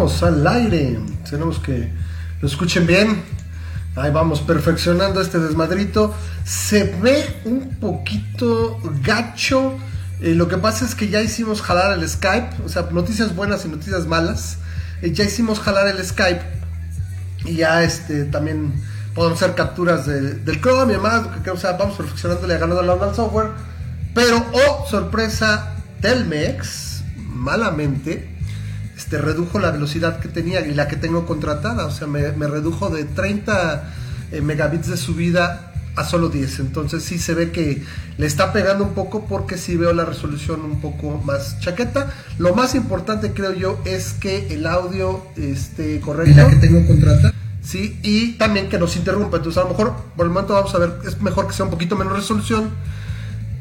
[0.00, 0.98] al aire.
[1.28, 1.90] Tenemos que
[2.40, 3.22] lo escuchen bien.
[3.96, 6.14] Ahí vamos perfeccionando este desmadrito.
[6.44, 9.76] Se ve un poquito gacho.
[10.22, 12.62] Eh, lo que pasa es que ya hicimos jalar el Skype.
[12.64, 14.56] O sea, noticias buenas y noticias malas.
[15.02, 16.40] Eh, ya hicimos jalar el Skype.
[17.44, 18.72] Y ya este también
[19.14, 21.26] podemos hacer capturas del Chrome y demás.
[21.52, 23.50] O sea, vamos perfeccionándole, ganando la onda al software.
[24.14, 28.39] Pero, oh, sorpresa, Telmex, malamente,
[29.10, 31.84] este, redujo la velocidad que tenía y la que tengo contratada.
[31.86, 33.92] O sea, me, redujo de 30
[34.30, 36.60] eh, megabits de subida a solo 10.
[36.60, 37.82] Entonces sí se ve que
[38.18, 42.14] le está pegando un poco porque sí veo la resolución un poco más chaqueta.
[42.38, 46.30] Lo más importante creo yo es que el audio esté correcto.
[46.30, 47.34] ¿Y la que tengo contratada?
[47.62, 49.38] Sí, y también que nos interrumpa.
[49.38, 51.72] Entonces a lo mejor por el momento vamos a ver, es mejor que sea un
[51.72, 52.70] poquito menos resolución,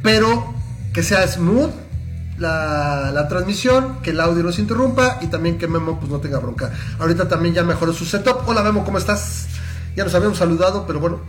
[0.03, 0.53] pero
[0.93, 1.88] que sea smooth
[2.39, 6.39] la, transmisión, que el audio no se interrumpa y también que Memo pues no tenga
[6.39, 6.71] bronca.
[6.99, 8.47] Ahorita también ya mejoró su setup.
[8.47, 9.47] Hola Memo, ¿cómo estás?
[9.95, 11.19] Ya nos habíamos saludado, pero bueno.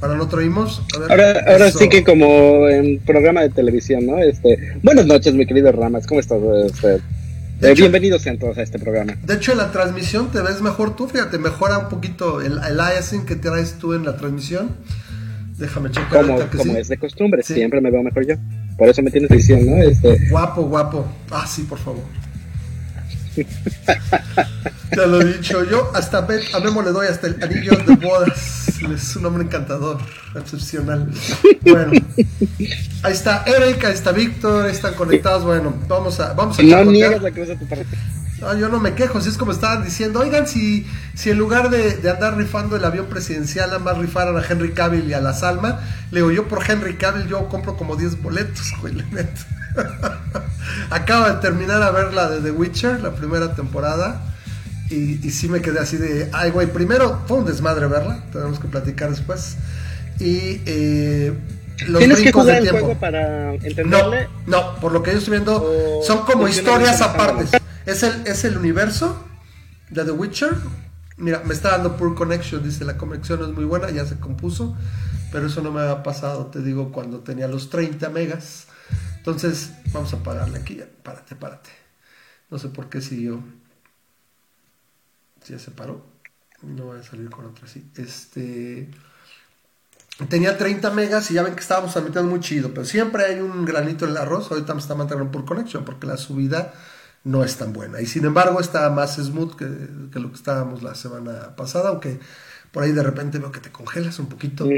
[0.00, 0.82] Ahora no traímos.
[1.08, 4.18] ahora, sí que como en programa de televisión, ¿no?
[4.18, 6.40] Este, buenas noches, mi querido Ramas, ¿cómo estás?
[6.66, 7.00] Este,
[7.62, 9.14] eh, bienvenidos sean todos a este programa.
[9.22, 13.24] De hecho, en la transmisión te ves mejor tú, fíjate, mejora un poquito el, el
[13.24, 14.76] que traes tú en la transmisión.
[15.56, 16.26] Déjame checar.
[16.26, 18.34] Como, como es de costumbre, siempre me veo mejor yo.
[18.76, 19.82] Por eso me tienes diciendo, ¿no?
[19.82, 20.28] Este...
[20.28, 21.06] Guapo, guapo.
[21.30, 22.02] Ah, sí, por favor.
[24.96, 25.64] ya lo he dicho.
[25.64, 28.68] Yo hasta a Memo le doy hasta el anillo de bodas.
[28.94, 29.98] Es un hombre encantador,
[30.36, 31.10] excepcional.
[31.62, 31.92] Bueno,
[33.02, 35.44] ahí está Eric, ahí está Víctor, están conectados.
[35.44, 37.86] Bueno, vamos a, vamos a No niegas la cruz de tu parte.
[38.44, 41.70] No, yo no me quejo, si es como estaban diciendo, oigan, si, si en lugar
[41.70, 45.32] de, andar rifando el avión presidencial, nada más rifaran a Henry Cavill y a la
[45.32, 45.80] Salma,
[46.10, 48.94] le digo, yo por Henry Cavill yo compro como 10 boletos, güey,
[50.90, 54.20] Acabo de terminar a ver la de The Witcher, la primera temporada,
[54.90, 58.58] y, y sí me quedé así de, ay, güey, primero fue un desmadre verla, tenemos
[58.58, 59.56] que platicar después,
[60.20, 60.60] y...
[60.66, 61.32] Eh,
[61.88, 64.28] los ¿Tienes que jugar el juego para entenderle?
[64.46, 67.46] No, no, por lo que yo estoy viendo, son como historias aparte.
[67.86, 69.24] Es el, es el universo
[69.90, 70.56] de The Witcher.
[71.16, 74.76] Mira, me está dando Poor Connection, dice la conexión es muy buena, ya se compuso,
[75.30, 78.66] pero eso no me había pasado, te digo, cuando tenía los 30 megas.
[79.18, 80.86] Entonces, vamos a pararle aquí ya.
[81.02, 81.70] Párate, párate.
[82.50, 83.42] No sé por qué siguió.
[85.42, 86.04] Si ya se paró.
[86.62, 87.90] No voy a salir con otra así.
[87.96, 88.90] Este.
[90.28, 93.64] Tenía 30 megas y ya ven que estábamos metiendo muy chido, pero siempre hay un
[93.64, 94.50] granito en el arroz.
[94.50, 96.74] Ahorita me está manteniendo por conexión porque la subida
[97.24, 98.00] no es tan buena.
[98.00, 102.20] Y sin embargo está más smooth que, lo que estábamos la semana pasada, aunque
[102.70, 104.68] por ahí de repente veo que te congelas un poquito.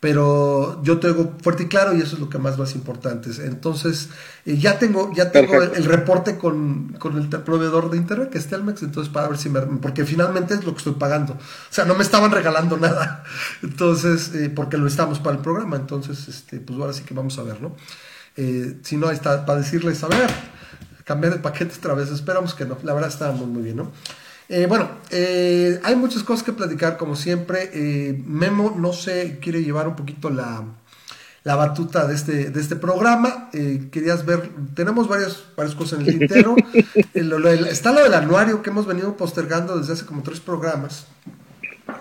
[0.00, 3.28] Pero yo tengo fuerte y claro y eso es lo que más más importante.
[3.44, 4.08] Entonces,
[4.46, 8.82] eh, ya tengo, ya tengo el, reporte con, el proveedor de internet, que es Telmex,
[8.82, 9.60] entonces para ver si me...
[9.60, 11.34] Porque finalmente es lo que estoy pagando.
[11.34, 11.38] O
[11.68, 13.24] sea, no me estaban regalando nada.
[13.62, 15.76] Entonces, eh, porque lo estamos para el programa.
[15.76, 17.76] Entonces, este, pues ahora sí que vamos a ver, ¿no?
[18.38, 20.30] Eh, si no, está para decirles, a ver,
[21.10, 22.08] cambiar de paquete otra vez.
[22.12, 22.78] Esperamos que no.
[22.84, 23.90] La verdad estábamos muy bien, ¿no?
[24.48, 27.68] Eh, bueno, eh, hay muchas cosas que platicar, como siempre.
[27.74, 30.64] Eh, Memo, no sé, quiere llevar un poquito la,
[31.42, 33.50] batuta de este, de este programa.
[33.90, 36.54] querías ver, tenemos varias, varias cosas en el tintero.
[37.68, 41.08] está lo del anuario que hemos venido postergando desde hace como tres programas.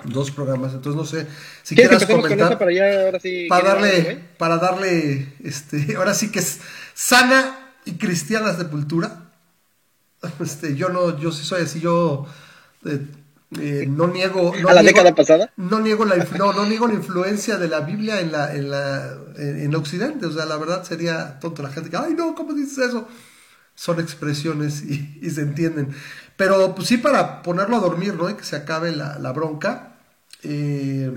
[0.04, 1.26] Dos programas, entonces no sé
[1.64, 2.60] si quieras comentar.
[2.60, 2.72] para,
[3.50, 6.60] para darle, para darle, este, ahora sí que es
[6.94, 9.25] sana y cristiana sepultura.
[10.41, 12.25] Este, yo no, yo sí soy así, yo
[12.86, 13.07] eh,
[13.57, 14.53] eh, no niego.
[14.62, 15.51] No ¿A la década pasada?
[15.56, 19.18] No niego la, no, no niego la influencia de la Biblia en la, en la,
[19.38, 20.25] en, Occidente.
[20.25, 23.07] O sea, la verdad sería tonto la gente que, ay no, ¿cómo dices eso?
[23.75, 25.95] Son expresiones y, se entienden.
[26.36, 28.30] Pero pues sí, para ponerlo a dormir, ¿no?
[28.30, 29.95] Y que se acabe la, bronca.
[30.44, 31.12] Eh,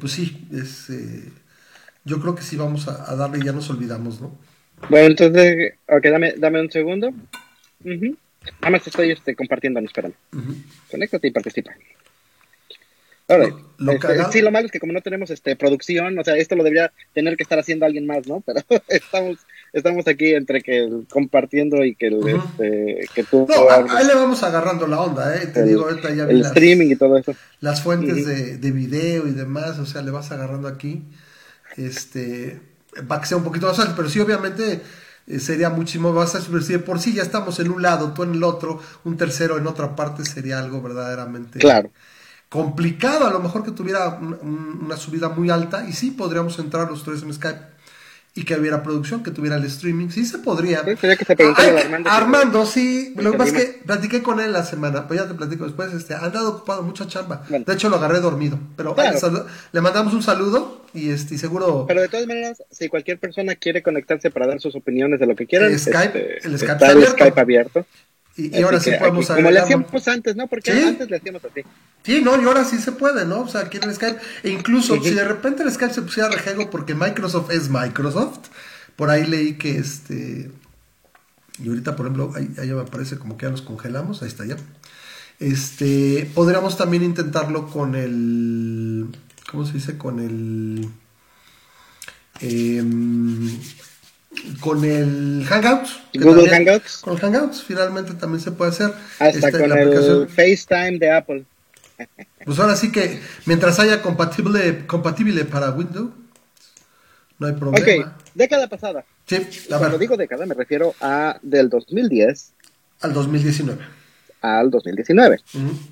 [0.00, 0.86] pues sí, es,
[2.04, 4.38] yo creo que sí vamos a, a darle ya nos olvidamos, ¿no?
[4.88, 7.12] Bueno, entonces, ok, dame, dame un segundo.
[7.84, 8.16] Uh
[8.60, 10.16] Nada más estoy este, compartiendo, no esperando.
[10.90, 11.72] Conéctate y participa.
[13.28, 16.56] Ahora, este, sí, lo malo es que como no tenemos este producción, o sea, esto
[16.56, 18.40] lo debería tener que estar haciendo alguien más, ¿no?
[18.40, 19.38] Pero estamos
[19.72, 24.42] estamos aquí entre que compartiendo y que el, este, que tú no, ahí le vamos
[24.42, 25.46] agarrando la onda, ¿eh?
[25.46, 27.34] Te digo, ahorita ya vi el streaming y todo eso.
[27.60, 31.04] Las fuentes de, de video y demás, o sea, le vas agarrando aquí.
[31.76, 32.60] Este,
[33.06, 34.82] para que sea un poquito más alto, pero sí, obviamente
[35.26, 36.62] eh, sería muchísimo más fácil.
[36.62, 39.66] Si por sí ya estamos en un lado, tú en el otro, un tercero en
[39.66, 41.90] otra parte, sería algo verdaderamente claro.
[42.48, 43.26] complicado.
[43.26, 47.22] A lo mejor que tuviera una subida muy alta y sí podríamos entrar los tres
[47.22, 47.72] en Skype
[48.34, 50.08] y que hubiera producción, que tuviera el streaming.
[50.08, 50.82] Sí se podría.
[50.84, 51.36] que se
[52.06, 52.66] Armando.
[52.66, 53.14] sí.
[53.16, 55.92] Lo que pasa es que platiqué con él la semana, pues ya te platico después.
[55.92, 57.42] Este, ha andado ocupado, mucha chamba.
[57.48, 58.58] De hecho, lo agarré dormido.
[58.76, 58.96] Pero
[59.72, 61.84] le mandamos un saludo y este, seguro.
[61.86, 65.36] Pero de todas maneras, si cualquier persona quiere conectarse para dar sus opiniones de lo
[65.36, 67.86] que quieran, Skype, este, el Skype, Skype abierto.
[68.36, 70.46] Y, ahora sí podemos Como le hacíamos antes, ¿no?
[70.46, 71.62] Porque antes le hacíamos así.
[72.02, 73.42] Sí, no, y ahora sí se puede, ¿no?
[73.42, 74.18] O sea, aquí en el Skype.
[74.42, 78.48] E incluso si de repente el Skype se pusiera rejego porque Microsoft es Microsoft,
[78.96, 80.50] por ahí leí que este.
[81.62, 84.46] Y ahorita, por ejemplo, ahí, ahí me aparece como que ya nos congelamos, ahí está
[84.46, 84.56] ya.
[85.38, 89.08] Este, podríamos también intentarlo con el.
[89.52, 89.98] ¿Cómo se dice?
[89.98, 90.88] Con el.
[92.40, 92.82] Eh,
[94.60, 96.00] con el Hangouts.
[96.14, 96.98] Google Hangouts.
[96.98, 98.94] Con Hangouts, finalmente también se puede hacer.
[99.18, 101.44] Hasta este, con el FaceTime de Apple.
[102.44, 106.10] Pues ahora sí que mientras haya compatible, compatible para Windows,
[107.38, 107.78] no hay problema.
[107.78, 109.04] Ok, década pasada.
[109.26, 112.52] Sí, Cuando digo década me refiero a del 2010
[113.02, 114.01] al 2019.
[114.42, 115.40] Al 2019.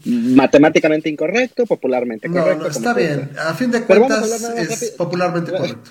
[0.05, 2.57] Matemáticamente incorrecto, popularmente correcto.
[2.57, 3.31] No, no, está bien.
[3.39, 5.91] A fin de cuentas es popularmente correcto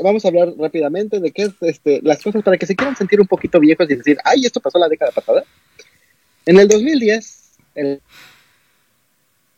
[0.00, 3.20] vamos a hablar rápidamente de qué es este, las cosas para que se quieran sentir
[3.20, 5.44] un poquito viejos y decir, ay, esto pasó la década pasada.
[6.44, 8.00] En el 2010, el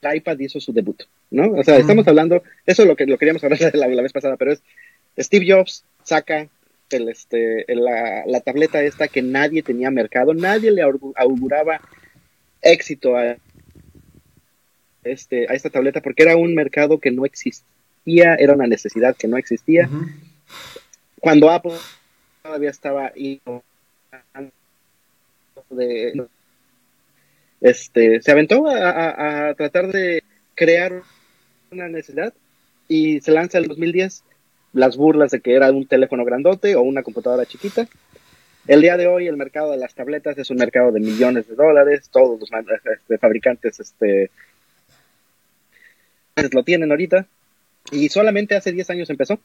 [0.02, 1.52] iPad hizo su debut, ¿no?
[1.52, 4.36] O sea, estamos hablando, eso es lo que lo queríamos hablar la, la, vez pasada,
[4.36, 4.62] pero es
[5.18, 6.48] Steve Jobs saca
[6.96, 11.80] el, este, la, la, tableta esta que nadie tenía mercado, nadie le auguraba
[12.62, 13.36] éxito a,
[15.04, 17.66] este, a esta tableta porque era un mercado que no existe
[18.16, 19.88] era una necesidad que no existía.
[21.20, 21.74] Cuando Apple
[22.42, 23.12] todavía estaba
[27.60, 30.22] este, se aventó a, tratar de
[30.54, 31.02] crear
[31.70, 32.32] una necesidad
[32.88, 34.24] y se lanza en el 2010
[34.72, 37.88] las burlas de que era un teléfono grandote o una computadora chiquita.
[38.66, 41.54] El día de hoy el mercado de las tabletas es un mercado de millones de
[41.54, 42.50] dólares, todos los
[42.92, 44.30] este, fabricantes este,
[46.52, 47.26] lo tienen ahorita
[47.90, 49.40] y solamente hace 10 años empezó.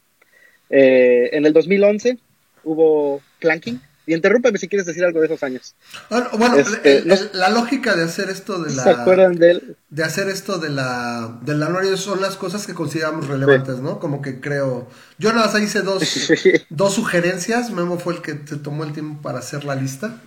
[0.70, 2.18] Eh, en el 2011
[2.64, 3.80] hubo planking.
[4.06, 5.74] Y interrúmpeme si quieres decir algo de esos años.
[6.10, 8.82] Ah, bueno, este, la lógica de hacer esto de la.
[8.82, 9.76] ¿Se acuerdan de él?
[9.88, 11.38] De hacer esto de la.
[11.42, 13.98] De la son las cosas que consideramos relevantes, ¿no?
[14.00, 14.88] Como que creo.
[15.18, 16.02] Yo nada más hice dos,
[16.68, 17.70] dos sugerencias.
[17.70, 20.20] Memo fue el que se tomó el tiempo para hacer la lista.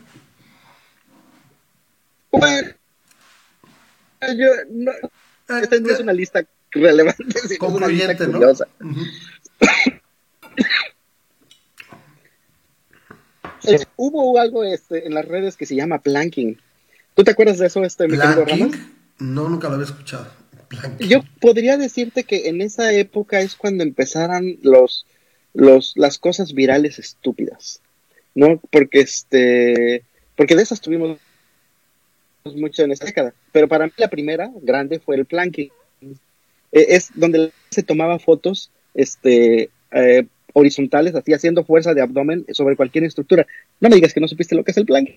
[2.31, 2.69] Bueno,
[4.21, 4.47] yo.
[4.71, 4.91] No,
[5.61, 7.57] esta no es una lista relevante.
[7.59, 8.39] Concluyente, ¿no?
[13.95, 16.59] hubo algo este, en las redes que se llama planking.
[17.13, 18.45] ¿Tú te acuerdas de eso, este, mi querido
[19.19, 20.27] No, nunca lo había escuchado.
[20.99, 25.05] Yo podría decirte que en esa época es cuando empezaran los,
[25.53, 27.81] los, las cosas virales estúpidas,
[28.35, 28.61] ¿no?
[28.69, 30.03] Porque este,
[30.35, 31.19] porque de esas tuvimos
[32.55, 33.33] mucho en esta década.
[33.51, 35.71] Pero para mí la primera grande fue el planking.
[36.71, 42.75] Eh, es donde se tomaba fotos este, eh, horizontales, así haciendo fuerza de abdomen sobre
[42.75, 43.45] cualquier estructura.
[43.79, 45.07] No me digas que no supiste lo que es el plan.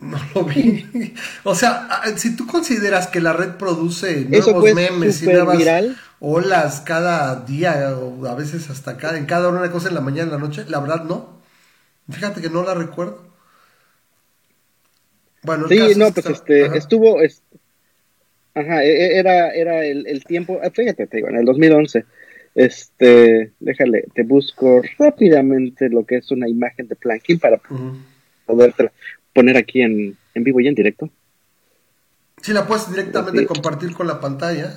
[0.00, 0.84] No lo vi.
[1.44, 5.96] O sea, si tú consideras que la red produce nuevos memes y nuevas viral.
[6.18, 10.24] olas cada día, o a veces hasta cada, en cada una cosa en la mañana,
[10.24, 11.40] en la noche, la verdad no.
[12.10, 13.24] Fíjate que no la recuerdo.
[15.42, 17.18] Bueno, sí, no, pues este, estuvo,
[18.54, 22.04] Ajá, e, e, era, era el, el tiempo, ah, fíjate, te digo, en el 2011,
[22.54, 27.60] este, déjale, te busco rápidamente lo que es una imagen de planking para
[28.46, 28.74] poder
[29.32, 31.10] poner aquí en, en vivo y en directo.
[32.42, 34.74] Si la puedes directamente compartir con la pantalla.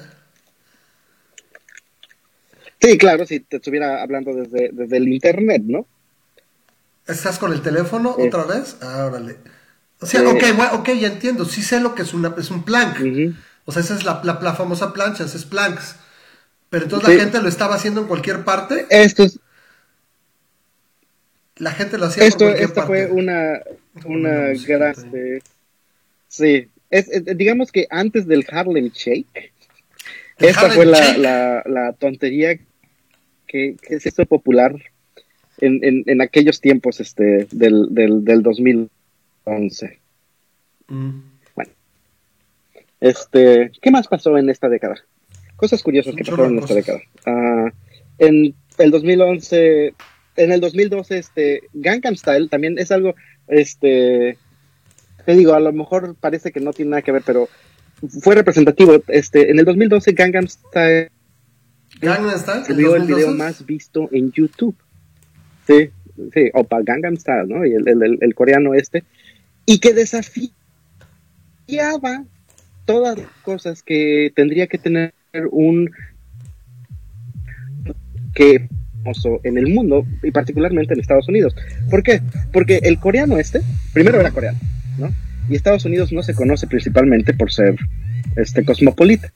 [2.80, 5.88] Sí, claro, si te estuviera hablando desde, desde el internet, ¿no?
[7.08, 8.78] ¿Estás con el teléfono otra vez?
[8.82, 9.38] Ah, órale.
[10.00, 11.46] O sea, ok, ok, ya entiendo.
[11.46, 12.98] Sí sé lo que es, una, es un plank.
[13.66, 15.96] O sea, esa es la, la, famosa plancha, es planks.
[16.70, 18.86] Pero entonces la gente lo estaba haciendo en cualquier parte.
[18.90, 19.40] Esto es...
[21.58, 23.62] La gente lo hacía esto, por cualquier esto fue una,
[24.06, 24.96] una gran...
[26.28, 29.54] Sí, es, digamos que antes del Harlem Shake,
[30.38, 32.60] esta fue la, la, la, tontería
[33.48, 34.76] que, que se hizo popular
[35.60, 40.00] en, en, en, aquellos tiempos este, del, del, del 2011.
[40.88, 41.20] Mm.
[43.00, 44.96] Este, ¿qué más pasó en esta década?
[45.56, 47.00] Cosas curiosas que pasaron en esta década.
[47.26, 47.72] Ah,
[48.18, 49.94] en el 2011,
[50.36, 53.16] en el 2012, este, Gangnam Style también es algo,
[53.48, 54.38] este,
[55.26, 57.48] te digo, a lo mejor parece que no tiene nada que ver, pero
[58.22, 59.02] fue representativo.
[59.08, 61.10] Este, en el 2012 Gangnam Style
[62.02, 62.64] Gangnam Style.
[62.68, 64.76] El video más visto en YouTube.
[65.68, 65.90] Sí,
[66.34, 67.66] sí, Opa Gangnam Style, ¿no?
[67.66, 69.04] Y el, el, el, coreano este.
[69.66, 70.54] Y que desafiaba
[72.86, 75.14] todas las cosas que tendría que tener
[75.52, 75.90] un
[78.34, 78.68] que
[79.44, 81.56] en el mundo y particularmente en Estados Unidos.
[81.90, 82.22] ¿Por qué?
[82.52, 83.62] Porque el coreano este,
[83.94, 84.60] primero era coreano,
[84.98, 85.12] ¿no?
[85.48, 87.76] Y Estados Unidos no se conoce principalmente por ser
[88.36, 89.32] este cosmopolita.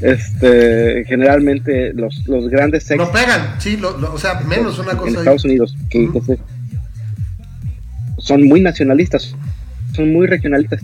[0.00, 3.08] Este, generalmente los, los grandes sexos.
[3.08, 5.10] No pegan, sí, o sea, menos una cosa.
[5.10, 6.08] En Estados Unidos, que,
[8.18, 9.34] son muy nacionalistas,
[9.92, 10.80] son muy regionalistas.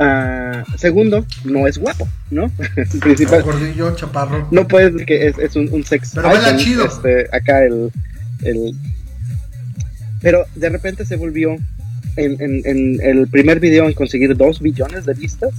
[0.00, 2.50] Uh, segundo, no es guapo, ¿no?
[3.00, 3.42] Principal.
[3.42, 4.46] Gordillo, chaparro.
[4.52, 6.12] No puedes que es, es un, un sex.
[6.14, 6.86] Pero chido.
[6.86, 7.90] Este, acá el,
[8.44, 8.76] el.
[10.22, 11.56] Pero de repente se volvió
[12.14, 15.50] en, en, en, el primer video en conseguir dos billones de vistas.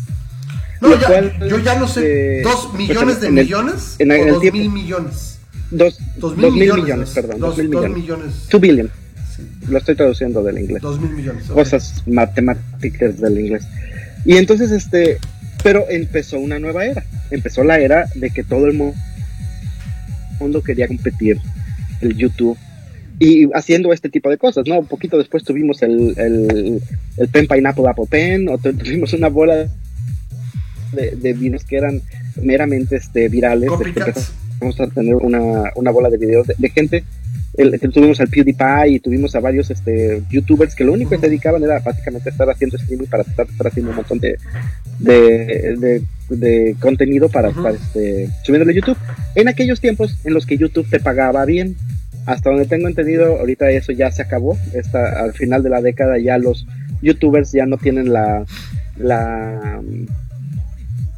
[0.80, 2.40] No, ya, yo ya no sé.
[2.40, 3.96] Eh, ¿Dos pues, millones de millones?
[4.00, 5.40] En el, o dos mil millones.
[5.70, 7.40] Dos, dos mil, millones, millones, perdón.
[7.40, 7.98] Dos, dos mil millones.
[7.98, 8.48] millones.
[8.48, 8.90] Two billion.
[9.36, 9.44] Sí.
[9.68, 10.82] Lo estoy traduciendo del inglés.
[10.82, 11.44] Dos mil millones.
[11.48, 13.66] Cosas matemáticas del inglés.
[14.26, 15.18] Y entonces, este,
[15.64, 17.04] pero empezó una nueva era.
[17.32, 21.38] Empezó la era de que todo el mundo quería competir
[22.02, 22.58] el YouTube
[23.20, 24.80] y haciendo este tipo de cosas, ¿no?
[24.80, 26.82] Un poquito después tuvimos el, el,
[27.18, 29.68] el Pen Pineapple Apple Pen, o tuvimos una bola
[30.94, 32.02] de, de videos que eran
[32.42, 33.70] meramente este, virales.
[34.60, 37.04] Vamos a tener una, una bola de videos de gente
[37.94, 41.64] tuvimos al PewDiePie y tuvimos a varios este, youtubers que lo único que se dedicaban
[41.64, 44.38] era básicamente estar haciendo streaming para estar, haciendo un montón de,
[45.00, 48.98] de, de, contenido para estar este, a YouTube.
[49.36, 51.76] En aquellos tiempos en los que YouTube te pagaba bien,
[52.26, 54.58] hasta donde tengo entendido, ahorita eso ya se acabó.
[54.74, 56.66] Esta, al final de la década ya los
[57.02, 58.46] youtubers ya no tienen la,
[58.98, 59.82] la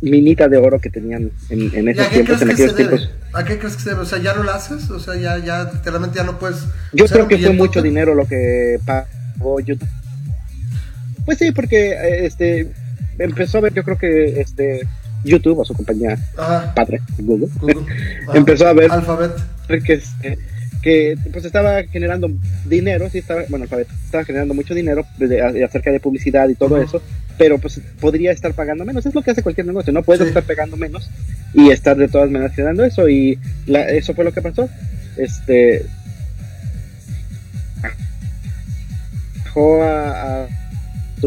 [0.02, 3.12] minita de oro que tenían en, en esos tiempos, en aquellos tiempos.
[3.34, 4.02] ¿A qué crees que se debe?
[4.02, 4.90] O sea, ¿ya no lo haces?
[4.90, 6.66] O sea, ya, ya literalmente ya no puedes...
[6.94, 9.88] Yo creo que fue mucho dinero lo que pagó YouTube.
[11.26, 12.72] Pues sí, porque este
[13.20, 14.88] empezó a ver, yo creo que este
[15.24, 16.18] YouTube o su compañía
[16.76, 17.50] padre, Google,
[18.34, 19.34] empezó a ver Alphabet.
[19.86, 20.40] que este,
[20.82, 22.30] que pues estaba generando
[22.66, 25.06] dinero, sí estaba, bueno, estaba generando mucho dinero
[25.66, 27.02] acerca de publicidad y todo eso,
[27.38, 30.44] pero pues podría estar pagando menos, es lo que hace cualquier negocio, no puedes estar
[30.44, 31.10] pagando menos
[31.54, 34.70] y estar de todas maneras generando eso y eso fue lo que pasó.
[35.18, 35.86] Este
[39.56, 40.48] a,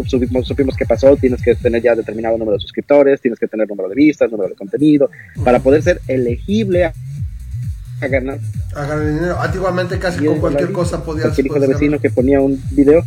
[0.07, 3.69] supimos, supimos que pasó, tienes que tener ya determinado número de suscriptores, tienes que tener
[3.69, 5.11] número de vistas, número de contenido,
[5.45, 6.93] para poder ser elegible a
[8.01, 8.39] a ganar.
[8.75, 9.41] A ganar dinero.
[9.41, 11.27] Antiguamente casi con cualquier cosa podías.
[11.27, 13.05] Cualquier hijo de vecino que ponía un video.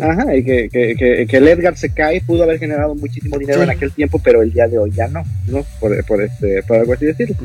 [0.00, 3.70] Ajá, y que, que, que, el Edgar se cae pudo haber generado muchísimo dinero en
[3.70, 5.66] aquel tiempo, pero el día de hoy ya no, ¿no?
[5.80, 7.36] Por, por, este, por algo así decirlo.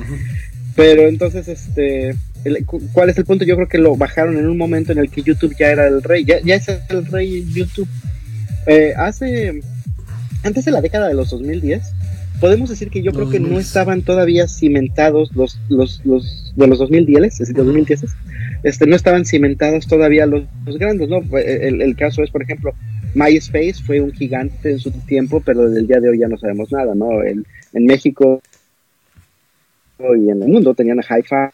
[0.74, 2.16] Pero entonces, este,
[2.94, 3.44] ¿cuál es el punto?
[3.44, 6.02] Yo creo que lo bajaron en un momento en el que YouTube ya era el
[6.02, 7.90] rey, ya, ya es el rey YouTube.
[8.66, 9.62] Eh, hace,
[10.44, 11.82] antes de la década de los 2010,
[12.40, 16.80] podemos decir que yo creo que no estaban todavía cimentados los, los, los de los
[16.80, 18.06] 2010, es decir, los 2010,
[18.64, 21.22] este, no estaban cimentados todavía los, los grandes, ¿no?
[21.38, 22.74] El, el, caso es, por ejemplo,
[23.14, 26.38] MySpace fue un gigante en su tiempo, pero desde el día de hoy ya no
[26.38, 27.22] sabemos nada, ¿no?
[27.22, 28.42] El, en México
[30.00, 31.54] y en el mundo tenían a Hi-Fi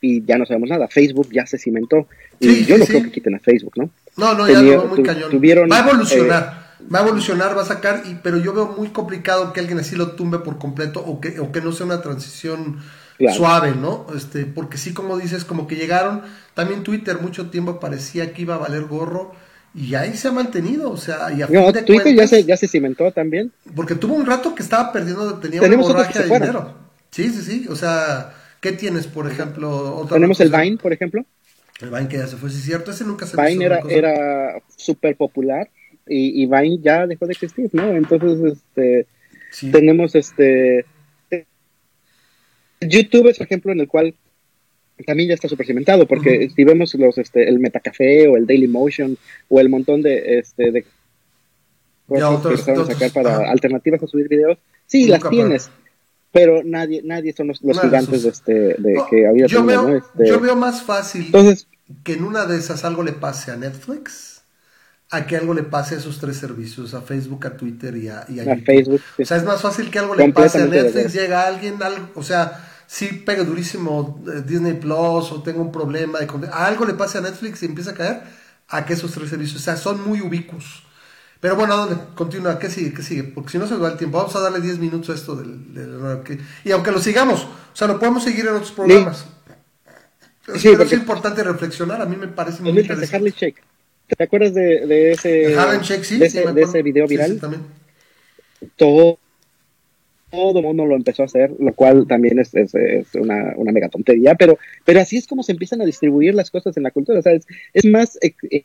[0.00, 0.88] y ya no sabemos nada.
[0.88, 2.06] Facebook ya se cimentó.
[2.40, 3.90] y yo no creo que quiten a Facebook, ¿no?
[4.16, 5.40] No, no, ya no, muy cañón.
[5.70, 6.58] Va a evolucionar.
[6.58, 6.61] Eh,
[6.92, 9.96] va a evolucionar, va a sacar, y, pero yo veo muy complicado que alguien así
[9.96, 12.80] lo tumbe por completo o que, o que no sea una transición
[13.34, 14.06] suave, ¿no?
[14.16, 16.22] Este, porque sí, como dices, como que llegaron,
[16.54, 19.32] también Twitter mucho tiempo parecía que iba a valer gorro
[19.74, 22.68] y ahí se ha mantenido, o sea, y a no, Twitter ya se, ya se
[22.68, 23.52] cimentó también.
[23.74, 26.74] Porque tuvo un rato que estaba perdiendo, tenía una hemorragia de dinero.
[27.10, 30.06] Sí, sí, sí, o sea, ¿qué tienes, por ejemplo?
[30.10, 31.24] Tenemos el Vine, por ejemplo.
[31.80, 34.60] El Vine que ya se fue, sí es cierto, ese nunca se Vine era, era
[34.76, 35.68] súper popular
[36.12, 37.90] y, y Vine ya dejó de existir, ¿no?
[37.92, 39.06] Entonces, este,
[39.70, 40.86] tenemos este
[42.80, 44.14] YouTube es un ejemplo en el cual
[45.06, 48.68] también ya está súper cimentado, porque si vemos los, este, el Metacafé o el Daily
[48.68, 49.16] Motion
[49.48, 50.84] o el montón de, este, de
[52.06, 55.70] cosas que empezaron a sacar para alternativas a subir videos, sí, las tienes,
[56.30, 59.96] pero nadie, nadie son los, gigantes de, este, de que había yo veo, ¿no?
[59.96, 61.66] este, yo veo más fácil Entonces,
[62.04, 64.31] que en una de esas algo le pase a Netflix
[65.12, 68.24] a que algo le pase a esos tres servicios, a Facebook, a Twitter y a,
[68.64, 69.02] Facebook.
[69.20, 72.22] O sea, es más fácil que algo le pase a Netflix, llega alguien, algo, o
[72.22, 77.18] sea, si pega durísimo eh, Disney Plus o tengo un problema de algo le pase
[77.18, 78.22] a Netflix y empieza a caer,
[78.68, 80.82] a que esos tres servicios, o sea, son muy ubicuos.
[81.40, 81.96] Pero bueno, ¿a dónde?
[82.14, 82.94] Continúa, ¿qué sigue?
[82.94, 83.24] ¿Qué sigue?
[83.24, 85.74] Porque si no se va el tiempo, vamos a darle 10 minutos a esto del,
[85.74, 85.98] del,
[86.64, 89.26] y aunque lo sigamos, o sea, lo podemos seguir en otros programas.
[90.56, 90.68] Sí.
[90.68, 93.34] es importante reflexionar, a mí me parece muy interesante.
[93.36, 93.71] Shake.
[94.06, 95.54] ¿Te acuerdas de, de ese,
[96.02, 97.40] sí, de, ese, de ese video viral?
[98.76, 99.18] todo
[100.32, 102.74] todo el mundo lo empezó a hacer, lo cual también es, es,
[103.14, 106.74] una, una, mega tontería, pero, pero así es como se empiezan a distribuir las cosas
[106.78, 108.64] en la cultura, o sea, es, más eh, eh,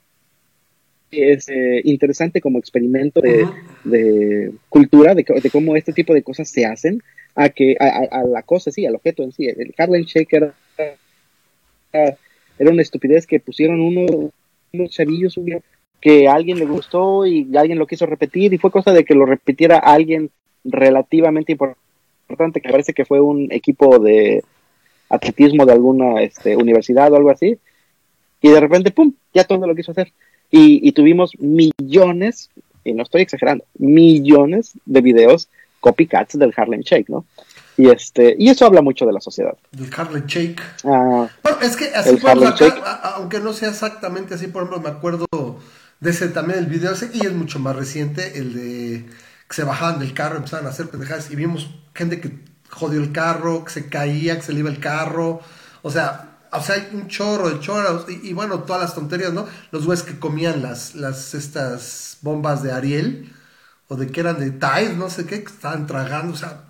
[1.12, 7.04] es eh, interesante como experimento de, cultura, de, cómo este tipo de cosas se hacen,
[7.36, 9.45] a que a, la cosa, sí, al objeto en sí.
[9.45, 10.56] El Harlem Shake era,
[11.93, 14.32] era una estupidez que pusieron unos,
[14.80, 15.40] unos chavillos
[16.00, 19.16] que a alguien le gustó y alguien lo quiso repetir y fue cosa de que
[19.16, 20.32] lo repitiera alguien
[20.63, 24.44] relativamente importante, que parece que fue un equipo de
[25.10, 27.58] atletismo de alguna este, universidad o algo así,
[28.42, 30.13] y de repente, ¡pum!, ya todo lo quiso hacer.
[30.50, 32.50] Y, tuvimos millones,
[32.84, 35.50] y no estoy exagerando, millones de videos
[35.82, 37.26] copycats del Harlem Shake, ¿no?
[37.78, 39.56] Y este, y eso habla mucho de la sociedad.
[39.72, 40.62] Del Harlem Shake.
[40.84, 42.32] Ah, bueno, es que así por
[43.04, 45.28] aunque no sea exactamente así, por ejemplo, me acuerdo
[46.00, 49.06] de ese también el video ese, y es mucho más reciente, el de
[49.48, 53.12] que se bajaban del carro, empezaban a hacer pendejadas y vimos gente que jodió el
[53.12, 55.40] carro, que se caía, que se le iba el carro,
[55.82, 59.46] o sea, o sea, hay un chorro de chorros y, bueno, todas las tonterías, ¿no?
[59.72, 63.34] Los güeyes que comían las, las, estas bombas de Ariel,
[63.88, 66.63] o de que eran de Tide, no sé qué, que estaban tragando, o sea,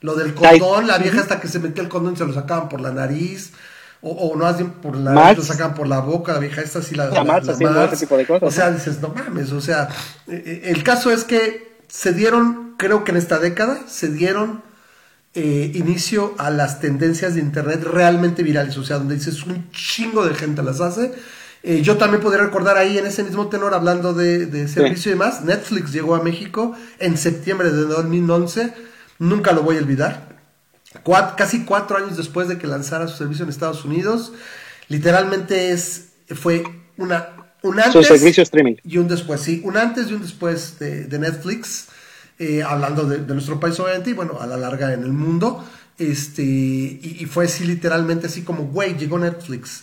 [0.00, 2.68] lo del condón, la vieja hasta que se metía el condón y se lo sacaban
[2.68, 3.52] por la nariz,
[4.00, 6.82] o, o no, bien por la nariz, lo sacaban por la boca, la vieja esta
[6.82, 7.06] sí la...
[7.06, 9.88] La, la, ese tipo de cosas, o sea, dices, no mames, o sea,
[10.28, 14.62] eh, eh, el caso es que se dieron, creo que en esta década, se dieron
[15.38, 20.24] eh, inicio a las tendencias de Internet realmente virales, o sea, donde dices un chingo
[20.24, 21.12] de gente las hace.
[21.62, 25.42] Eh, yo también podría recordar ahí en ese mismo tenor, hablando de, servicio y demás,
[25.44, 28.72] Netflix llegó a México en septiembre de 2011,
[29.18, 30.36] nunca lo voy a olvidar,
[31.36, 34.32] casi cuatro años después de que lanzara su servicio en Estados Unidos,
[34.88, 36.64] literalmente es, fue
[36.96, 38.76] una un antes servicio streaming.
[38.84, 41.88] y un después, sí, un antes y un después de, Netflix,
[42.38, 45.64] eh, hablando de, nuestro país obviamente, y bueno, a la larga en el mundo,
[45.98, 49.82] este, y, fue así literalmente así como, güey, llegó Netflix,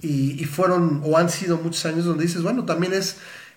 [0.00, 3.16] y, fueron, o han sido muchos años donde dices, bueno, también es,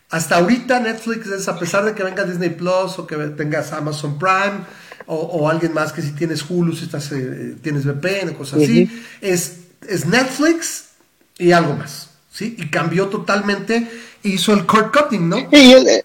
[0.09, 4.17] hasta ahorita Netflix es, a pesar de que venga Disney Plus, o que tengas Amazon
[4.17, 4.63] Prime,
[5.07, 8.89] o, alguien más que si tienes Hulu, si estás, eh, tienes VPN, cosas así,
[9.21, 10.89] es, es Netflix
[11.37, 12.09] y algo más.
[12.31, 12.55] ¿sí?
[12.57, 13.87] Y cambió totalmente,
[14.23, 15.37] hizo el cord cutting, ¿no?
[15.37, 16.03] Sí, el, eh,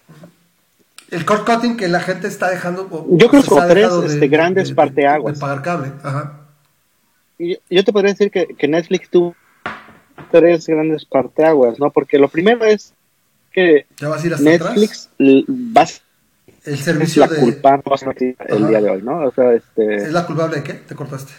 [1.11, 2.89] el cord cutting que la gente está dejando.
[3.11, 5.35] Yo creo que tres este, grandes parteaguas.
[5.35, 6.39] De, pagar cable, ajá.
[7.37, 9.35] Yo te podría decir que, que Netflix tuvo
[10.31, 11.91] tres grandes parteaguas, ¿no?
[11.91, 12.93] Porque lo primero es
[13.51, 13.85] que
[14.39, 15.87] Netflix va
[16.65, 17.83] el servicio es la culpable
[18.47, 19.25] el día de hoy, ¿no?
[19.25, 19.95] O sea, este...
[19.95, 20.73] ¿Es la culpable de qué?
[20.73, 21.33] ¿Te cortaste?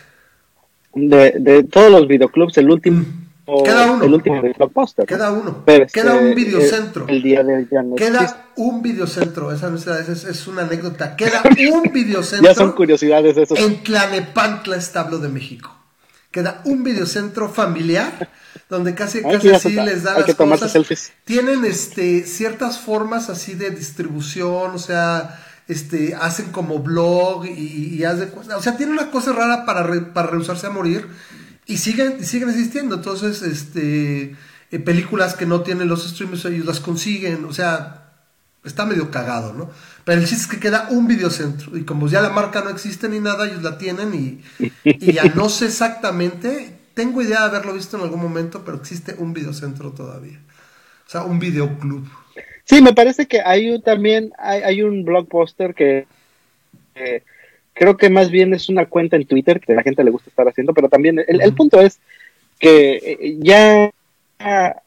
[0.94, 3.24] De, de todos los videoclubs, el último mm.
[3.46, 4.04] Queda uno.
[4.04, 4.40] El último.
[5.06, 5.64] Queda uno.
[5.92, 7.06] queda un videocentro.
[7.08, 9.52] El, día de Queda un videocentro.
[9.52, 11.14] Esa es, es, una anécdota.
[11.16, 12.48] Queda un videocentro.
[12.48, 13.58] ya son curiosidades esos.
[13.58, 15.76] En Tlanepantla, Establo de México.
[16.30, 18.30] Queda un videocentro familiar
[18.68, 21.12] donde casi, casi así les da las cosas.
[21.24, 28.05] Tienen este, ciertas formas así de distribución, o sea, este, hacen como blog y, y
[28.05, 31.09] hacen, o sea, tiene una cosa rara para, para rehusarse a morir
[31.66, 32.96] y siguen, siguen existiendo.
[32.96, 34.37] Entonces, este,
[34.70, 37.44] eh, películas que no tienen los streamers, ellos las consiguen.
[37.44, 38.12] O sea,
[38.64, 39.70] está medio cagado, ¿no?
[40.05, 41.77] Pero el chiste es que queda un videocentro.
[41.77, 44.42] Y como ya la marca no existe ni nada, ellos la tienen y,
[44.85, 46.81] y ya no sé exactamente.
[46.94, 50.40] Tengo idea de haberlo visto en algún momento, pero existe un videocentro todavía.
[51.07, 52.07] O sea, un videoclub.
[52.64, 56.07] Sí, me parece que hay también hay, hay un blockbuster que
[57.74, 60.30] creo que más bien es una cuenta en Twitter que a la gente le gusta
[60.30, 61.98] estar haciendo, pero también el, punto es
[62.59, 63.90] que eh, ya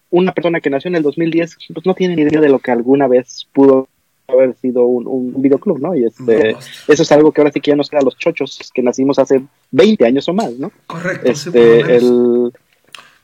[0.10, 2.72] una persona que nació en el 2010 pues no tiene ni idea de lo que
[2.72, 3.90] alguna vez pudo
[4.28, 5.96] haber sido un, videoclub, ¿no?
[5.96, 6.52] Y este,
[6.88, 9.18] eso es algo que ahora sí que ya nos queda a los chochos que nacimos
[9.20, 10.72] hace 20 años o más, ¿no?
[10.86, 11.32] Correcto.
[11.32, 12.52] Este, el...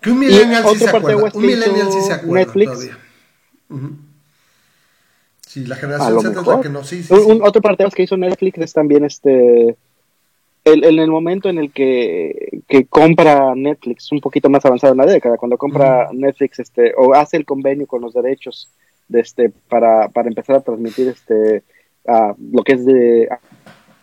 [0.01, 1.31] Que un millennial sí se acuerda.
[1.33, 2.71] Un millennial sí se acuerda Netflix.
[2.71, 2.97] todavía.
[5.47, 6.83] Sí, la generación Z es la que no.
[6.83, 9.77] Sí, sí, un, Otro parte que hizo Netflix es también este.
[10.65, 14.99] El, en el momento en el que, que, compra Netflix, un poquito más avanzado en
[14.99, 18.69] la década, cuando compra Netflix este, o hace el convenio con los derechos
[19.07, 21.63] de este, para, para empezar a transmitir este,
[22.51, 23.29] lo que es de.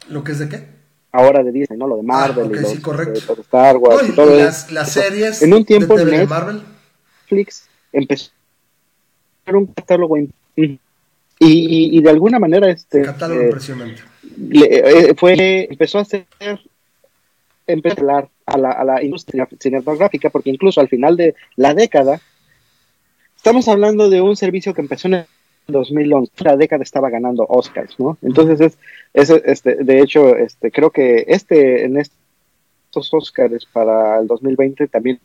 [0.08, 0.66] ¿Lo que es de qué?
[1.12, 1.88] Ahora de Disney, ¿no?
[1.88, 2.52] Lo de ah, Marvel.
[2.52, 3.40] y sí, correcto.
[3.40, 5.42] Star Wars y, todo las, las, series.
[5.42, 6.62] En un tiempo de, Marvel.
[7.30, 8.30] Netflix empezó
[9.46, 14.02] a un catálogo y, de alguna manera este catálogo impresionante
[15.16, 16.26] fue empezó a hacer
[17.66, 22.20] empezó a a la, a la industria cinematográfica porque incluso al final de la década
[23.40, 25.26] estamos hablando de un servicio que empezó en el
[25.68, 28.18] 2011, la década estaba ganando Oscars, ¿no?
[28.20, 28.76] Entonces
[29.14, 35.20] es, este, de hecho, este, creo que este en estos Oscars para el 2020 también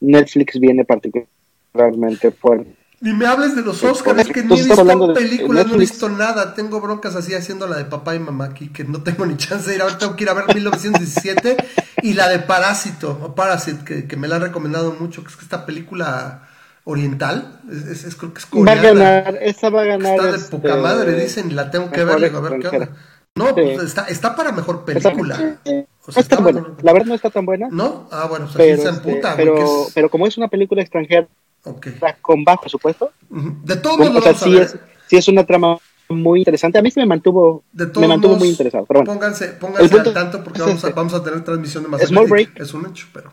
[0.00, 2.74] Netflix viene particularmente fuerte.
[3.00, 6.08] Ni me hables de los Oscars, es que ni he visto películas, no he visto
[6.08, 6.54] nada.
[6.54, 9.70] Tengo broncas así haciendo la de papá y mamá aquí, que no tengo ni chance
[9.70, 9.82] de ir.
[9.82, 11.56] Ahora tengo que ir a ver 1917
[12.02, 15.36] y la de Parásito, o Parasite, que, que me la han recomendado mucho, que es
[15.36, 16.45] que esta película
[16.88, 18.80] oriental, es, es, creo que es coreana.
[18.80, 20.14] Va a ganar, esa va a ganar.
[20.14, 22.90] Está de este, poca madre, dicen, la tengo que ver, a ver qué onda.
[23.34, 25.58] No, pues está, está para mejor película.
[26.06, 26.64] O sea, está buena.
[26.82, 27.68] La verdad no está tan buena.
[27.70, 28.08] ¿No?
[28.12, 29.30] Ah, bueno, o pero, se emputa.
[29.32, 31.26] Este, pero, pero como es una película extranjera
[31.64, 31.98] okay.
[32.22, 33.12] con bajo presupuesto.
[33.28, 34.76] De todos modos, o sea, sí es,
[35.08, 35.76] sí es una trama
[36.08, 36.78] muy interesante.
[36.78, 38.86] A mí sí me mantuvo, me mantuvo muy interesado.
[38.86, 42.00] Pero bueno, pónganse, pónganse al tanto porque vamos a, vamos a tener transmisión de más
[42.02, 42.60] Small Break.
[42.60, 43.32] Es un hecho, pero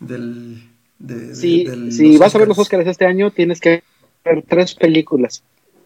[0.00, 0.65] del
[0.98, 3.82] de, si vas a ver los Oscars este año, tienes que
[4.24, 5.42] ver tres películas.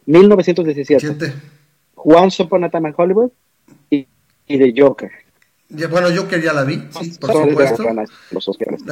[0.06, 1.32] 1917.
[1.96, 3.30] Once Upon a Time in Hollywood
[3.90, 4.06] y,
[4.46, 5.10] y The Joker.
[5.90, 7.84] bueno, Joker ya la vi, sí, por supuesto.
[8.30, 8.82] Los Oscars.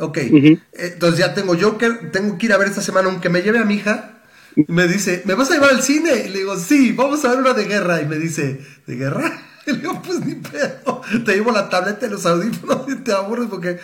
[0.00, 3.42] Ok, eh, entonces ya tengo Joker, tengo que ir a ver esta semana, aunque me
[3.42, 4.22] lleve a mi hija,
[4.66, 6.24] me dice, ¿me vas a llevar al cine?
[6.26, 8.02] Y le digo, sí, vamos a ver una de guerra.
[8.02, 9.40] Y me dice, ¿de guerra?
[9.66, 13.12] Y le digo, pues ni pedo, te llevo la tableta y los audífonos y te
[13.12, 13.78] aburres porque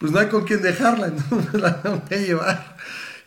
[0.00, 2.76] pues no hay con quién dejarla, entonces la tengo que llevar.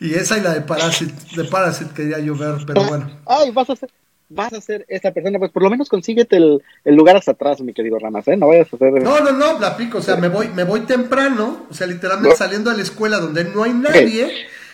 [0.00, 3.10] Y esa y la de Parasite, de Parasite quería yo ver, pero ah, bueno.
[3.26, 3.90] Ay, vas a ser,
[4.28, 7.60] vas a ser esta persona, pues por lo menos consíguete el, el lugar hasta atrás,
[7.60, 8.36] mi querido Ramas, ¿eh?
[8.36, 8.92] No vayas a hacer...
[9.00, 12.36] No, no, no, la pico, o sea, me voy, me voy temprano, o sea, literalmente
[12.36, 14.32] saliendo a la escuela donde no hay nadie,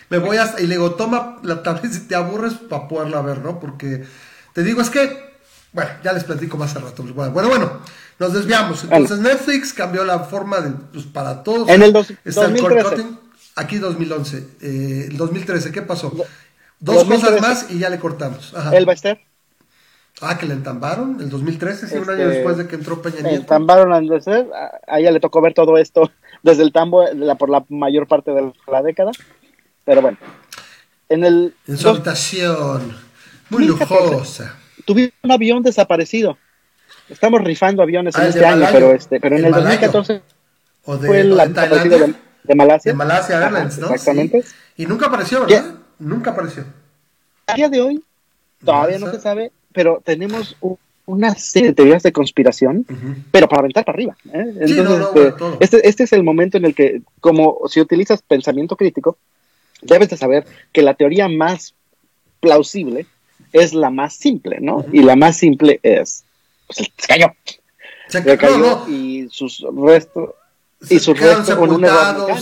[0.09, 3.39] me voy hasta, y le digo, toma la tableta si te aburres para poderla ver,
[3.39, 3.59] ¿no?
[3.59, 4.03] Porque,
[4.53, 5.30] te digo, es que,
[5.73, 7.03] bueno, ya les platico más al rato.
[7.03, 7.71] Bueno, bueno,
[8.19, 8.83] nos desviamos.
[8.83, 11.69] Entonces Netflix cambió la forma de, pues, para todos.
[11.69, 13.05] En el 2013.
[13.55, 14.47] Aquí 2011.
[14.61, 16.13] Eh, el 2013, ¿qué pasó?
[16.79, 18.53] Dos cosas más y ya le cortamos.
[18.53, 18.75] Ajá.
[18.75, 19.19] ¿El Bester?
[20.19, 23.21] Ah, que le entambaron el 2013, sí, un año este, después de que entró Peña
[23.21, 23.41] Nieto.
[23.41, 24.47] Entambaron al Bester,
[24.87, 26.11] a ella le tocó ver todo esto
[26.43, 29.11] desde el tambo la, por la mayor parte de la década.
[29.85, 30.17] Pero bueno,
[31.09, 31.55] en el...
[31.67, 32.95] En su habitación,
[33.49, 34.57] muy lujosa.
[34.91, 36.37] Tuvieron un avión desaparecido.
[37.07, 40.21] Estamos rifando aviones en ah, este año, pero este, pero en el, 2014
[40.83, 42.91] o de, fue el de, de, de, Malasia.
[42.91, 43.87] De Malasia Airlines, ¿no?
[43.87, 44.43] Exactamente.
[44.75, 45.75] Y nunca apareció, ¿verdad?
[45.97, 46.65] Nunca apareció.
[47.47, 48.03] A día de hoy
[48.65, 50.57] todavía no, se sabe, pero tenemos
[51.05, 52.85] una serie de teorías de conspiración,
[53.31, 54.17] pero para aventar para arriba.
[54.33, 54.55] ¿eh?
[54.59, 59.17] Entonces, este, este, este, es el momento en el que, como si utilizas pensamiento crítico,
[59.81, 61.75] debes de saber que la teoría más
[62.41, 63.05] plausible
[63.53, 64.85] es la más simple, ¿no?
[64.91, 66.23] Y la más simple es
[66.67, 67.27] pues se cayó.
[68.07, 70.31] Se, cayó y sus restos
[70.89, 71.85] y sus restos con un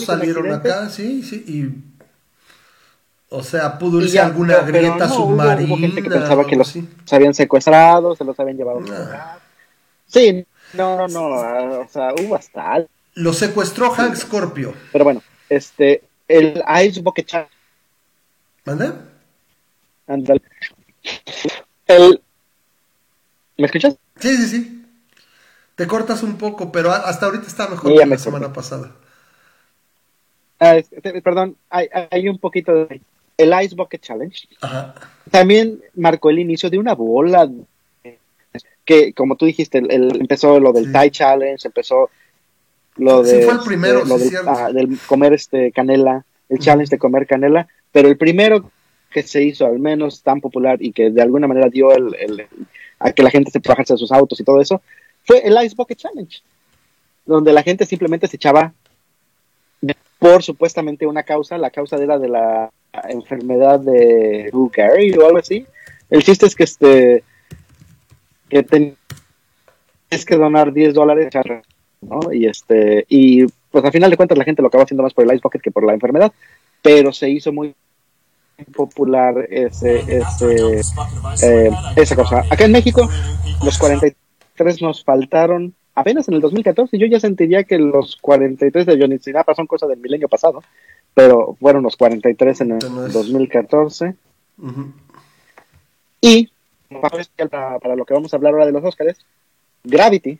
[0.04, 1.90] salieron acá, sí, sí, y
[3.32, 5.68] o sea, pudo irse alguna grieta submarina.
[5.68, 8.80] Hubo, gente que pensaba que los se habían secuestrado, se los habían llevado.
[8.92, 9.38] a
[10.08, 10.44] Sí,
[10.74, 14.74] no, no, no, o sea, hubo hasta Lo secuestró Hank Scorpio.
[14.92, 17.54] Pero bueno, este, el Ice Bucket Challenge.
[18.66, 18.94] ¿Mande?
[21.88, 22.22] El...
[23.58, 23.98] ¿Me escuchas?
[24.20, 24.86] Sí, sí, sí.
[25.76, 28.92] Te cortas un poco, pero hasta ahorita está mejor que la semana pasada.
[30.60, 30.78] Ah,
[31.24, 33.02] perdón, hay, un poquito de...
[33.38, 34.94] El Ice Bucket Challenge Ajá.
[35.32, 37.50] también marcó el inicio de una bola
[38.84, 42.10] que, como tú dijiste, el, empezó lo del Thai Challenge, empezó
[42.98, 46.98] lo de, sí, fue el primero, lo ah, del, comer este canela, el challenge de
[46.98, 48.70] comer canela, pero el primero
[49.10, 52.48] que se hizo al menos tan popular y que de alguna manera dio el,
[53.00, 54.82] a que la gente se bajarse de sus autos y todo eso,
[55.24, 56.42] fue el Ice Bucket Challenge,
[57.26, 58.74] donde la gente simplemente se echaba
[60.20, 62.70] por supuestamente una causa, la causa era de la
[63.08, 65.66] enfermedad de Drew Carey o algo así.
[66.10, 67.24] El chiste es que este
[68.50, 71.30] que tienes que donar 10 dólares.
[72.32, 75.24] Y este y pues al final de cuentas la gente lo acaba haciendo más por
[75.24, 76.32] el Ice Bucket que por la enfermedad,
[76.82, 77.76] pero se hizo muy
[78.66, 80.82] popular ese, ese
[81.44, 82.44] eh, esa cosa.
[82.50, 83.10] Acá en México,
[83.64, 86.98] los 43 nos faltaron apenas en el 2014.
[86.98, 90.64] Yo ya sentiría que los 43 de Johnny Sinapa son cosas del milenio pasado,
[91.14, 94.16] pero fueron los 43 en el 2014.
[96.22, 96.50] Y
[97.02, 99.18] para, para, lo que vamos a hablar ahora de los Oscars,
[99.84, 100.40] Gravity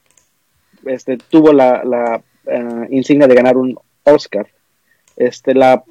[0.86, 4.48] este, tuvo la, la eh, insignia de ganar un Oscar.
[5.16, 5.84] Este, la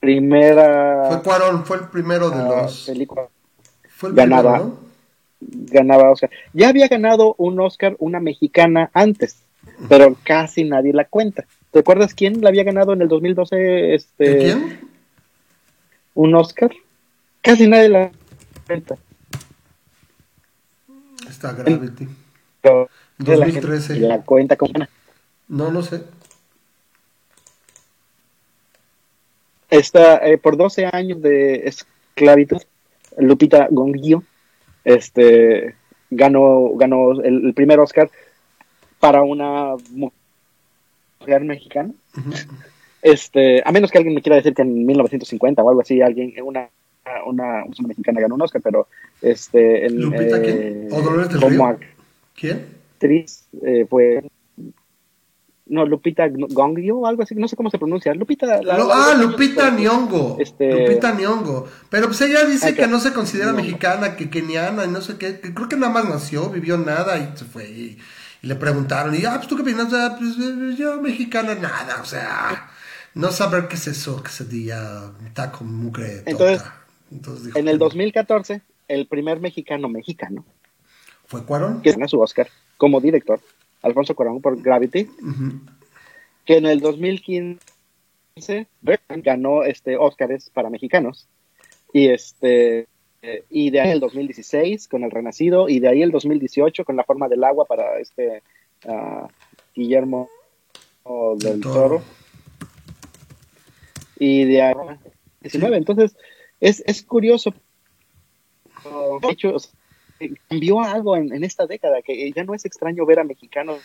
[0.00, 1.08] primera.
[1.08, 2.86] Fue Cuarón, fue el primero de ah, los.
[2.86, 3.28] películas.
[3.88, 4.86] Fue el ganaba, primero, ¿no?
[5.40, 6.30] ganaba Oscar.
[6.52, 9.42] Ya había ganado un Oscar una mexicana antes,
[9.88, 11.44] pero casi nadie la cuenta.
[11.70, 13.94] ¿Te acuerdas quién la había ganado en el 2012?
[13.94, 14.80] Este, ¿De quién?
[16.14, 16.70] Un Oscar.
[17.42, 18.10] Casi nadie la
[18.66, 18.96] cuenta.
[21.28, 22.08] Está Gravity.
[22.60, 24.00] Pero de la gente 2013.
[24.00, 24.72] La cuenta como.
[25.48, 26.02] No, no sé.
[29.70, 32.58] Está eh, por 12 años de esclavitud.
[33.18, 34.22] Lupita Gonguillo
[34.84, 35.74] este,
[36.10, 38.10] ganó, ganó el, el primer Oscar
[39.00, 41.90] para una mujer mexicana.
[43.02, 46.34] Este, a menos que alguien me quiera decir que en 1950 o algo así, alguien,
[46.42, 46.68] una,
[47.26, 48.86] una, una mexicana ganó un Oscar, pero
[49.22, 50.58] este, en, ¿Lupita quién?
[50.58, 51.78] eh, ¿O Dolores del como Río?
[52.34, 52.76] ¿Quién?
[52.96, 54.24] actriz eh, fue
[55.68, 58.14] no Lupita Gongyo o algo así, no sé cómo se pronuncia.
[58.14, 58.46] Lupita.
[58.62, 60.36] la- ah, la- Lupita Nyong'o.
[60.38, 61.66] Este- Lupita Nyong'o.
[61.90, 63.62] Pero pues ella dice Ah, que no se considera Nyong'o.
[63.64, 65.40] mexicana, que keniana y no sé qué.
[65.40, 67.68] que creo que nada más nació, vivió nada y se fue.
[67.68, 67.98] Y,
[68.42, 72.00] y le preguntaron, y ah, pues tú qué opinas, Ah, pues eh, yo mexicana nada,
[72.00, 72.70] o sea,
[73.14, 76.22] no saber qué es eso, que se diga taco mugre.
[76.26, 76.62] Entonces,
[77.10, 77.84] Entonces dijo En el que no.
[77.86, 80.44] 2014, el primer mexicano mexicano
[81.26, 81.82] ¿Fue Cuarón?
[81.82, 83.40] que gana su Oscar como director,
[83.82, 85.08] Alfonso Cuarón por Gravity,
[86.44, 91.28] que en el 2015 Bergman ganó este Óscares para mexicanos
[91.92, 92.88] y este
[93.50, 97.04] y de ahí el 2016 con El Renacido y de ahí el 2018 con La
[97.04, 98.42] Forma del Agua para este
[98.86, 99.28] ah,
[99.74, 100.28] Guillermo
[101.38, 101.72] del Toro.
[101.72, 102.02] Toro.
[104.18, 104.74] Y de ahí
[105.40, 106.16] 19 entonces
[106.60, 107.52] es, es curioso
[109.22, 109.72] de hecho o sea,
[110.48, 113.78] cambió algo en, en esta década que ya no es extraño ver a mexicanos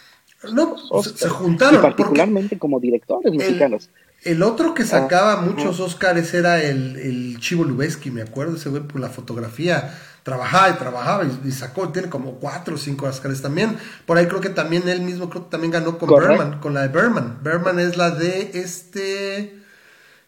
[0.54, 1.82] No, se, Oscar, se y juntaron.
[1.82, 3.89] porque particularmente como directores mexicanos
[4.24, 8.70] El otro que sacaba Ah, muchos Oscars era el, el Chivo Lubeski, me acuerdo, ese
[8.70, 9.98] güey por la fotografía.
[10.24, 13.76] Trabajaba y trabajaba y, y sacó, tiene como cuatro o cinco Oscars también.
[14.06, 16.08] Por ahí creo que también él mismo creo que también ganó con.
[16.10, 17.39] Berman, con la de Berman.
[17.41, 19.58] Berman es la de este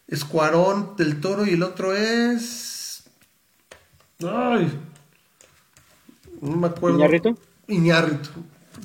[0.08, 3.04] Escuarón del Toro y el otro es...
[4.26, 4.80] Ay,
[6.40, 6.98] no me acuerdo.
[6.98, 7.38] ¿Iñárritu?
[7.68, 8.30] Iñárritu.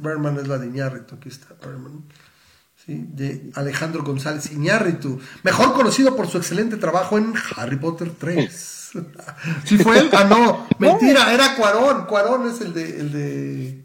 [0.01, 2.03] Berman es la de Iñárritu, aquí está Berman.
[2.75, 8.91] Sí, de Alejandro González Iñárritu, mejor conocido por su excelente trabajo en Harry Potter 3.
[9.65, 10.09] ¿Sí fue él?
[10.13, 12.05] Ah, no, mentira, era Cuarón.
[12.05, 13.83] Cuarón es el de, el de,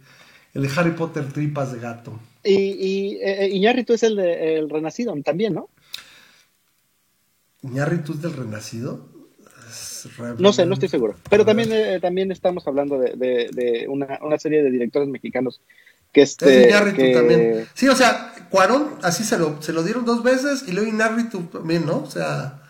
[0.54, 2.18] el de Harry Potter Tripas de Gato.
[2.44, 5.70] Y, y eh, Iñárritu es el de El Renacido también, ¿no?
[7.62, 9.08] ¿Iñárritu es del Renacido?
[10.04, 11.14] Es No sé, no estoy seguro.
[11.30, 15.60] Pero también, eh, también estamos hablando de, de- de una, una serie de directores mexicanos
[16.12, 17.66] que Es este Iñárritu que- también.
[17.74, 21.42] Sí, o sea, Cuarón así se lo, se lo dieron dos veces y luego Iñárritu
[21.44, 21.98] también, ¿no?
[21.98, 22.60] O sea,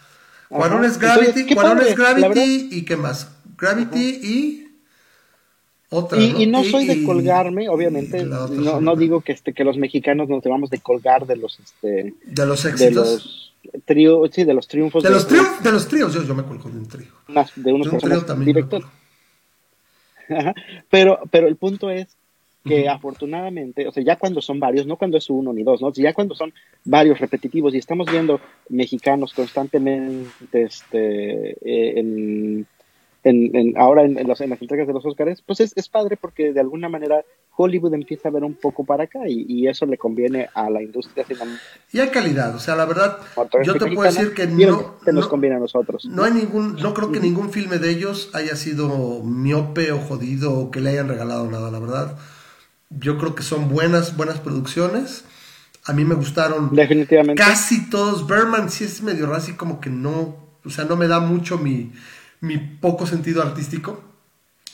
[0.48, 1.96] Cuarón es Gravity, Entonces, Cuarón padre, es.
[1.96, 3.28] Gravity y ¿qué más?
[3.58, 4.60] Gravity y
[5.90, 6.40] otra, Y, ¿no?
[6.40, 10.42] y no soy de colgarme, obviamente, no, no digo que este que los mexicanos nos
[10.42, 13.52] debamos de colgar de los este de los de éxitos.
[13.72, 16.42] los tríos, sí, de los triunfos De los tríos, de los tríos, yo, yo me
[16.42, 17.12] cuelgo de un trío.
[17.28, 18.86] Unas- de unos personajes directores.
[20.90, 22.16] Pero, pero el punto es
[22.64, 25.92] que afortunadamente, o sea, ya cuando son varios, no cuando es uno ni dos, ¿no?
[25.92, 32.66] Ya cuando son varios repetitivos y estamos viendo mexicanos constantemente este, eh, en,
[33.22, 35.90] en- en- ahora en, en los- en las entregas de los Óscares, pues es, es
[35.90, 37.22] padre porque de alguna manera
[37.56, 40.82] Hollywood empieza a ver un poco para acá y, y eso le conviene a la
[40.82, 43.18] industria cinematográfica Y hay calidad, o sea, la verdad,
[43.64, 46.04] yo te puedo decir que no, obviamente nos no, conviene a nosotros.
[46.06, 50.52] no hay ningún, no creo que ningún filme de ellos haya sido miope o jodido
[50.52, 52.18] o que le hayan regalado nada, la verdad.
[52.90, 55.24] Yo creo que son buenas, buenas producciones.
[55.84, 57.42] A mí me gustaron Definitivamente.
[57.42, 58.26] casi todos.
[58.26, 61.58] Berman sí es medio raro, así como que no, o sea, no me da mucho
[61.58, 61.92] mi,
[62.40, 64.13] mi poco sentido artístico.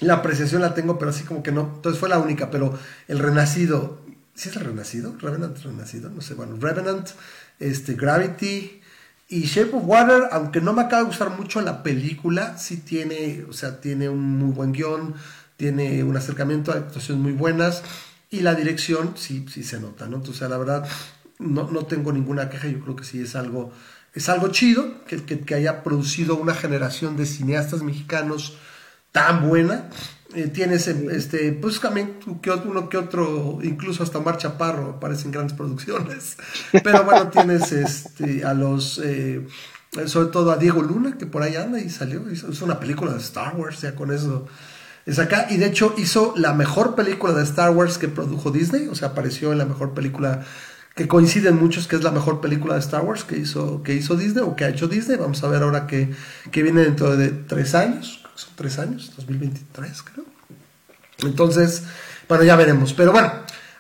[0.00, 1.72] La apreciación la tengo, pero así como que no.
[1.76, 4.00] Entonces fue la única, pero el Renacido,
[4.34, 5.14] ¿sí es el Renacido?
[5.18, 7.10] Revenant Renacido, no sé, bueno, Revenant,
[7.58, 8.80] este, Gravity
[9.28, 13.44] y Shape of Water, aunque no me acaba de gustar mucho la película, sí tiene,
[13.48, 15.14] o sea, tiene un muy buen guion,
[15.56, 17.82] tiene un acercamiento a actuaciones muy buenas
[18.30, 20.16] y la dirección sí, sí se nota, ¿no?
[20.16, 20.88] Entonces, la verdad,
[21.38, 23.72] no, no tengo ninguna queja, yo creo que sí es algo,
[24.14, 28.56] es algo chido que, que, que haya producido una generación de cineastas mexicanos
[29.12, 29.90] tan buena.
[30.34, 35.56] Eh, tienes este, pues también que uno que otro, incluso hasta Omar Chaparro aparecen grandes
[35.56, 36.36] producciones.
[36.84, 39.44] Pero bueno, tienes este, a los, eh,
[40.06, 43.12] sobre todo a Diego Luna, que por ahí anda y salió, hizo, hizo una película
[43.12, 44.46] de Star Wars, ya con eso
[45.04, 45.48] es acá.
[45.50, 49.08] Y de hecho hizo la mejor película de Star Wars que produjo Disney, o sea,
[49.08, 50.44] apareció en la mejor película
[50.94, 54.16] que coinciden muchos que es la mejor película de Star Wars que hizo, que hizo
[54.16, 55.16] Disney o que ha hecho Disney.
[55.16, 56.10] Vamos a ver ahora que,
[56.50, 60.24] que viene dentro de tres años, son tres años, 2023 creo.
[61.18, 61.83] Entonces,
[62.29, 62.92] bueno, ya veremos.
[62.94, 63.33] Pero bueno,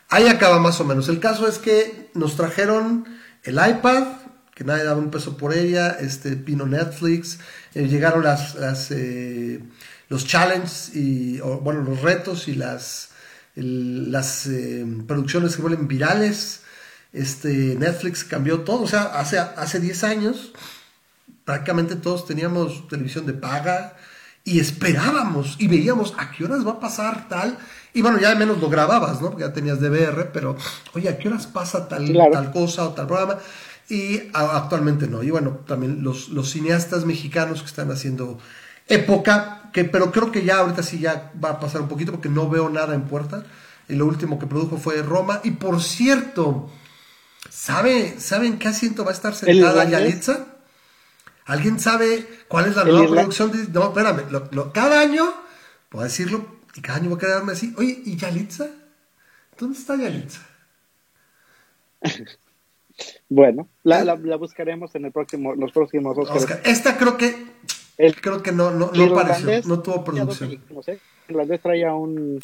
[0.08, 1.08] ahí acaba más o menos.
[1.08, 3.06] El caso es que nos trajeron
[3.42, 4.04] el iPad,
[4.54, 7.38] que nadie daba un peso por ella, este vino Netflix,
[7.74, 9.62] eh, llegaron las, las eh,
[10.08, 13.10] los challenges y, bueno, los retos y las,
[13.54, 16.62] las eh, producciones que vuelven virales.
[17.12, 20.52] Este, Netflix cambió todo, o sea, hace, hace 10 años
[21.50, 23.96] prácticamente todos teníamos televisión de paga
[24.44, 27.58] y esperábamos y veíamos a qué horas va a pasar tal.
[27.92, 29.30] Y bueno, ya al menos lo grababas, ¿no?
[29.30, 30.56] Porque ya tenías DVR, pero
[30.94, 33.36] oye, ¿a qué horas pasa tal, tal cosa o tal programa?
[33.88, 35.22] Y actualmente no.
[35.22, 38.38] Y bueno, también los, los cineastas mexicanos que están haciendo
[38.86, 42.28] época que, pero creo que ya ahorita sí ya va a pasar un poquito porque
[42.28, 43.44] no veo nada en puerta.
[43.88, 45.40] Y lo último que produjo fue Roma.
[45.42, 46.70] Y por cierto,
[47.48, 50.46] ¿sabe, ¿saben qué asiento va a estar sentada Yalitza?
[51.50, 53.50] ¿Alguien sabe cuál es la nueva producción?
[53.50, 53.72] De...
[53.72, 54.22] No, espérame,
[54.72, 55.24] cada año,
[55.88, 58.68] puedo decirlo, y cada año voy a quedarme así, oye, ¿y Yalitza?
[59.58, 60.40] ¿Dónde está Yalitza?
[63.28, 66.60] bueno, la, la, buscaremos en el próximo, los próximos Oscar.
[66.64, 67.50] Esta creo que
[68.22, 70.58] Creo que no, no, no apareció, no tuvo producción.
[70.70, 72.40] No sé, irlandés traía un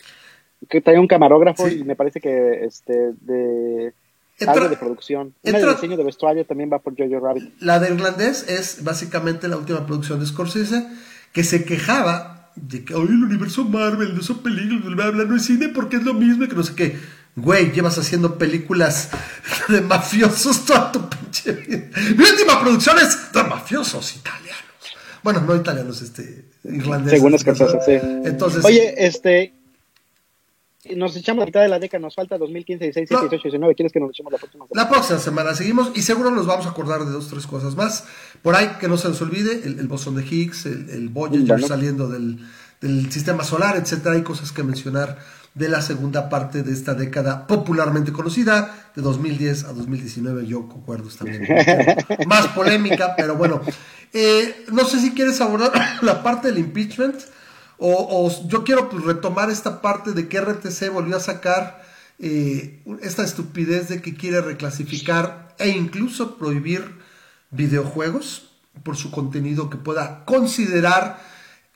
[0.68, 3.94] que traía un camarógrafo y me parece que este de
[4.46, 5.34] algo de producción.
[5.42, 7.54] Una de diseño de vestuario también va por Jojo Rabbit.
[7.60, 10.86] La de irlandés es básicamente la última producción de Scorsese
[11.32, 15.36] que se quejaba de que hoy el universo Marvel no son películas, bla, bla, no
[15.36, 16.98] es cine porque es lo mismo que no sé qué.
[17.36, 19.10] Güey, llevas haciendo películas
[19.68, 21.90] de mafiosos toda tu pinche vida.
[22.16, 24.46] Mi última producción es de mafiosos italianos.
[25.22, 27.18] Bueno, no italianos, este, irlandeses.
[27.18, 27.92] Según las cosas, sí.
[28.24, 28.64] Entonces.
[28.64, 29.52] Oye, este.
[30.94, 33.74] Nos echamos la mitad de la década, nos falta 2015, 16, 17, 18, 19.
[33.74, 34.84] ¿Quieres que nos echemos la próxima semana?
[34.84, 38.04] La próxima semana seguimos y seguro nos vamos a acordar de dos, tres cosas más.
[38.42, 41.62] Por ahí, que no se nos olvide, el, el bosón de Higgs, el, el Voyager
[41.62, 42.38] saliendo del,
[42.80, 44.14] del sistema solar, etcétera.
[44.14, 45.18] Hay cosas que mencionar
[45.56, 51.08] de la segunda parte de esta década popularmente conocida, de 2010 a 2019, yo concuerdo
[51.08, 51.46] también.
[52.26, 53.62] Más polémica, pero bueno.
[54.12, 55.72] Eh, no sé si quieres abordar
[56.02, 57.16] la parte del impeachment
[57.78, 61.84] o, yo quiero retomar esta parte de que RTC volvió a sacar
[62.18, 66.96] eh, esta estupidez de que quiere reclasificar e incluso prohibir
[67.50, 68.50] videojuegos
[68.82, 71.22] por su contenido que pueda considerar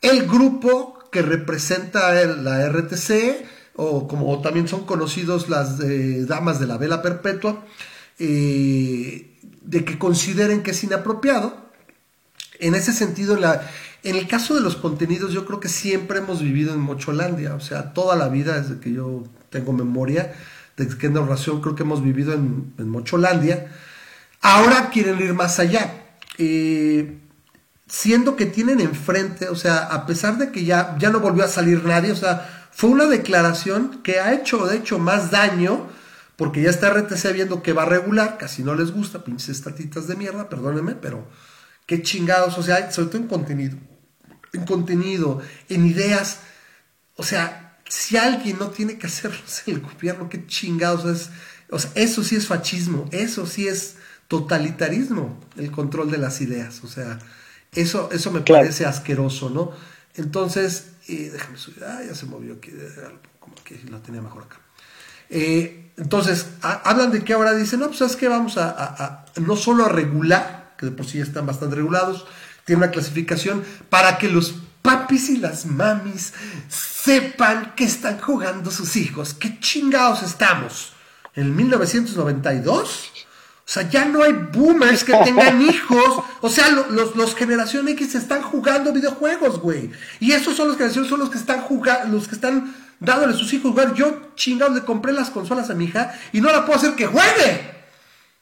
[0.01, 3.45] el grupo que representa la RTC
[3.75, 5.79] o como también son conocidos las
[6.27, 7.65] damas de la vela perpetua,
[8.19, 9.31] eh,
[9.61, 11.69] de que consideren que es inapropiado.
[12.59, 13.67] En ese sentido, la,
[14.03, 17.59] en el caso de los contenidos, yo creo que siempre hemos vivido en Mocholandia, o
[17.59, 20.33] sea, toda la vida, desde que yo tengo memoria,
[20.75, 23.67] desde que en narración creo que hemos vivido en, Mocholandia.
[24.41, 25.93] Ahora quieren ir más allá.
[26.37, 27.19] Eh,
[27.87, 31.49] siendo que tienen enfrente, o sea, a pesar de que ya, ya no volvió a
[31.49, 35.87] salir nadie, o sea, fue una declaración que ha hecho, de hecho, más daño,
[36.37, 40.07] porque ya está RTC viendo que va a regular, casi no les gusta, pinches estatitas
[40.07, 41.27] de mierda, perdónenme, pero
[41.85, 43.77] qué chingados, o sea, sobre todo en contenido,
[44.53, 46.39] en contenido, en ideas,
[47.15, 51.29] o sea, si alguien no tiene que hacerlo es el gobierno, qué chingados es,
[51.69, 53.95] o sea, eso sí es fascismo, eso sí es
[54.27, 57.19] totalitarismo, el control de las ideas, o sea,
[57.73, 59.71] eso, eso me parece asqueroso, ¿no?
[60.15, 61.83] Entonces, y déjame subir.
[61.83, 62.71] Ah, ya se movió aquí.
[63.39, 64.57] Como que lo tenía mejor acá.
[65.29, 69.85] Eh, entonces, hablan de que ahora dicen, no, pues es que vamos a, no solo
[69.85, 72.25] a regular, que de por sí ya están bastante regulados,
[72.65, 76.33] tiene una clasificación para que los papis y las mamis
[76.69, 79.33] sepan que están jugando sus hijos.
[79.33, 80.93] ¿Qué chingados estamos?
[81.35, 83.11] ¿En 1992?
[83.71, 86.23] O sea, ya no hay boomers que tengan hijos.
[86.41, 89.91] O sea, los, los generación X están jugando videojuegos, güey.
[90.19, 93.37] Y esos son los generaciones, son los que están jugando, los que están dándole a
[93.37, 93.93] sus hijos jugar.
[93.93, 97.07] Yo, chingados, le compré las consolas a mi hija y no la puedo hacer que
[97.07, 97.71] juegue.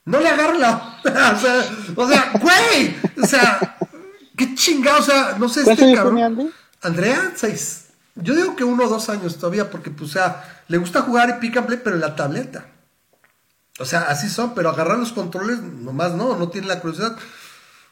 [0.05, 0.99] No le agarro la.
[1.03, 2.95] o sea, o sea, güey.
[3.21, 3.77] O sea,
[4.39, 4.99] qué chingado.
[4.99, 6.51] O sea, no sé, este cabrón.
[6.81, 7.87] Andrea, seis.
[8.15, 11.29] Yo digo que uno o dos años todavía, porque, pues, o sea, le gusta jugar
[11.29, 12.65] y pick and play, pero en la tableta.
[13.79, 17.17] O sea, así son, pero agarrar los controles nomás no, no tiene la curiosidad.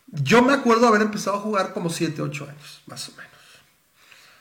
[0.07, 3.27] Yo me acuerdo haber empezado a jugar como 7, 8 años, más o menos.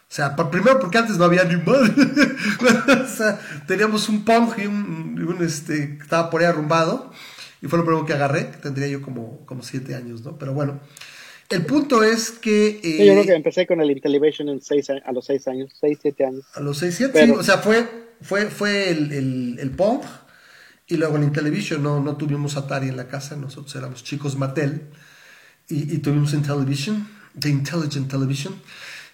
[0.09, 1.93] O sea, primero porque antes no había ni madre.
[3.05, 7.13] o sea, teníamos un Pong y un, este, que estaba por ahí arrumbado.
[7.61, 8.45] Y fue lo primero que agarré.
[8.45, 10.39] Tendría yo como, como 7 años, ¿no?
[10.39, 10.81] Pero bueno.
[11.49, 12.80] El punto es que...
[12.82, 16.24] yo creo que empecé con el Intellivision en seis, a los 6 años, 6, 7
[16.24, 16.44] años.
[16.55, 17.30] A los 6, 7, sí.
[17.30, 17.86] O sea, fue,
[18.20, 20.03] fue, fue el, el, el Pong
[20.88, 24.88] Y luego en Intellivision no, no tuvimos Atari en la casa, nosotros éramos chicos Mattel
[25.68, 28.55] y, y tuvimos Intellivision, The Intelligent Television.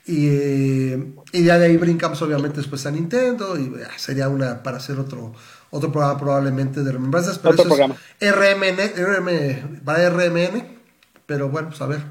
[0.05, 4.79] Y, eh, y ya de ahí brincamos obviamente después a Nintendo y sería una para
[4.79, 5.33] hacer otro
[5.71, 7.39] otro programa probablemente de remembranzas.
[7.39, 7.97] Pero otro programa.
[8.21, 10.82] RMN, para RMN,
[11.27, 12.03] pero bueno, pues a ver.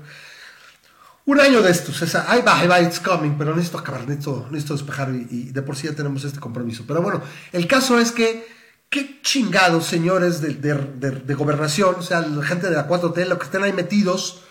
[1.26, 4.48] Un año de estos, esa, ahí va, ahí va, it's coming, pero necesito acabar, necesito,
[4.50, 6.84] necesito despejar y, de por sí ya tenemos este compromiso.
[6.88, 8.48] Pero bueno, el caso es que,
[8.90, 13.46] qué chingados, señores de, de, gobernación, o sea, la gente de la 4T, los que
[13.46, 14.44] estén ahí metidos,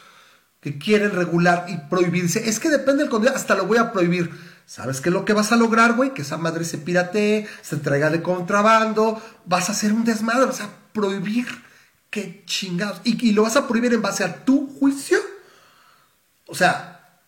[0.60, 2.48] que quieren regular y prohibirse.
[2.48, 4.30] Es que depende del contenido, hasta lo voy a prohibir.
[4.64, 6.14] ¿Sabes qué es lo que vas a lograr, güey?
[6.14, 10.60] Que esa madre se piratee, se traiga de contrabando, vas a hacer un desmadre, vas
[10.60, 11.48] a prohibir.
[12.10, 13.00] Qué chingados.
[13.04, 15.18] Y, lo vas a prohibir en base a tu juicio.
[16.46, 17.20] O sea,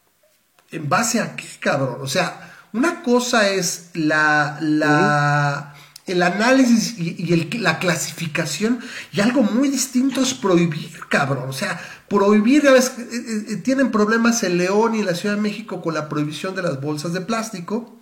[0.70, 1.98] ¿en base a qué, cabrón?
[2.00, 5.74] O sea, una cosa es la, la,
[6.06, 8.80] el análisis y, la clasificación,
[9.12, 11.48] y algo muy distinto es prohibir, cabrón.
[11.48, 15.40] O sea, prohibir, ya ves, eh, eh, tienen problemas en León y la Ciudad de
[15.40, 18.00] México con la prohibición de las bolsas de plástico,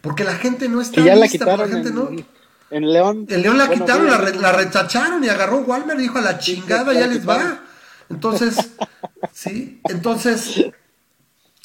[0.00, 2.08] porque la gente no está ya lista, la, la gente no.
[2.70, 3.26] En León.
[3.28, 6.92] En León la quitaron, la, la, rechazaron y agarró Walmart y dijo a la chingada,
[6.92, 7.60] ya les va.
[8.08, 8.56] Entonces,
[9.32, 10.66] sí, entonces,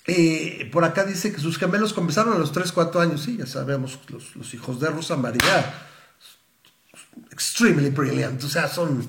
[0.08, 3.46] eh, por acá dice que sus gemelos comenzaron a los 3, 4 años, sí, ya
[3.46, 5.74] sabemos, los, los hijos de Rosa María,
[7.32, 9.08] extremely brilliant, o sea, son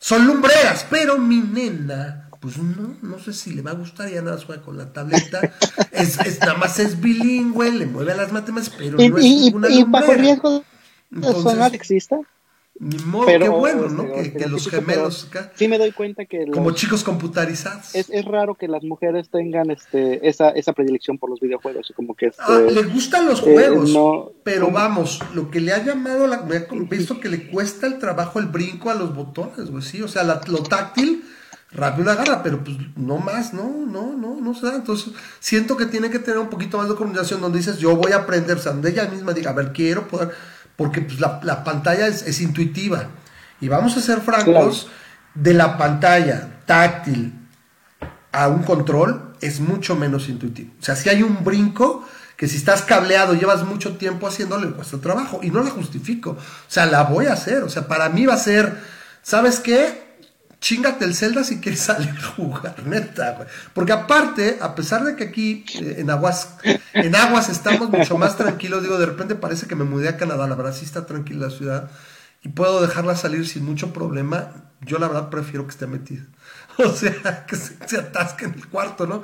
[0.00, 4.22] son lumbreras, pero mi nena, pues no, no sé si le va a gustar, ya
[4.22, 5.40] nada más juega con la tableta,
[5.92, 9.84] es, nada más es bilingüe, le mueve a las matemáticas, pero no es ninguna y,
[9.84, 10.64] bajo riesgo
[11.10, 12.20] de sonar exista.
[12.82, 14.04] Ni modo, qué bueno, ¿no?
[14.10, 17.94] que, los gemelos acá, sí me doy cuenta que como chicos computarizados.
[17.94, 22.14] Es, es, raro que las mujeres tengan este esa, esa predilección por los videojuegos, como
[22.14, 26.26] que este, ah, le gustan los eh, juegos, pero vamos, lo que le ha llamado,
[26.26, 29.82] la, me he visto que le cuesta el trabajo el brinco a los botones, güey,
[29.82, 31.22] sí, o sea, lo táctil
[31.72, 34.76] rápido la agarra, pero pues no más, no, no, no, no se da.
[34.76, 38.12] Entonces, siento que tiene que tener un poquito más de comunicación donde dices, yo voy
[38.12, 40.30] a aprender, o sea, donde ella misma diga, a ver, quiero poder
[40.80, 43.08] porque pues, la, pantalla es, intuitiva.
[43.60, 44.88] Y vamos a ser francos,
[45.34, 47.34] de la pantalla táctil
[48.32, 50.72] a un control es mucho menos intuitivo.
[50.80, 55.00] O sea, si hay un brinco que si estás cableado, llevas mucho tiempo haciéndole, vuestro
[55.00, 55.40] trabajo.
[55.42, 56.30] Y no la justifico.
[56.30, 57.62] O sea, la voy a hacer.
[57.62, 58.78] O sea, para mí va a ser,
[59.22, 60.09] ¿sabes qué?
[60.60, 63.48] Chingate el Zelda si quieres salir a jugar, neta, güey.
[63.74, 66.56] Porque aparte, a pesar de que aquí eh, en Aguas,
[66.92, 70.46] en Aguas estamos mucho más tranquilos, digo, de repente parece que me mudé a Canadá,
[70.46, 71.90] la verdad sí está tranquila la ciudad
[72.42, 76.22] y puedo dejarla salir sin mucho problema, yo la verdad prefiero que esté metida.
[76.78, 79.22] O sea, que se, atasque en el cuarto, ¿no?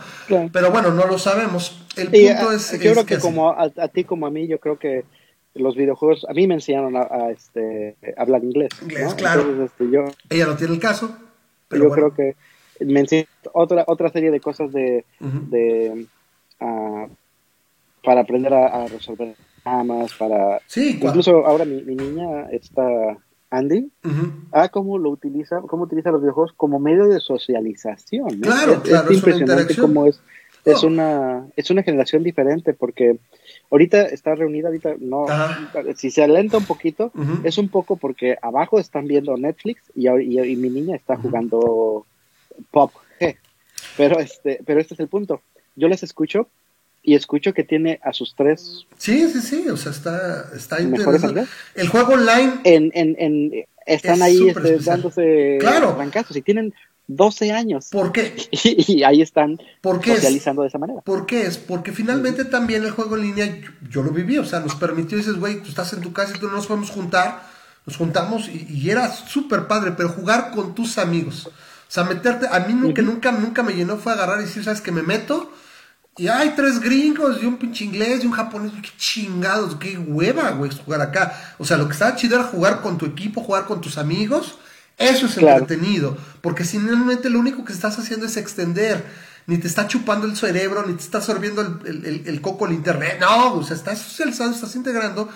[0.52, 1.86] Pero bueno, no lo sabemos.
[1.96, 2.70] El punto es.
[2.72, 5.06] Yo creo que, como a, ti como a mí, yo creo que
[5.54, 8.68] los videojuegos, a mí me enseñaron a, este, hablar inglés.
[8.82, 9.64] Inglés, claro.
[9.64, 11.16] Este, yo, Ella no tiene el caso
[11.70, 12.36] yo creo que
[12.80, 13.04] me
[13.52, 15.04] otra, otra serie de cosas de,
[16.60, 17.06] ah,
[18.02, 20.60] para aprender a, resolver dramas, para...
[20.66, 23.18] Sí, Incluso ahora mi, niña está...
[23.48, 23.90] Andy,
[24.52, 28.40] ah, cómo lo utiliza, cómo utiliza los videojuegos como medio de socialización.
[28.40, 30.20] Claro, claro, es impresionante cómo es,
[30.64, 30.88] es oh.
[30.88, 33.20] una, es una generación diferente, porque
[33.70, 35.26] ahorita está reunida, ahorita no,
[35.96, 37.12] si se alenta un poquito,
[37.44, 42.06] es un poco porque abajo están viendo Netflix y, y, mi niña está jugando
[42.70, 42.92] Pop.
[43.96, 45.40] Pero este, pero este es el punto.
[45.74, 46.48] Yo les escucho
[47.02, 48.86] y escucho que tiene a sus tres.
[48.98, 51.44] Sí, sí, sí, o sea, está, está interesante.
[51.74, 52.54] El juego online.
[52.64, 55.96] En, en, en, están ahí este, dándose claro.
[56.34, 56.74] y tienen
[57.08, 57.88] 12 años.
[57.90, 58.34] ¿Por qué?
[58.52, 61.00] Y, ahí están ¿Por socializando de esa manera.
[61.02, 61.58] ¿Por qué es?
[61.58, 65.38] Porque finalmente también el juego en línea, yo, lo viví, o sea, nos permitió, dices,
[65.38, 67.42] güey, tú estás en tu casa y tú no nos podemos juntar,
[67.84, 71.46] nos juntamos y, era súper padre, pero jugar con tus amigos.
[71.46, 74.80] O sea, meterte, a mí nunca, nunca, nunca me llenó fue agarrar y decir, ¿sabes
[74.80, 75.52] que Me meto
[76.18, 78.72] y hay tres gringos y un pinche inglés y un japonés.
[78.82, 81.54] Qué chingados, qué hueva, güey, jugar acá.
[81.58, 84.56] O sea, lo que estaba chido era jugar con tu equipo, jugar con tus amigos
[84.98, 89.04] eso es entretenido, porque finalmente lo único que estás haciendo es extender,
[89.46, 93.54] ni te está chupando el cerebro, ni te está absorbiendo el, coco el internet, no,
[93.54, 95.28] o sea, estás socializando, estás integrando,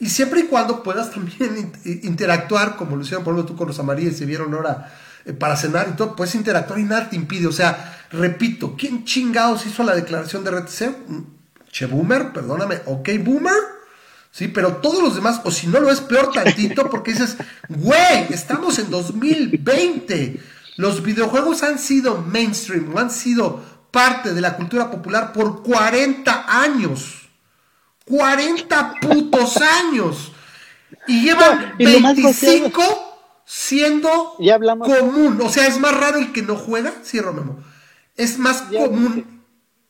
[0.00, 3.78] y siempre y cuando puedas también interactuar, como lo hicieron por ejemplo tú con los
[3.78, 4.92] amarillos, se vieron ahora
[5.24, 9.04] eh, para cenar y todo, puedes interactuar y nada te impide, o sea, repito, ¿quién
[9.04, 10.96] chingados hizo la declaración de RTC?
[11.70, 13.73] Che Boomer, perdóname, ok Boomer,
[14.34, 14.48] ¿sí?
[14.48, 17.36] Pero todos los demás, o si no lo es peor tantito, porque dices,
[17.68, 20.40] güey, estamos en 2020.
[20.76, 23.62] Los videojuegos han sido mainstream, han sido
[23.92, 27.28] parte de la cultura popular por 40 años.
[28.06, 30.32] 40 putos años.
[31.06, 32.82] Y llevan 25
[33.46, 34.34] siendo
[34.80, 35.40] común.
[35.42, 36.92] O sea, es más raro el que no juega.
[37.04, 37.62] Cierro, Memo.
[38.16, 39.42] Es más común.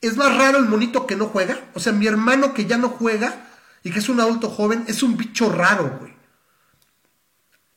[0.03, 1.59] Es más raro el monito que no juega.
[1.73, 3.49] O sea, mi hermano que ya no juega
[3.85, 6.13] y que es un adulto joven es un bicho raro, güey.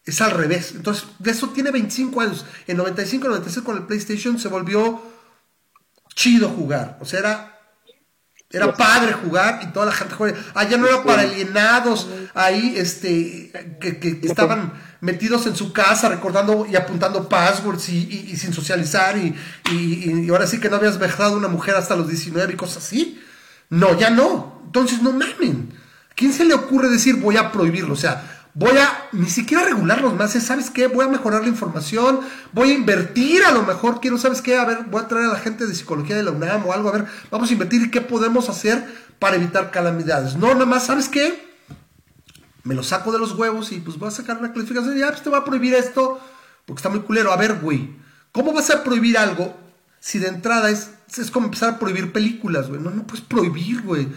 [0.05, 0.71] Es al revés.
[0.73, 2.45] Entonces, de eso tiene 25 años.
[2.65, 5.01] En 95, 96 con el PlayStation se volvió
[6.15, 6.97] chido jugar.
[7.01, 7.57] O sea, era
[8.49, 10.39] era padre jugar y toda la gente juega.
[10.53, 13.51] Ah, ya no era para alienados ahí, este,
[13.81, 19.35] que, estaban metidos en su casa recordando y apuntando passwords y, sin socializar y,
[19.69, 23.21] y, ahora sí que no habías dejado una mujer hasta los 19 y cosas así.
[23.69, 24.61] No, ya no.
[24.65, 25.73] Entonces no mamen.
[26.17, 27.93] ¿Quién se le ocurre decir voy a prohibirlo?
[27.93, 30.87] O sea, voy a ni siquiera regularlos más, ¿sabes qué?
[30.87, 32.21] Voy a mejorar la información,
[32.53, 34.57] voy a invertir a lo mejor, quiero, ¿sabes qué?
[34.57, 36.89] A ver, voy a traer a la gente de psicología de la UNAM o algo,
[36.89, 38.83] a ver, vamos a invertir qué podemos hacer
[39.19, 40.35] para evitar calamidades.
[40.35, 41.55] No, nada más, ¿sabes qué?
[42.63, 45.21] Me lo saco de los huevos y pues voy a sacar una clasificación ya, pues
[45.21, 46.19] te voy a prohibir esto
[46.65, 47.31] porque está muy culero.
[47.31, 47.91] A ver, güey,
[48.31, 49.55] ¿cómo vas a prohibir algo
[49.99, 52.81] si de entrada es, es como empezar a prohibir películas, güey?
[52.81, 54.07] No, no puedes prohibir, güey.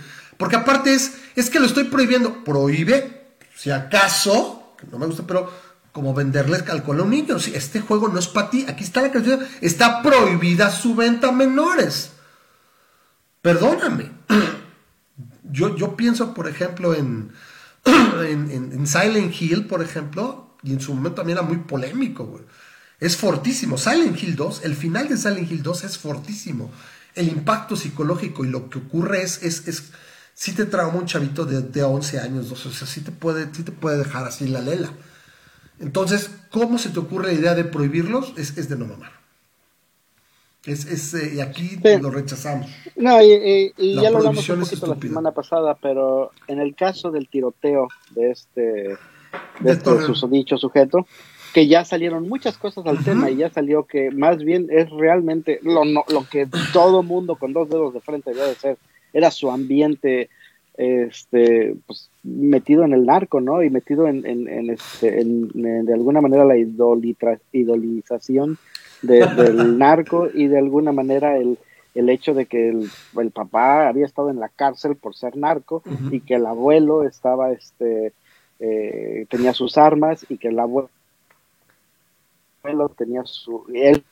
[0.40, 2.42] Porque aparte es, es que lo estoy prohibiendo.
[2.42, 5.52] Prohíbe si acaso, no me gusta, pero
[5.92, 7.36] como venderles alcohol a un niño.
[7.36, 11.32] Este juego no es para ti, aquí está la canción, está prohibida su venta a
[11.32, 12.12] menores.
[13.42, 14.10] Perdóname.
[15.52, 17.32] Yo, yo pienso, por ejemplo, en,
[17.84, 22.44] en, Silent Hill, por ejemplo, y en su momento también era muy polémico, güey.
[23.00, 23.76] Es fortísimo.
[23.76, 26.70] Silent Hill 2, el final de Silent Hill 2 es fortísimo.
[27.16, 29.42] El impacto psicológico y lo que ocurre es
[30.34, 33.46] si te trauma un chavito de, de 11 años, 12, o sea, sí te, puede,
[33.46, 34.90] te puede dejar así la lela.
[35.80, 38.34] Entonces, ¿cómo se te ocurre la idea de prohibirlos?
[38.36, 39.12] Es, de no mamar.
[40.64, 42.70] Es, es eh, y aquí lo rechazamos.
[42.96, 47.28] No, y, ya lo hablamos un poquito la semana pasada, pero en el caso del
[47.28, 48.60] tiroteo de este,
[49.60, 51.06] de, este susodicho sujeto,
[51.54, 55.60] que ya salieron muchas cosas al tema y ya salió que más bien es realmente
[55.62, 58.76] lo, lo que todo mundo con dos dedos de frente debe ser
[59.12, 60.28] era su ambiente
[60.80, 66.44] este pues metido en el narco no y metido en, en, este, de alguna manera
[66.44, 68.56] la idolitra, idolización
[69.02, 71.58] del narco y de alguna manera el,
[71.94, 75.82] el hecho de que el, el, papá había estado en la cárcel por ser narco
[76.10, 78.12] y que el abuelo estaba este
[78.58, 80.88] eh, tenía sus armas y que el abuelo
[82.96, 84.04] tenía su él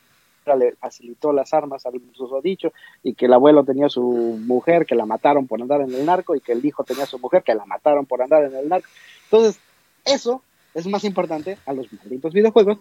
[0.55, 2.71] le facilitó las armas al susodicho
[3.03, 6.35] y que el abuelo tenía su mujer que la mataron por andar en el narco
[6.35, 8.87] y que el hijo tenía su mujer que la mataron por andar en el narco.
[9.25, 9.59] Entonces,
[10.05, 10.41] eso
[10.73, 12.79] es más importante a los malditos videojuegos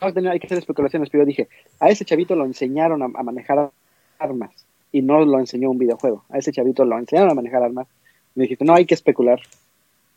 [0.00, 1.48] hay que hacer especulaciones, pero yo dije,
[1.80, 3.70] a ese chavito lo enseñaron a, manejar
[4.18, 7.88] armas y no lo enseñó un videojuego, a ese chavito lo enseñaron a manejar armas.
[8.34, 9.40] Me dijiste, no, hay que especular.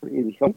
[0.02, 0.54] Y dijo,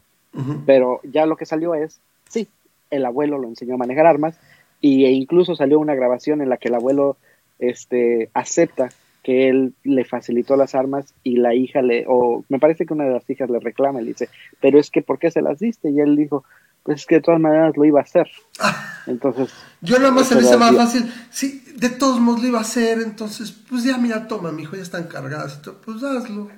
[0.64, 2.00] pero ya lo que salió es,
[2.30, 2.48] sí,
[2.90, 4.40] el abuelo lo enseñó a manejar armas
[4.80, 7.18] y, e incluso salió una grabación en la que el abuelo
[7.58, 8.88] este, acepta
[9.22, 13.04] que él le facilitó las armas y la hija le, o me parece que una
[13.04, 14.28] de las hijas le reclama y le dice,
[14.60, 15.90] pero es que ¿por qué se las diste?
[15.90, 16.44] Y él dijo,
[16.82, 18.28] pues es que de todas maneras lo iba a hacer.
[18.58, 19.02] Ah.
[19.06, 19.52] entonces.
[19.80, 21.12] Yo nada más se me hizo más fácil.
[21.30, 24.76] Sí, de todos modos lo iba a hacer, entonces, pues ya mira, toma, mi hijo,
[24.76, 26.50] ya están cargadas, pues hazlo.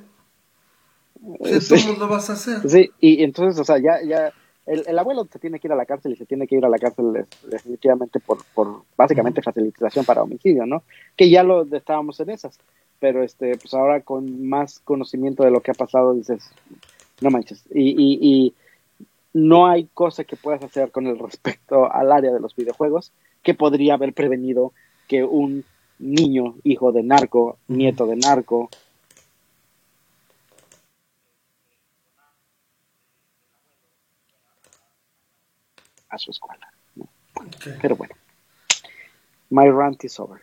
[1.20, 2.68] de todos modos lo vas a hacer.
[2.68, 4.32] Sí, y entonces, o sea, ya, ya
[4.66, 6.68] el, abuelo se tiene que ir a la cárcel y se tiene que ir a
[6.68, 10.82] la cárcel definitivamente por, por básicamente facilitación para homicidio, ¿no?
[11.16, 12.58] Que ya lo estábamos en esas,
[12.98, 16.50] pero este, pues ahora con más conocimiento de lo que ha pasado dices,
[17.20, 18.54] no manches, y, y, y
[19.34, 23.12] no hay cosa que puedas hacer con el respecto al área de los videojuegos
[23.42, 24.72] que podría haber prevenido
[25.08, 25.64] que un
[25.98, 28.70] niño, hijo de narco, nieto de narco,
[36.14, 36.68] a su escuela.
[37.82, 38.14] Pero bueno,
[39.50, 40.40] my rant is over.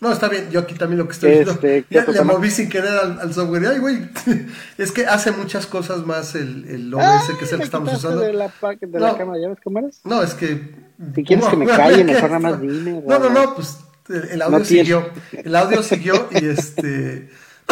[0.00, 2.92] No, está bien, yo aquí también lo que estoy este, Ya le moví sin querer
[2.92, 3.66] al, software.
[3.66, 4.08] Ay, güey,
[4.78, 8.20] es que hace muchas cosas más el, el OBS que es el que estamos usando.
[8.20, 10.00] De la, de no, la cámara, ¿ya ves cómo eres?
[10.04, 10.74] No, es que.
[11.14, 13.02] Si quieres que me calle, mejor nada más dime.
[13.06, 13.78] No, no, no, pues
[14.08, 15.10] el audio siguió.
[15.32, 17.30] El audio siguió y este.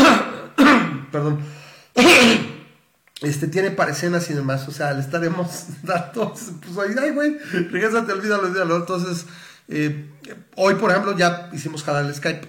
[1.13, 1.43] Perdón
[3.29, 7.39] este, tiene parecenas y demás, o sea, le estaremos datos, pues ahí, ay, güey,
[7.71, 9.27] regresate, olvídalo, olvídalo, entonces,
[9.69, 10.11] Eh,
[10.57, 12.47] hoy, por ejemplo, ya hicimos jalar el Skype.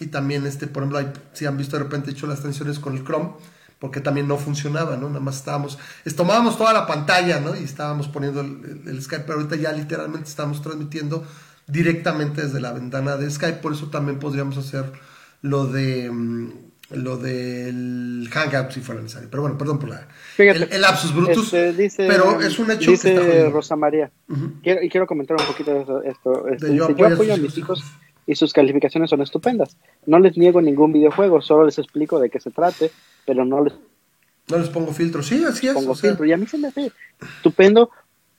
[0.00, 3.04] Y también, este, por ejemplo, si han visto de repente hecho las tensiones con el
[3.04, 3.30] Chrome,
[3.78, 5.08] porque también no funcionaba, ¿no?
[5.08, 5.78] Nada más estábamos,
[6.16, 7.56] tomábamos toda la pantalla, ¿no?
[7.56, 11.26] Y estábamos poniendo el, Skype, pero ahorita ya literalmente estamos transmitiendo
[11.66, 14.92] directamente desde la ventana de Skype, por eso también podríamos hacer
[15.40, 16.52] lo de mm,
[16.94, 19.28] lo del Hangout si fuera necesario.
[19.30, 23.50] Pero bueno, perdón por la el, lapsus brutus, este, pero es un hecho dice que
[23.50, 24.10] Rosa María.
[24.62, 26.48] quiero, y quiero comentar un poquito de esto.
[26.48, 27.84] Este, yo, apoyo a mis hijos
[28.26, 29.76] y sus calificaciones son estupendas.
[30.06, 32.90] No les niego ningún videojuego, solo les explico de qué se trate,
[33.26, 33.74] pero no les
[34.48, 35.22] no les pongo filtro.
[35.22, 35.74] Sí, así es.
[35.74, 36.92] Pongo filtro y a mí se me hace
[37.36, 37.90] estupendo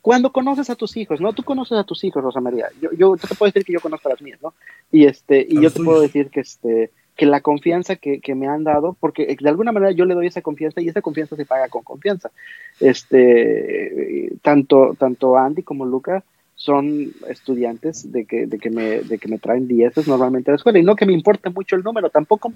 [0.01, 1.32] cuando conoces a tus hijos, ¿no?
[1.32, 2.68] Tú conoces a tus hijos, Rosa María.
[2.82, 4.54] Yo, yo te puedo decir que yo conozco a las mías, ¿no?
[4.91, 8.47] Y este y yo te puedo decir que este que la confianza que, que, me
[8.47, 11.45] han dado, porque de alguna manera yo le doy esa confianza y esa confianza se
[11.45, 12.32] paga con confianza.
[12.80, 16.24] Este, tanto, tanto Andy como Luca
[16.55, 20.55] son estudiantes de que, de que, me, de que me traen dieces normalmente a la
[20.57, 22.49] escuela y no que me importe mucho el número, tampoco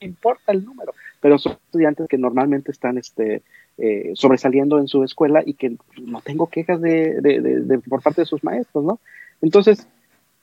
[0.00, 3.42] me importa el número, pero son estudiantes que normalmente están este,
[3.78, 8.22] eh, sobresaliendo en su escuela y que no tengo quejas de, de, de, por parte
[8.22, 9.00] de sus maestros, ¿no?
[9.40, 9.86] Entonces,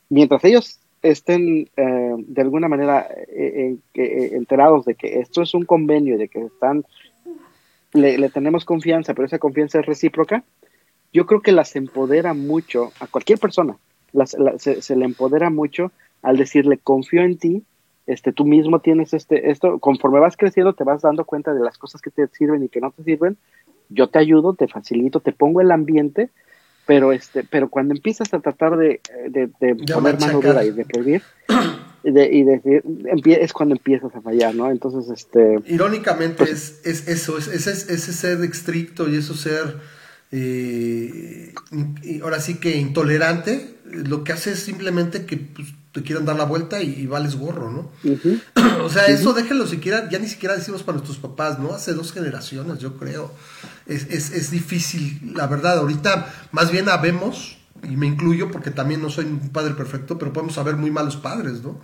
[0.09, 6.18] mientras ellos estén eh, de alguna manera eh, enterados de que esto es un convenio
[6.18, 6.86] de que están
[7.93, 10.43] le, tenemos confianza, pero esa confianza es recíproca,
[11.12, 13.78] yo creo que las empodera mucho a cualquier persona,
[14.58, 15.91] se, le empodera mucho
[16.22, 17.64] al decirle confío en ti,
[18.06, 21.78] este, tú mismo tienes este, esto, conforme vas creciendo te vas dando cuenta de las
[21.78, 23.38] cosas que te sirven y que no te sirven,
[23.89, 26.30] yo te ayudo, te facilito, te pongo el ambiente
[26.90, 29.48] pero este pero cuando empiezas a tratar de, de,
[29.94, 31.22] poner mano dura y de prohibir
[32.04, 32.82] y decir
[33.26, 38.12] es cuando empiezas a fallar no entonces este irónicamente pues es, es, eso es, ese
[38.14, 39.76] ser estricto y eso ser
[40.32, 41.54] eh,
[42.24, 46.46] ahora sí que intolerante lo que hace es simplemente que pues, te quieran dar la
[46.46, 47.92] vuelta y, vales gorro, ¿no?
[48.84, 51.74] o sea, eso déjenlo siquiera, ya ni siquiera decimos para nuestros papás, ¿no?
[51.74, 53.34] Hace dos generaciones, yo creo.
[53.88, 55.80] Es, es, es difícil, la verdad.
[55.80, 60.34] Ahorita más bien habemos, y me incluyo porque también no soy un padre perfecto, pero
[60.34, 61.80] podemos haber muy malos padres, ¿no?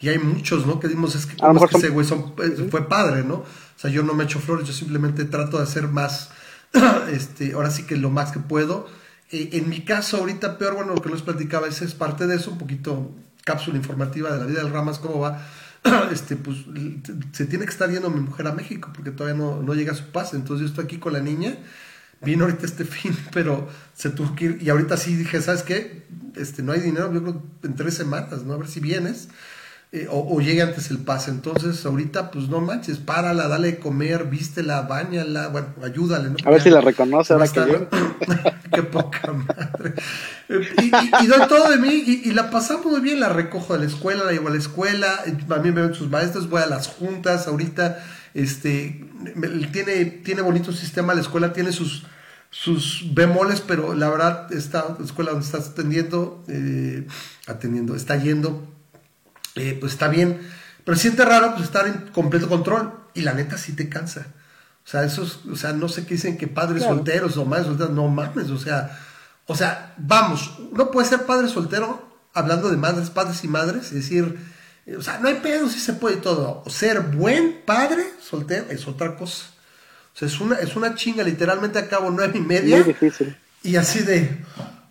[0.00, 0.78] Y hay muchos, ¿no?
[0.78, 3.34] Que dimos, es que, como es que ese güey eh, fue padre, ¿no?
[3.34, 3.46] O
[3.76, 6.30] sea, yo no me echo flores, yo simplemente trato de hacer más,
[7.12, 8.86] este, ahora sí que lo más que puedo.
[9.30, 12.36] Eh, en mi caso, ahorita peor, bueno, lo que les platicaba, ese es parte de
[12.36, 13.10] eso, un poquito
[13.48, 15.40] cápsula informativa de la vida del Ramas, cómo va,
[16.12, 16.58] este, pues
[17.32, 19.94] se tiene que estar yendo mi mujer a México porque todavía no, no llega a
[19.94, 20.36] su pase.
[20.36, 21.56] Entonces yo estoy aquí con la niña.
[22.20, 24.58] Vino ahorita este fin, pero se tuvo que ir.
[24.60, 26.06] Y ahorita sí dije, ¿sabes qué?
[26.36, 28.52] Este, no hay dinero, yo creo en tres semanas, ¿no?
[28.52, 29.28] A ver si vienes.
[29.90, 31.30] Eh, o, llegue antes el pase.
[31.30, 36.36] Entonces, ahorita, pues no manches, párala, dale de comer, vístela, bañala, bueno, ayúdale, ¿no?
[36.44, 37.60] A ver si la reconoce ahora que
[38.74, 39.94] Qué poca madre.
[40.50, 44.24] Y, doy todo de mí y, la pasamos muy bien, la recojo de la escuela,
[44.24, 47.48] la llevo a la escuela, a mí me ven sus maestros, voy a las juntas,
[47.48, 47.98] ahorita,
[48.34, 49.08] este,
[49.72, 52.04] tiene, tiene bonito sistema la escuela, tiene sus
[52.50, 57.06] sus bemoles, pero la verdad, esta escuela donde estás atendiendo, eh,
[57.46, 58.66] atendiendo, está yendo,
[59.54, 60.40] eh, pues está bien.
[60.84, 62.92] Pero siente raro pues, estar en completo control.
[63.14, 64.26] Y la neta sí te cansa.
[64.88, 67.92] O sea, esos, o sea, no sé qué dicen que padres solteros o madres solteros,
[67.92, 68.98] no mames, o sea,
[69.44, 73.94] o sea, vamos, uno puede ser padre soltero hablando de madres, padres y madres, es
[73.94, 74.38] decir,
[74.86, 76.62] eh, o sea, no hay pedo si se puede todo.
[76.64, 79.44] O ser buen padre soltero es otra cosa.
[80.14, 82.82] O sea, es una, es una chinga, literalmente acabo nueve y media.
[83.62, 84.42] Y así de,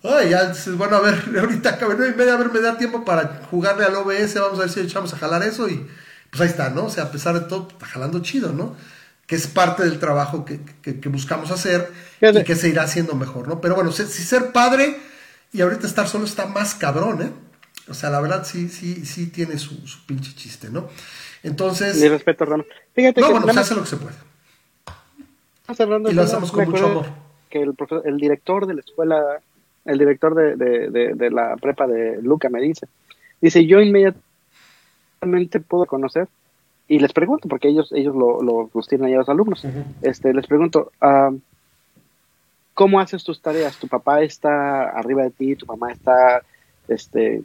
[0.09, 3.03] Ay, ya bueno, a ver, ahorita acabé nueve y media, a ver, me da tiempo
[3.03, 5.85] para jugarle al OBS, vamos a ver si echamos a jalar eso y
[6.29, 6.85] pues ahí está, ¿no?
[6.85, 8.75] O sea, a pesar de todo, está jalando chido, ¿no?
[9.25, 10.59] Que es parte del trabajo que,
[11.09, 11.91] buscamos hacer
[12.21, 13.59] y que se irá haciendo mejor, ¿no?
[13.59, 14.97] Pero bueno, si, ser padre
[15.51, 17.31] y ahorita estar solo está más cabrón, ¿eh?
[17.89, 20.89] O sea, la verdad sí, sí, sí tiene su, pinche chiste, ¿no?
[21.43, 21.97] Entonces...
[21.97, 22.65] Mi respeto, Rano.
[22.93, 24.15] Fíjate no, bueno, se hace lo que se puede.
[26.09, 27.05] y lo hacemos con mucho amor.
[27.49, 29.41] Que el, el director de la escuela
[29.87, 32.87] el director de, la prepa de Luca me dice.
[33.41, 36.27] Dice, yo inmediatamente puedo conocer
[36.87, 39.65] y les pregunto, porque ellos, ellos lo, los tienen ahí a los alumnos,
[40.01, 41.31] este, les pregunto, ah,
[42.73, 43.77] ¿cómo haces tus tareas?
[43.77, 45.55] ¿Tu papá está arriba de ti?
[45.55, 46.43] ¿Tu mamá está
[46.87, 47.43] este,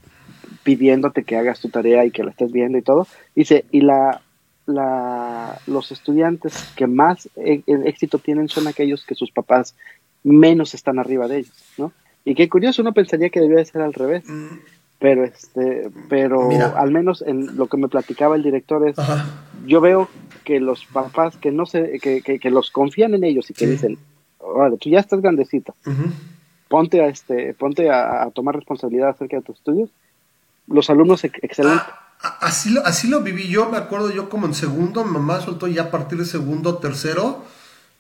[0.63, 3.07] pidiéndote que hagas tu tarea y que la estés viendo y todo?
[3.35, 4.21] Dice, y la,
[4.67, 9.75] la, los estudiantes que más e, éxito tienen son aquellos que sus papás
[10.23, 11.93] menos están arriba de ellos, ¿no?
[12.25, 14.25] Y qué curioso, uno pensaría que debía ser al revés.
[14.29, 14.59] Mm.
[14.99, 18.95] Pero este, pero al menos en lo que me platicaba el director es,
[19.67, 20.09] yo veo
[20.45, 23.99] que los papás que no se, que, que, los confían en ellos y que dicen,
[24.57, 25.75] vale, tú ya estás grandecita,
[26.69, 29.91] ponte a este, ponte a, tomar responsabilidad acerca de tus estudios.
[30.69, 31.83] Los alumnos excelentes.
[32.21, 35.67] Ah, así lo, así lo viví yo, me acuerdo yo como en segundo, mamá soltó
[35.67, 37.43] ya a partir de segundo, tercero,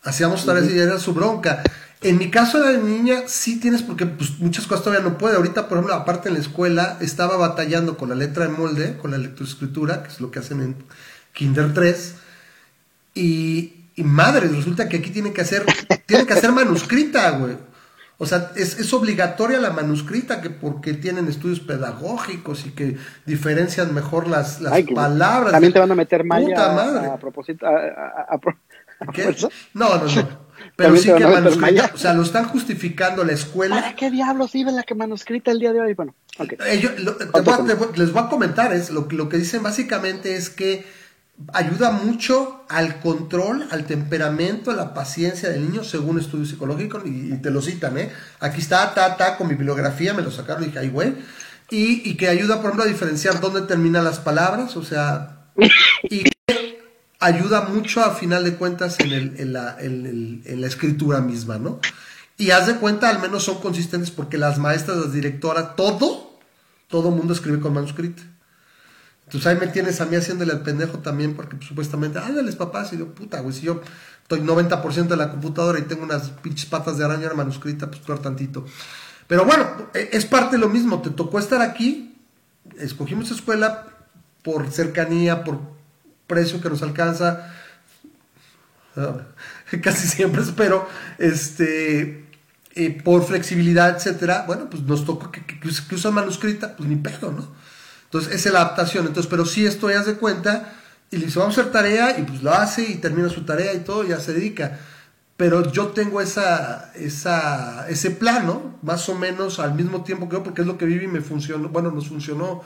[0.02, 1.62] hacíamos tareas y era su bronca.
[2.02, 5.36] En mi caso de la niña, sí tienes, porque pues, muchas cosas todavía no puede.
[5.36, 9.12] Ahorita, por ejemplo, aparte en la escuela, estaba batallando con la letra de molde, con
[9.12, 10.76] la lectoescritura, que es lo que hacen en
[11.32, 12.16] Kinder 3.
[13.14, 15.64] Y, y madre, resulta que aquí tiene que hacer,
[16.06, 17.56] tiene que hacer manuscrita, güey.
[18.18, 22.96] O sea, es, es, obligatoria la manuscrita que porque tienen estudios pedagógicos y que
[23.26, 25.50] diferencian mejor las, las palabras.
[25.50, 27.08] También te van a meter malla madre.
[27.08, 27.66] a, propósito.
[27.66, 28.38] A,
[29.12, 29.34] ¿Qué?
[29.74, 30.42] No, no, no.
[30.76, 33.76] Pero sí que manuscrita, o sea, lo están justificando la escuela.
[33.76, 35.94] ¿Para qué diablos iba la que manuscrita el día de hoy?
[35.94, 36.56] Bueno, okay.
[37.96, 40.86] les voy a comentar, es lo, lo que dicen básicamente es que
[41.52, 47.36] ayuda mucho al control, al temperamento, a la paciencia del niño, según estudios psicológicos, y,
[47.36, 48.10] te lo citan, ¿eh?
[48.40, 51.14] Aquí está, ta, ta, con mi bibliografía, me lo sacaron y dije, ay, güey.
[51.70, 55.46] Y, y que ayuda, por ejemplo, a diferenciar dónde terminan las palabras, o sea,
[56.04, 56.31] y
[57.22, 59.76] ayuda mucho a final de cuentas en, la,
[60.66, 61.78] escritura misma, ¿no?
[62.36, 66.38] Y haz de cuenta, al menos son consistentes porque las maestras, las directoras, todo,
[66.88, 68.22] todo mundo escribe con manuscrito.
[69.24, 72.92] Entonces ahí me tienes a mí haciéndole al pendejo también porque pues, supuestamente, ándales papás,
[72.92, 73.80] y yo, puta, güey, si yo
[74.22, 78.18] estoy 90% de la computadora y tengo unas pinches patas de araña manuscrita, pues peor
[78.18, 78.66] tantito.
[79.28, 79.64] Pero bueno,
[79.94, 82.16] e, es parte de lo mismo, te tocó estar aquí,
[82.78, 83.86] escogimos escuela
[84.42, 85.60] por cercanía, por
[86.32, 87.52] precio que nos alcanza,
[89.82, 92.24] casi siempre espero, este,
[92.74, 96.96] eh, por flexibilidad, etcétera, bueno, pues nos tocó que, que, que usan manuscrita, pues ni
[96.96, 97.48] pedo, ¿no?
[98.04, 99.06] Entonces, es la adaptación.
[99.06, 100.74] Entonces, pero si esto ya de cuenta
[101.10, 103.74] y le dice, vamos a hacer tarea y pues lo hace y termina su tarea
[103.74, 104.78] y todo, ya se dedica.
[105.36, 110.42] Pero yo tengo esa, esa, ese plano, más o menos al mismo tiempo que yo,
[110.42, 112.62] porque es lo que viví y me funcionó, bueno, nos funcionó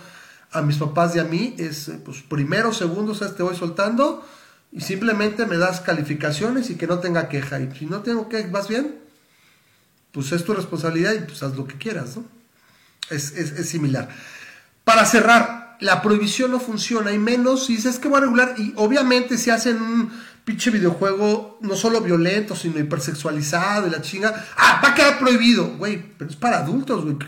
[0.53, 4.27] a mis papás y a mí, es pues primero, segundo, o sea, te voy soltando
[4.73, 7.61] y simplemente me das calificaciones y que no tenga queja.
[7.61, 8.97] Y si no tengo que, ¿vas bien?
[10.13, 12.25] Pues es tu responsabilidad y pues haz lo que quieras, ¿no?
[13.11, 14.09] Es, es, es similar.
[14.85, 18.73] Para cerrar, la prohibición no funciona, y menos si dices que va a regular, y
[18.77, 20.13] obviamente si hacen un
[20.47, 25.77] pinche videojuego no solo violento, sino hipersexualizado y la chinga, ah, va a quedar prohibido,
[25.77, 27.27] güey, pero es para adultos, güey, qué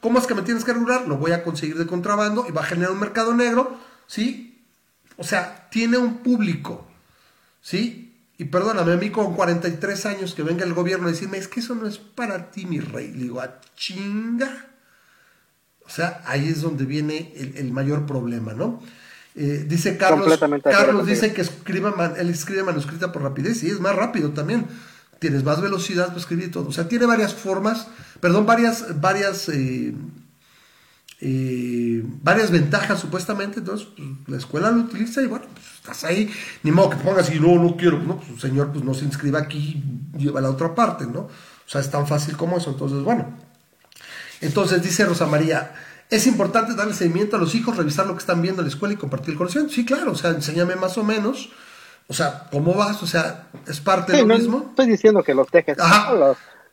[0.00, 1.06] ¿cómo es que me tienes que regular?
[1.06, 4.64] Lo voy a conseguir de contrabando y va a generar un mercado negro, ¿sí?
[5.18, 6.88] O sea, tiene un público,
[7.60, 8.16] ¿sí?
[8.38, 11.60] Y perdóname, a mí con 43 años que venga el gobierno a decirme, es que
[11.60, 13.12] eso no es para ti, mi rey.
[13.12, 14.70] Le digo, ah, chinga.
[15.84, 18.82] O sea, ahí es donde viene el, mayor problema, ¿no?
[19.36, 23.94] Eh, dice Carlos, Carlos dice que escriba, él escribe manuscrita por rapidez y es más
[23.94, 24.66] rápido también.
[25.18, 26.68] Tienes más velocidad para escribir todo.
[26.68, 27.88] O sea, tiene varias formas,
[28.20, 29.94] perdón, varias, varias, eh,
[31.20, 33.58] eh, varias ventajas supuestamente.
[33.58, 36.30] Entonces, pues, la escuela lo utiliza y bueno, pues, estás ahí.
[36.62, 37.98] Ni modo que te pongas y no, no quiero.
[37.98, 39.82] No, pues, señor, pues no se inscriba aquí,
[40.16, 41.20] lleva a la otra parte, ¿no?
[41.20, 41.30] O
[41.66, 42.70] sea, es tan fácil como eso.
[42.70, 43.28] Entonces, bueno,
[44.40, 45.74] entonces dice Rosa María,
[46.10, 48.94] es importante darle seguimiento a los hijos, revisar lo que están viendo en la escuela
[48.94, 49.74] y compartir el conocimiento.
[49.74, 51.50] Sí, claro, o sea, enséñame más o menos.
[52.08, 53.00] O sea, ¿cómo vas?
[53.02, 54.66] O sea, es parte de lo mismo.
[54.70, 55.78] estoy diciendo que los tejes.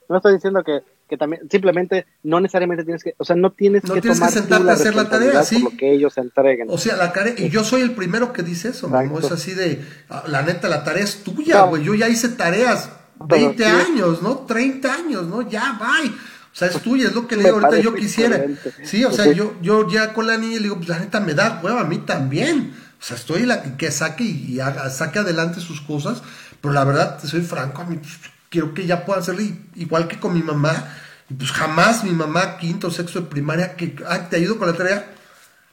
[0.09, 4.01] No, estoy diciendo que, también, simplemente no necesariamente tienes que, o sea, no tienes que
[4.01, 5.61] tienes que sentarte a hacer la tarea, sí.
[5.61, 6.67] Lo que ellos entreguen.
[6.71, 9.53] O sea, la tarea, y yo soy el primero que dice eso, como es así
[9.53, 11.83] de, ah, la neta, la tarea es tuya, güey.
[11.83, 14.39] Yo ya hice tareas 20 años, ¿no?
[14.39, 15.41] 30 años, ¿no?
[15.47, 16.11] Ya, bye.
[16.57, 18.43] O sea, es tuya, es lo que le digo ahorita yo quisiera.
[18.83, 21.35] Sí, o sea, yo, yo ya con la niña le digo, pues la neta me
[21.35, 22.73] da hueva a mí también.
[22.99, 26.23] O sea, estoy la que saque y haga, saque adelante sus cosas,
[26.59, 28.11] pero la verdad, te soy franco, a mí pues,
[28.49, 29.43] quiero que ella pueda hacerlo
[29.75, 30.95] igual que con mi mamá.
[31.29, 34.75] Y pues jamás mi mamá, quinto, sexto de primaria, que ah, te ayudo con la
[34.75, 35.13] tarea.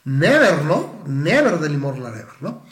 [0.04, 1.02] Never, ¿no?
[1.06, 2.62] Never del limor la never, ¿no?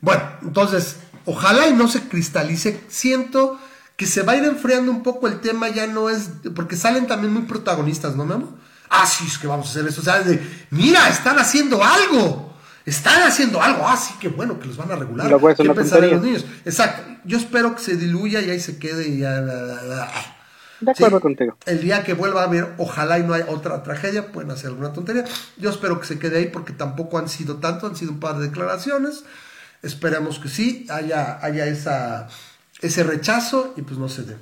[0.00, 0.96] Bueno, entonces,
[1.26, 2.80] ojalá y no se cristalice.
[2.88, 3.60] Siento
[4.02, 7.06] que se va a ir enfriando un poco el tema, ya no es, porque salen
[7.06, 8.58] también muy protagonistas, ¿no, Memo?
[8.90, 12.52] Ah, sí, es que vamos a hacer eso, o sea, de, mira, están haciendo algo,
[12.84, 15.28] están haciendo algo, ah, sí, qué bueno que los van a regular.
[15.56, 16.44] ¿Qué pensarán los niños?
[16.64, 19.40] Exacto, yo espero que se diluya y ahí se quede y ya...
[20.80, 21.56] De acuerdo contigo.
[21.64, 24.92] El día que vuelva a haber, ojalá y no haya otra tragedia, pueden hacer alguna
[24.92, 25.24] tontería.
[25.58, 28.38] Yo espero que se quede ahí porque tampoco han sido tanto, han sido un par
[28.38, 29.22] de declaraciones.
[29.82, 32.26] Esperemos que sí haya, haya esa
[32.82, 34.36] ese rechazo y pues no se dé.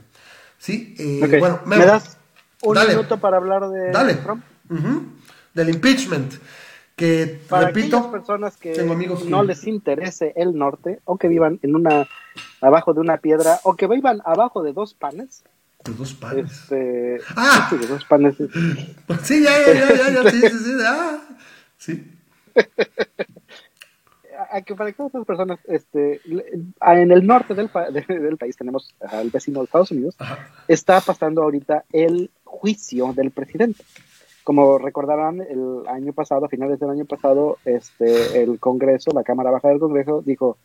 [0.59, 0.95] ¿Sí?
[0.99, 2.18] Eh, bueno, ¿Me das
[2.62, 4.14] un minuto para hablar de dale.
[4.14, 4.45] Trump?
[5.55, 6.34] Del impeachment.
[6.97, 8.74] Que, para repito, personas que
[9.26, 12.07] no les interese el norte o que vivan en una
[12.61, 15.43] abajo de una piedra o que vivan abajo de dos panes,
[15.82, 16.53] De dos panes.
[16.53, 17.70] Este, ¡Ah!
[17.70, 18.34] de dos panes.
[19.22, 20.72] Sí, ya, ya, ya, ya, sí, sí, sí.
[20.84, 21.18] Ah,
[21.78, 22.12] sí.
[24.51, 27.70] A que para que otras personas, este, en el norte del,
[28.09, 30.16] del país tenemos al vecino de Estados Unidos,
[30.68, 33.84] está pasando ahorita el juicio del presidente.
[34.44, 39.51] Como recordarán, el año pasado, a finales del año pasado, este, el Congreso, la Cámara
[39.51, 40.57] Baja del Congreso, dijo,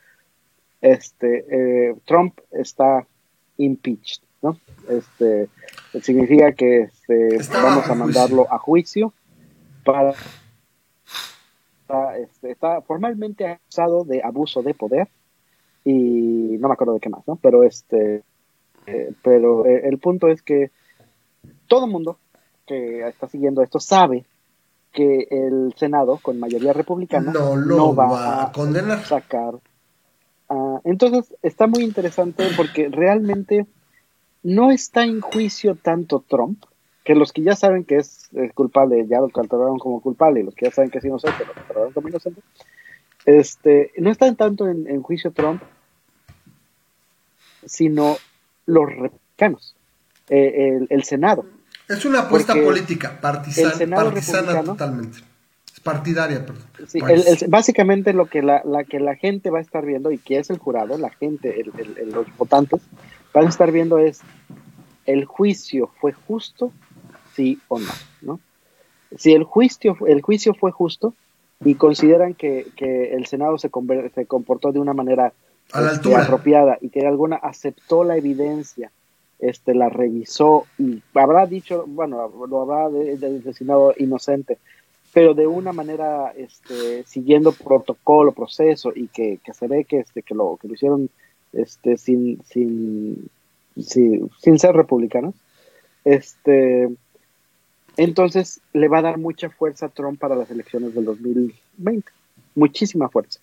[0.81, 3.05] este, eh, Trump está
[3.57, 4.59] impeached, ¿no?
[4.89, 5.49] Este,
[6.01, 9.13] significa que este, vamos a mandarlo a juicio
[9.83, 10.13] para
[11.85, 15.07] está, este, está, formalmente acusado de abuso de poder
[15.83, 17.35] y no me acuerdo de qué más, ¿no?
[17.35, 18.23] Pero este,
[18.87, 20.71] eh, pero eh, el punto es que
[21.67, 22.17] todo mundo
[22.65, 24.25] que está siguiendo esto sabe
[24.91, 29.03] que el Senado, con mayoría republicana, no, lo va, a condenar.
[29.03, 29.55] Sacar.
[30.49, 33.67] Ah, entonces, está muy interesante porque realmente
[34.41, 36.63] no está en juicio tanto Trump,
[37.05, 40.55] que los que ya saben que es, culpable, ya lo catalogaron como culpable, y los
[40.55, 42.41] que ya saben que es inocente, lo catalogaron como inocente,
[43.25, 45.61] este, no están tanto en, juicio Trump,
[47.63, 48.17] sino
[48.65, 49.75] los republicanos,
[50.29, 51.45] eh, el Senado.
[51.87, 55.19] Es una apuesta política, partisana totalmente.
[55.71, 56.63] Es partidaria, perdón.
[57.49, 60.57] básicamente lo que la, que la gente va a estar viendo, y que es el
[60.57, 61.63] jurado, la gente,
[62.07, 62.81] los votantes,
[63.31, 64.21] van a estar viendo es,
[65.05, 66.71] ¿el juicio fue justo?
[67.35, 68.39] Sí o no, ¿no?
[69.17, 71.13] Si el juicio, el juicio fue justo
[71.63, 73.69] y consideran que, el Senado se,
[74.13, 75.33] se comportó de una manera
[75.73, 78.91] este, apropiada y que alguna aceptó la evidencia
[79.39, 84.57] este, la revisó y habrá dicho, bueno, lo habrá designado inocente,
[85.13, 90.33] pero de una manera este, siguiendo protocolo, proceso y que, se ve que, este, que,
[90.33, 91.09] lo, que lo hicieron
[91.53, 93.29] este, sin, sin,
[93.79, 95.35] sin, sin ser republicanos,
[96.03, 96.89] este,
[97.97, 102.11] entonces le va a dar mucha fuerza a Trump para las elecciones del 2020,
[102.55, 103.39] muchísima fuerza.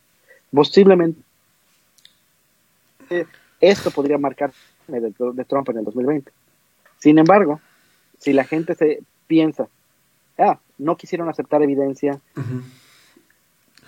[0.52, 1.20] Posiblemente
[3.60, 4.52] esto podría marcar
[4.88, 6.30] de, Trump en el 2020.
[6.98, 7.60] Sin embargo,
[8.18, 9.68] si la gente se piensa,
[10.38, 12.20] ah, no quisieron aceptar evidencia,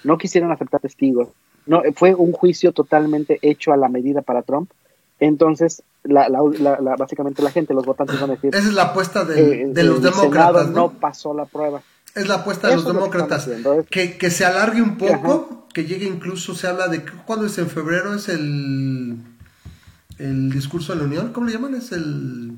[0.03, 1.29] no quisieron aceptar testigos,
[1.67, 4.71] no, fue un juicio totalmente hecho a la medida para Trump,
[5.19, 8.55] entonces la, básicamente la gente, los votantes van a decir...
[8.55, 10.71] Esa es la apuesta de, eh, los demócratas.
[10.71, 10.93] ¿no?
[10.93, 11.83] pasó la prueba.
[12.15, 13.49] Es la apuesta de los demócratas.
[13.91, 17.05] Que, que, se alargue un poco, que llegue incluso, se habla de...
[17.27, 18.15] ¿Cuándo es en febrero?
[18.15, 19.19] Es el
[20.19, 21.75] el discurso de la Unión, ¿cómo le llaman?
[21.75, 22.53] Es el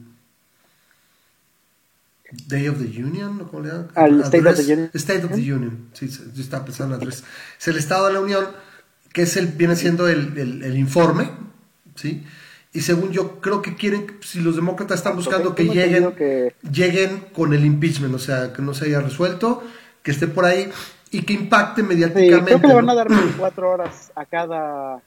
[2.48, 3.88] Day of the Union, ¿cómo le llaman?
[3.94, 4.90] Al State of the Union.
[4.94, 7.24] State of the Union, sí, yo estaba pensando en Es
[7.66, 8.46] el Estado de la Unión,
[9.12, 11.30] que es el, viene siendo el, el, informe,
[11.94, 12.24] ¿sí?
[12.76, 16.12] Y según yo creo que quieren, si los demócratas están buscando que lleguen,
[16.70, 19.62] lleguen con el impeachment, o sea, que no se haya resuelto,
[20.02, 20.68] que esté por ahí
[21.10, 22.36] y que impacte mediáticamente.
[22.36, 25.00] Sí, creo que le van a dar 24 horas a cada,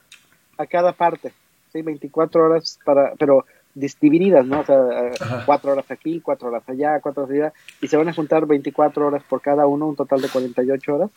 [0.58, 1.32] a cada parte.
[1.72, 1.80] ¿sí?
[1.80, 3.44] 24 horas para, pero
[3.74, 4.60] divididas, ¿no?
[4.60, 8.12] O sea, cuatro horas aquí, cuatro horas allá, cuatro horas allá, y se van a
[8.12, 11.10] juntar 24 horas por cada uno, un total de 48 horas.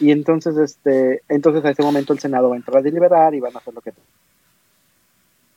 [0.00, 3.40] Y entonces, este, entonces a ese momento el Senado va a entrar a deliberar y
[3.40, 3.92] van a hacer lo que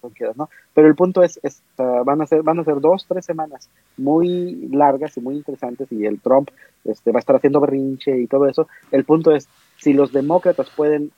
[0.09, 0.49] quieras, ¿no?
[0.73, 4.67] Pero el punto es, es van a ser, van a ser dos, tres semanas muy
[4.71, 6.49] largas y muy interesantes y el Trump
[6.83, 8.67] este, va a estar haciendo berrinche y todo eso.
[8.91, 9.47] El punto es,
[9.77, 11.11] si los demócratas pueden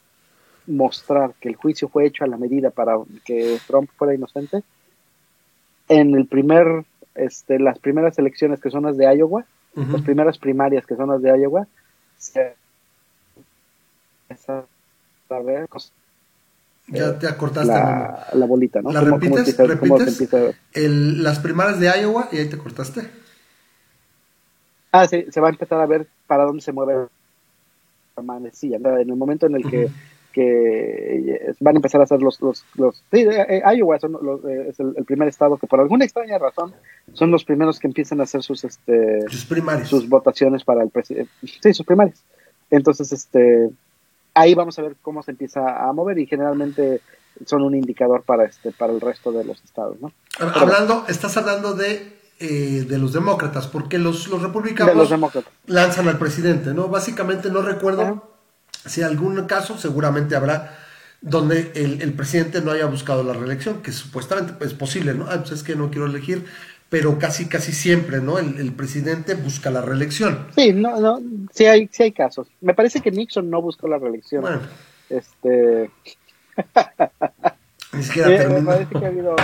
[0.67, 4.63] mostrar que el juicio fue hecho a la medida para que Trump fuera inocente,
[5.89, 6.83] en el primer,
[7.15, 11.21] este, las primeras elecciones que son las de Iowa, las primeras primarias que son las
[11.21, 11.67] de Iowa,
[12.17, 12.55] se,
[15.29, 15.67] a ver,
[16.87, 18.91] ya te acortaste la, la bolita, ¿no?
[18.91, 19.57] ¿La repites?
[19.57, 20.29] ¿Repites?
[20.73, 23.09] El, las primarias de Iowa y ahí te cortaste.
[24.91, 27.07] Ah, sí, se va a empezar a ver para dónde se mueve
[28.15, 28.77] la manecilla.
[28.77, 29.89] En el momento en el que
[30.37, 34.45] que van a empezar a hacer los, los, los sí, eh, eh, Iowa son los,
[34.45, 36.75] eh, es el, primer estado que por alguna extraña razón
[37.13, 39.21] son los primeros que empiezan a hacer sus este
[39.85, 42.23] sus, votaciones para el presidente sí sus primarias
[42.69, 43.71] entonces este
[44.39, 47.01] ahí vamos a ver cómo se empieza a mover y generalmente
[47.45, 50.11] son un indicador para este para el resto de los estados ¿no?
[50.39, 55.11] hablando estás hablando de de los demócratas porque los, los republicanos
[55.65, 58.37] lanzan al presidente no básicamente no recuerdo
[58.87, 60.77] si algún caso, seguramente habrá
[61.21, 65.25] donde el, presidente no haya buscado la reelección, que supuestamente es posible, ¿no?
[65.27, 66.45] Ah, pues es que no quiero elegir,
[66.89, 68.39] pero casi casi siempre, ¿no?
[68.39, 70.47] El, presidente busca la reelección.
[70.55, 71.21] Sí, no, no,
[71.51, 72.47] sí hay, sí hay casos.
[72.61, 74.41] Me parece que Nixon no buscó la reelección.
[74.41, 74.61] Bueno.
[75.09, 75.91] Este.
[77.93, 78.61] Ni siquiera terminó.
[78.61, 79.35] Me parece que ha habido.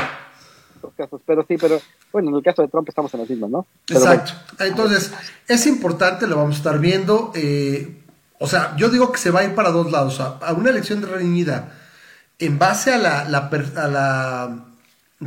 [0.95, 1.81] casos, pero sí, pero
[2.13, 3.67] bueno, en el caso de Trump estamos en las mismas, ¿no?
[3.89, 4.31] Exacto.
[4.59, 5.11] Entonces,
[5.47, 7.33] es importante, lo vamos a estar viendo.
[7.35, 8.03] Eh,
[8.39, 11.01] o sea, yo digo que se va a ir para dos lados, a, una elección
[11.01, 11.73] de reñida
[12.39, 14.72] en base a la, a la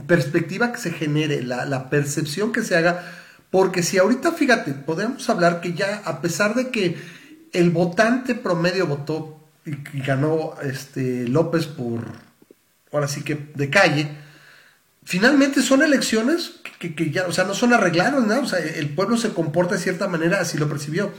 [0.07, 3.05] perspectiva que se genere, la, la percepción que se haga,
[3.51, 6.97] porque si ahorita, fíjate, podemos hablar que ya, a pesar de que
[7.53, 12.05] el votante promedio votó y, ganó este López por,
[12.93, 14.09] ahora sí que de calle,
[15.05, 18.15] finalmente son elecciones que, ya, o sea, no son arregladas.
[18.43, 21.13] O sea, el pueblo se comporta de cierta manera, así lo percibió.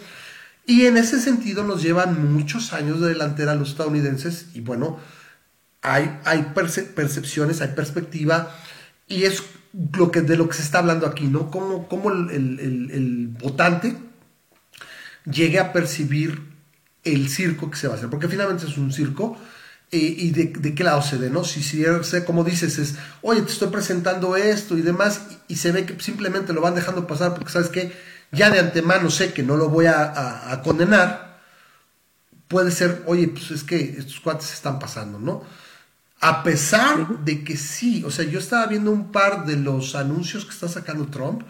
[0.66, 5.00] Y en ese sentido nos llevan muchos años de delantera los estadounidenses y bueno,
[5.94, 8.56] hay, hay percepciones, hay perspectiva
[9.08, 9.44] y es
[9.94, 11.50] lo que, de lo que se está hablando aquí, ¿no?
[11.52, 13.96] Cómo, cómo el, votante
[15.26, 16.42] llegue a percibir
[17.04, 19.38] el circo que se va a hacer, porque finalmente es un circo.
[19.90, 21.46] Eh, y de, qué lado se ve, ¿no?
[21.46, 21.86] Si, si
[22.26, 26.52] como dices, es, oye, te estoy presentando esto y demás, y, se ve que simplemente
[26.52, 27.94] lo van dejando pasar porque sabes que
[28.34, 31.40] ya de antemano sé que no lo voy a, condenar,
[32.50, 35.44] puede ser, oye, pues es que estos cuates se están pasando, ¿no?
[36.20, 40.46] A pesar de que sí, o sea, yo estaba viendo un par de los anuncios
[40.46, 41.44] que está sacando Trump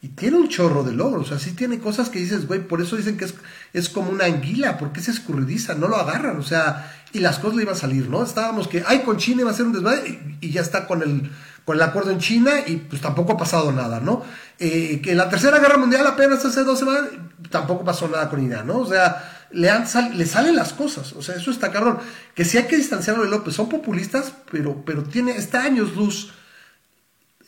[0.00, 2.80] y tiene un chorro de logros, o sea, sí tiene cosas que dices, güey, por
[2.80, 3.34] eso dicen que es,
[3.72, 7.56] es como una anguila, porque es escurridiza, no lo agarran, o sea, y las cosas
[7.56, 8.22] le iban a salir, ¿no?
[8.22, 11.30] Estábamos que, ay, con China iba a ser un desmadre y, ya está con el,
[11.64, 14.22] con el acuerdo en China y pues tampoco ha pasado nada, ¿no?
[14.58, 17.10] Eh, que la Tercera Guerra Mundial apenas hace dos semanas,
[17.50, 18.78] tampoco pasó nada con Irán, ¿no?
[18.78, 19.70] O sea, le,
[20.14, 21.12] le salen las cosas.
[21.12, 21.98] O sea, eso está cabrón.
[22.34, 23.54] Que sí hay que distanciarlo de López.
[23.54, 26.32] Son populistas, pero, pero tiene, está años luz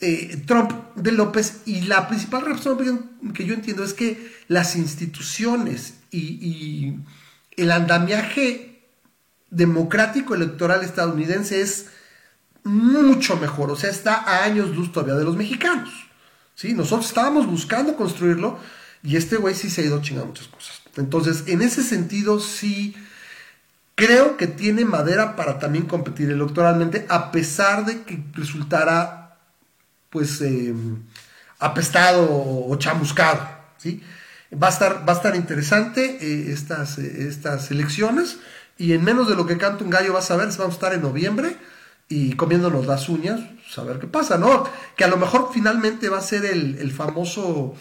[0.01, 1.61] eh, Trump de López.
[1.65, 6.95] Y la principal razón que yo entiendo es que las instituciones y,
[7.57, 8.87] el andamiaje
[9.49, 11.87] democrático electoral estadounidense es
[12.63, 13.69] mucho mejor.
[13.69, 15.89] O sea, está a años luz todavía de los mexicanos.
[16.55, 16.73] ¿sí?
[16.73, 18.57] Nosotros estábamos buscando construirlo
[19.03, 20.80] y este güey sí se ha ido chingando muchas cosas.
[20.97, 22.95] Entonces, en ese sentido, sí
[23.95, 29.37] creo que tiene madera para también competir electoralmente, a pesar de que resultara,
[30.09, 31.03] pues, em,
[31.59, 34.01] apestado o chamuscado, ¿sí?
[34.51, 38.39] Va a estar, va a estar interesante eh, estas, eh, estas elecciones
[38.77, 40.93] y en menos de lo que canta un gallo vas a ver, vamos a estar
[40.93, 41.55] en noviembre
[42.09, 43.39] y comiéndonos las uñas,
[43.69, 44.63] saber pues, qué pasa, ¿no?
[44.97, 47.75] Que a lo mejor finalmente va a ser el, el famoso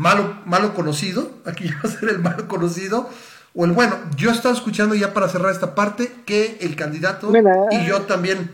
[0.00, 3.10] malo, malo conocido, aquí va a ser el malo conocido,
[3.54, 3.96] o el bueno.
[4.16, 7.30] Yo estaba escuchando ya para cerrar esta parte que el candidato,
[7.70, 8.50] y yo también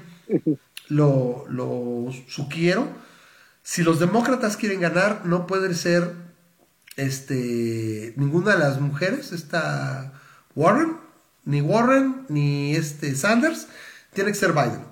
[0.89, 2.89] lo, lo sugiero,
[3.63, 6.13] si los demócratas quieren ganar, no puede ser
[6.97, 10.13] este, ninguna de las mujeres, esta
[10.57, 10.97] Warren,
[11.45, 13.69] ni Warren, ni este Sanders,
[14.15, 14.85] tiene que ser Biden.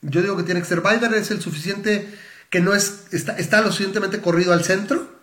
[0.00, 2.08] Yo digo que tiene que ser Biden, es el suficiente,
[2.48, 5.13] que no es, está, está lo suficientemente corrido al centro,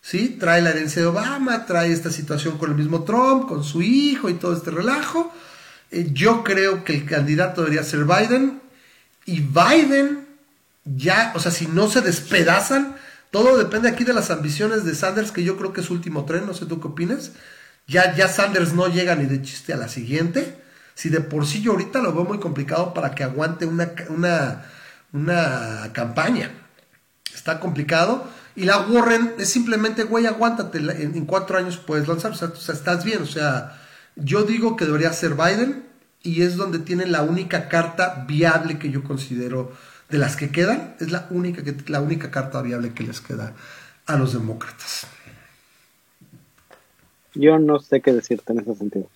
[0.00, 0.36] ¿sí?
[0.40, 4.28] Trae la herencia de Obama, trae esta situación con el mismo Trump, con su hijo
[4.28, 5.32] y todo este relajo.
[5.90, 8.60] Eh, yo creo que el candidato debería ser Biden
[9.26, 10.26] y Biden
[10.84, 12.96] ya, o sea, si no se despedazan,
[13.30, 16.46] todo depende aquí de las ambiciones de Sanders, que yo creo que es último tren,
[16.46, 17.32] no sé tú qué opinas.
[17.86, 20.56] Ya, ya Sanders no llega ni de chiste a la siguiente.
[20.94, 24.66] Si de por sí yo ahorita lo veo muy complicado para que aguante una, una,
[25.12, 26.50] una campaña.
[27.34, 28.28] Está complicado.
[28.56, 33.04] Y la Warren es simplemente, güey, aguántate, en, cuatro años puedes lanzar, o sea, estás
[33.04, 33.80] bien, o sea,
[34.16, 35.84] yo digo que debería ser Biden
[36.22, 39.72] y es donde tiene la única carta viable que yo considero
[40.08, 43.54] de las que quedan, es la única, que, la única carta viable que les queda
[44.06, 45.06] a los demócratas.
[47.34, 49.06] Yo no sé qué decirte en ese sentido.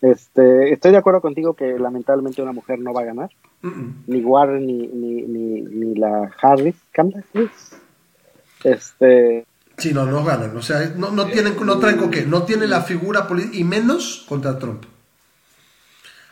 [0.00, 3.30] Este, estoy de acuerdo contigo que lamentablemente una mujer no va a ganar.
[4.06, 5.22] Ni Warren ni, ni,
[5.62, 6.76] ni, la Harris.
[6.92, 7.24] ¿Kamala
[8.64, 9.46] este.
[9.76, 10.56] Sí, no, no ganan.
[10.56, 12.24] O sea, no, no tienen, no traen con qué.
[12.26, 14.84] No tiene la figura política, y menos contra Trump.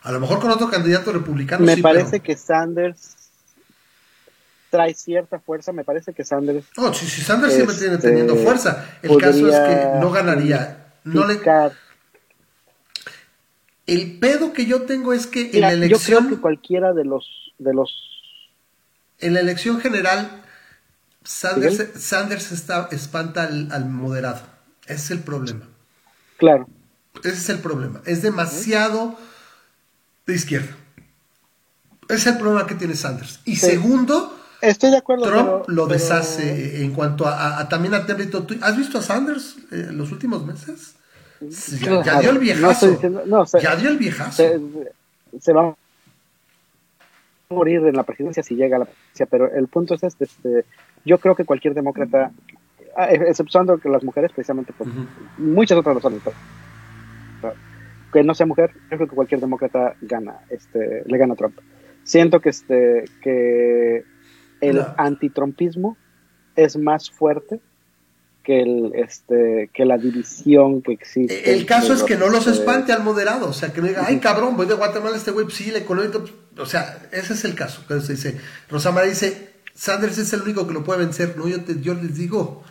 [0.03, 1.64] A lo mejor con otro candidato republicano.
[1.64, 3.16] Me parece que Sanders
[4.70, 5.72] trae cierta fuerza.
[5.72, 6.66] Me parece que Sanders.
[6.76, 8.99] Oh, sí, sí, Sanders siempre tiene este, teniendo fuerza.
[9.03, 10.95] El caso es que no ganaría.
[11.05, 11.41] No le.
[13.87, 16.01] El pedo que yo tengo es que en la elección.
[16.01, 17.53] Yo creo que cualquiera de los.
[17.59, 18.12] De los
[19.22, 20.41] en la elección general
[21.25, 24.41] Sanders, Sanders está, espanta al, moderado.
[24.87, 25.68] Ese es el problema.
[26.39, 26.66] Claro.
[27.20, 28.01] Ese es el problema.
[28.05, 29.16] Es demasiado
[30.27, 30.75] de izquierda.
[32.09, 33.41] Ese es el problema que tiene Sanders.
[33.45, 38.47] Y segundo, Estoy de acuerdo, Trump lo deshace en cuanto a, también a Templeton.
[38.62, 40.95] ¿Has visto a Sanders en eh, los últimos meses?
[41.81, 42.99] Ya, dio el viejazo.
[43.61, 44.43] ya dio el viejazo.
[45.41, 45.75] Se, va
[47.49, 50.64] morir en la presidencia si llega a la presidencia, pero el punto es este, este
[51.05, 52.32] yo creo que cualquier demócrata,
[52.96, 54.86] ah, exceptuando que las mujeres, precisamente por
[55.38, 56.20] muchas otras razones,
[58.12, 61.59] que no sea mujer, yo creo que cualquier demócrata gana, este, le gana a Trump.
[62.05, 64.05] Siento que este, que
[64.61, 65.96] el antitrumpismo
[66.57, 67.61] es más fuerte
[68.42, 71.53] que el este que la división que existe.
[71.53, 74.18] El caso es que no los espante al moderado, o sea, que no diga, ay
[74.18, 76.11] cabrón, voy de Guatemala este güey, pues sí, la economía,
[76.59, 77.82] o sea, ese es el caso.
[77.82, 81.95] Entonces dice, Rosamara dice, Sanders es el único que lo puede vencer, no, yo, yo
[81.95, 82.64] les digo,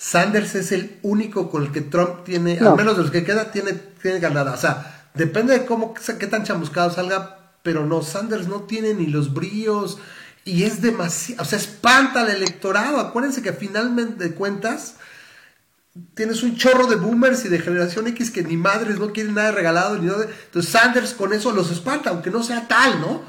[0.00, 3.52] Sanders es el único con el que Trump tiene, al menos de los que queda,
[3.52, 4.54] tiene, tiene ganada.
[4.54, 9.06] O sea, depende de cómo, qué tan chamuscado salga, pero no, Sanders no tiene ni
[9.06, 9.98] los brillos
[10.46, 12.98] y es demasiado, o sea, espanta al electorado.
[12.98, 14.94] Acuérdense que finalmente de cuentas
[16.14, 19.52] tienes un chorro de boomers y de generación X que ni madres no quieren nada
[19.52, 19.98] regalado.
[19.98, 20.26] Ni nada.
[20.46, 23.22] Entonces Sanders con eso los espanta, aunque no sea tal, ¿no?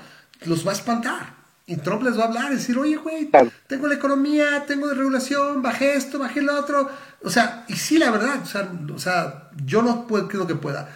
[0.46, 1.41] Los va a espantar.
[1.72, 3.30] Y Trump les va a hablar, decir, oye, güey,
[3.68, 6.90] tengo la economía, tengo de regulación, bajé esto, bajé lo otro.
[7.24, 8.42] O sea, y sí, la verdad,
[8.94, 10.90] o sea, yo no puedo, creo que pueda.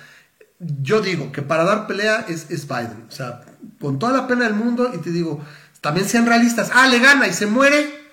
[0.60, 3.06] Yo digo que para dar pelea es, es Biden.
[3.08, 3.42] O sea,
[3.80, 5.44] con toda la pena del mundo, y te digo,
[5.82, 6.72] también sean realistas.
[6.74, 8.06] Ah, le gana y se muere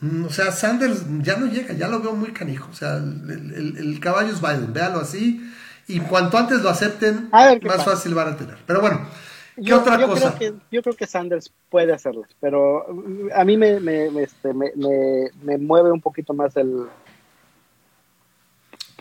[0.00, 2.68] Mm, o sea, Sanders ya no llega, ya lo veo muy canijo.
[2.70, 5.52] O sea, el, caballo es Biden, véalo así.
[5.86, 8.58] Y cuanto antes lo acepten, más fácil van a tener.
[8.66, 9.08] Pero bueno,
[9.64, 10.34] ¿qué otra cosa?
[10.36, 12.86] Creo que, yo creo que Sanders puede hacerlo, pero
[13.34, 13.76] a mí me,
[14.22, 14.72] este, me,
[15.42, 16.86] me, mueve un poquito más el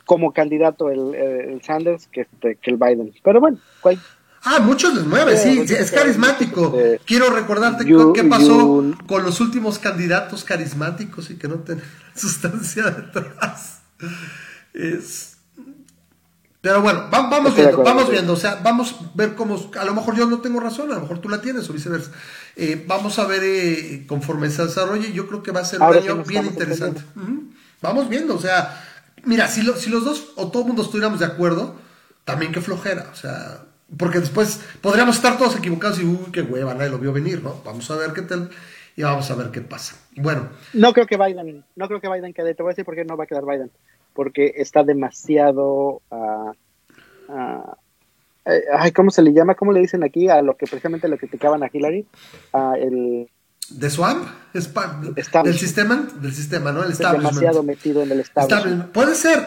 [0.06, 3.14] como candidato el, Sanders que, este, que el Biden.
[3.24, 4.00] Pero bueno, ¿cuál?
[4.44, 6.74] Ah, muchos les mueve, sí, es carismático.
[7.06, 11.84] Quiero recordarte qué pasó con los últimos candidatos carismáticos y que no tienen
[12.16, 13.82] sustancia detrás.
[16.62, 20.16] Pero bueno, vamos viendo, vamos viendo, o sea, vamos a ver cómo, a lo mejor
[20.16, 22.12] yo no tengo razón, a lo mejor tú la tienes o viceversa.
[22.56, 25.94] Eh, vamos a ver eh, conforme se desarrolle, yo creo que va a ser un
[25.94, 27.02] año bien interesante.
[27.82, 28.84] Vamos viendo, o sea,
[29.24, 31.76] mira, si, si los dos o todo el mundo estuviéramos de acuerdo,
[32.26, 33.64] también qué flojera, o sea,
[33.96, 37.62] porque después podríamos estar todos equivocados y, uy, qué hueva, nadie lo vio venir, ¿no?
[37.64, 38.50] Vamos a ver qué tal
[38.98, 39.96] y vamos a ver qué pasa.
[40.16, 40.50] Bueno.
[40.74, 42.56] No creo que Biden, no creo que Biden quede.
[42.56, 43.72] Te voy a decir por qué no va a quedar Biden.
[44.14, 46.02] Porque está demasiado...
[46.10, 46.52] Uh,
[48.76, 49.54] ay, ¿cómo se le llama?
[49.54, 52.08] ¿Cómo le dicen aquí a lo que precisamente lo criticaban a Hillary?
[52.52, 53.30] Uh, el...
[53.70, 54.28] ¿De Swamp?
[54.54, 56.84] Del sistema, del sistema, ¿no?
[56.84, 58.92] El demasiado metido en el establishment.
[58.94, 59.46] Puede ser.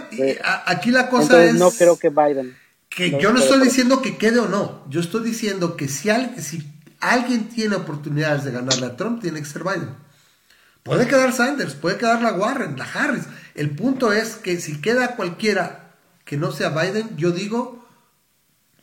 [0.67, 1.55] aquí la cosa es.
[1.55, 2.55] No creo que Biden.
[2.89, 4.85] Que yo no estoy diciendo que quede o no.
[4.89, 9.47] Yo estoy diciendo que si, si alguien tiene oportunidades de ganarle a Trump, tiene que
[9.47, 9.95] ser Biden.
[10.83, 13.25] Puede quedar Sanders, puede quedar la Warren, la Harris.
[13.55, 15.93] El punto es que si queda cualquiera
[16.25, 17.87] que no sea Biden, yo digo,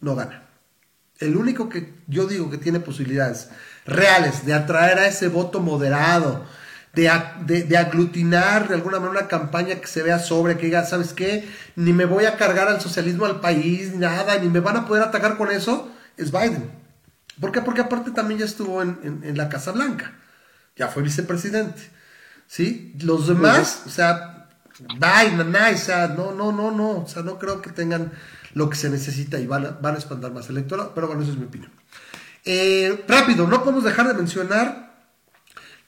[0.02, 0.44] no gana.
[1.20, 3.50] El único que yo digo que tiene posibilidades
[3.86, 6.46] reales de atraer a ese voto moderado,
[6.94, 11.48] de, aglutinar de alguna manera una campaña que se vea sobre, que diga, ¿sabes qué?
[11.76, 15.04] Ni me voy a cargar al socialismo al país, nada, ni me van a poder
[15.04, 16.87] atacar con eso, es Biden.
[17.40, 17.62] ¿Por qué?
[17.62, 20.14] Porque aparte también ya estuvo en, la Casa Blanca,
[20.76, 21.92] ya fue vicepresidente.
[22.48, 22.96] ¿Sí?
[23.02, 24.48] Los demás, o sea,
[24.80, 28.12] Biden, o sea, no, no, no, no, o sea, no creo que tengan
[28.54, 31.32] lo que se necesita y van a, van a espantar más electorado, pero bueno, eso
[31.32, 31.72] es mi opinión.
[32.46, 34.96] Eh, rápido, no podemos dejar de mencionar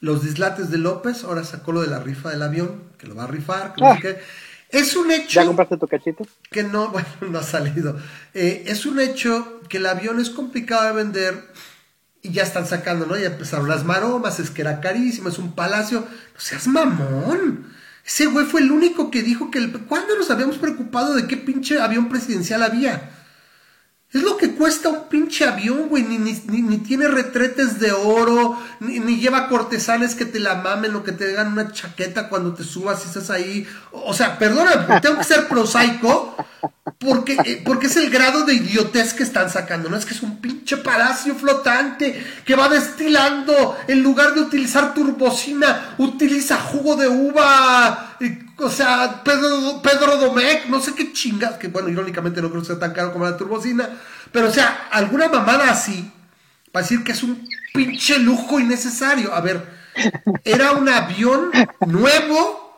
[0.01, 3.23] los dislates de López, ahora sacó lo de la rifa del avión, que lo va
[3.23, 4.01] a rifar, que no sé ah.
[4.01, 4.21] qué.
[4.69, 5.41] Es un hecho.
[5.41, 6.25] ¿Ya compraste tu cachito?
[6.49, 7.97] Que no, bueno, no ha salido.
[8.33, 11.47] Eh, es un hecho que el avión es complicado de vender
[12.21, 13.17] y ya están sacando, ¿no?
[13.17, 16.01] Ya empezaron las maromas, es que era carísimo, es un palacio.
[16.01, 17.73] No seas mamón.
[18.05, 19.59] Ese güey fue el único que dijo que.
[19.59, 19.71] El...
[19.71, 23.18] ¿Cuándo nos habíamos preocupado de qué pinche avión presidencial había?
[24.11, 26.03] Es lo que cuesta un pinche avión, güey.
[26.03, 31.11] Ni, ni, tiene retretes de oro, ni, lleva cortesanes que te la mamen o que
[31.11, 33.67] te hagan una chaqueta cuando te subas y estás ahí.
[33.91, 36.35] O sea, perdona, tengo que ser prosaico
[36.97, 39.89] porque, eh, porque es el grado de idiotez que están sacando.
[39.89, 43.77] No es que es un pinche palacio flotante que va destilando.
[43.87, 48.17] En lugar de utilizar turbocina, utiliza jugo de uva.
[48.57, 52.67] O sea, Pedro, Pedro Domecq, no sé qué chingas, que bueno, irónicamente no creo que
[52.67, 53.87] sea tan caro como la turbocina,
[54.31, 56.11] pero o sea, alguna mamada así,
[56.71, 59.33] para decir que es un pinche lujo innecesario.
[59.33, 59.65] A ver,
[60.43, 61.51] era un avión
[61.87, 62.68] nuevo,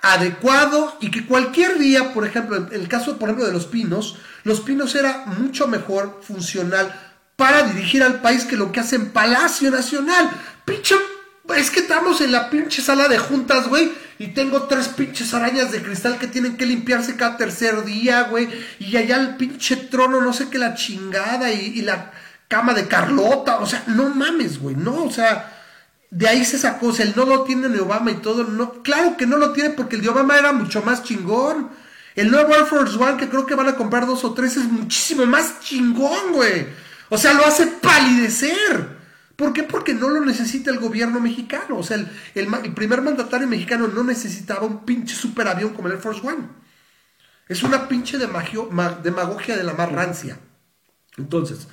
[0.00, 4.60] adecuado, y que cualquier día, por ejemplo, el caso, por ejemplo, de los pinos, los
[4.60, 6.94] pinos era mucho mejor funcional
[7.36, 10.30] para dirigir al país que lo que hace en Palacio Nacional.
[10.64, 10.94] Pinche
[11.54, 13.92] es que estamos en la pinche sala de juntas, güey.
[14.18, 18.48] Y tengo tres pinches arañas de cristal que tienen que limpiarse cada tercer día, güey.
[18.78, 21.52] Y allá el pinche trono, no sé qué, la chingada.
[21.52, 22.12] Y, la
[22.48, 25.55] cama de Carlota, o sea, no mames, güey, no, o sea,
[26.16, 28.82] de ahí se sacó, o sea, el no lo tiene de Obama y todo, no,
[28.82, 31.68] claro que no lo tiene porque el de Obama era mucho más chingón.
[32.14, 34.64] El nuevo Air Force One, que creo que van a comprar dos o tres, es
[34.64, 36.68] muchísimo más chingón, güey.
[37.10, 38.96] O sea, lo hace palidecer.
[39.36, 39.64] ¿Por qué?
[39.64, 41.76] Porque no lo necesita el gobierno mexicano.
[41.76, 41.98] O sea,
[42.34, 46.48] el, primer mandatario mexicano no necesitaba un pinche superavión como el Air Force One.
[47.46, 50.38] Es una pinche demagogia de la más rancia.
[51.18, 51.68] Entonces,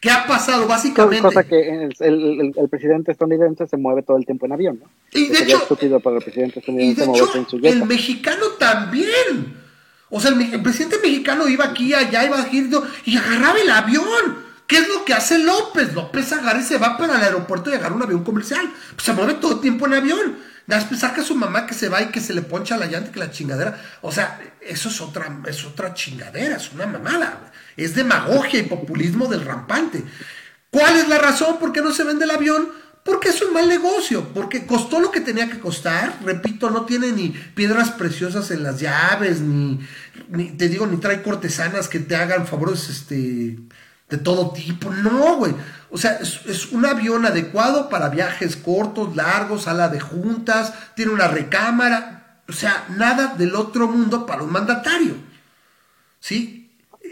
[0.00, 0.66] ¿qué ha pasado?
[0.66, 1.22] Básicamente.
[1.22, 4.90] Cosa que el, presidente estadounidense se mueve todo el tiempo en avión, ¿no?
[5.12, 7.04] Y de hecho, el presidente estadounidense
[7.62, 9.56] el mexicano también.
[10.10, 12.68] O sea, el, presidente mexicano iba aquí, allá, iba aquí
[13.04, 14.48] y agarraba el avión.
[14.66, 15.94] ¿Qué es lo que hace López?
[15.94, 18.70] López agarra y se va para el aeropuerto y agarra un avión comercial.
[18.94, 20.36] Pues se mueve todo el tiempo en avión.
[20.66, 23.08] Después saca a su mamá que se va y que se le poncha la llanta
[23.08, 23.80] y que la chingadera.
[24.02, 27.47] O sea, eso es otra, es otra chingadera, es una mamada.
[27.78, 30.02] Es demagogia y populismo del rampante.
[30.70, 32.68] ¿Cuál es la razón por qué no se vende el avión?
[33.04, 36.18] Porque es un mal negocio, porque costó lo que tenía que costar.
[36.24, 39.78] Repito, no tiene ni piedras preciosas en las llaves, ni,
[40.58, 43.58] te digo, ni trae cortesanas que te hagan favores este,
[44.10, 44.90] de todo tipo.
[44.90, 45.54] No, güey.
[45.90, 51.28] O sea, es, un avión adecuado para viajes cortos, largos, sala de juntas, tiene una
[51.28, 52.42] recámara.
[52.48, 55.14] O sea, nada del otro mundo para un mandatario.
[56.20, 56.67] ¿Sí?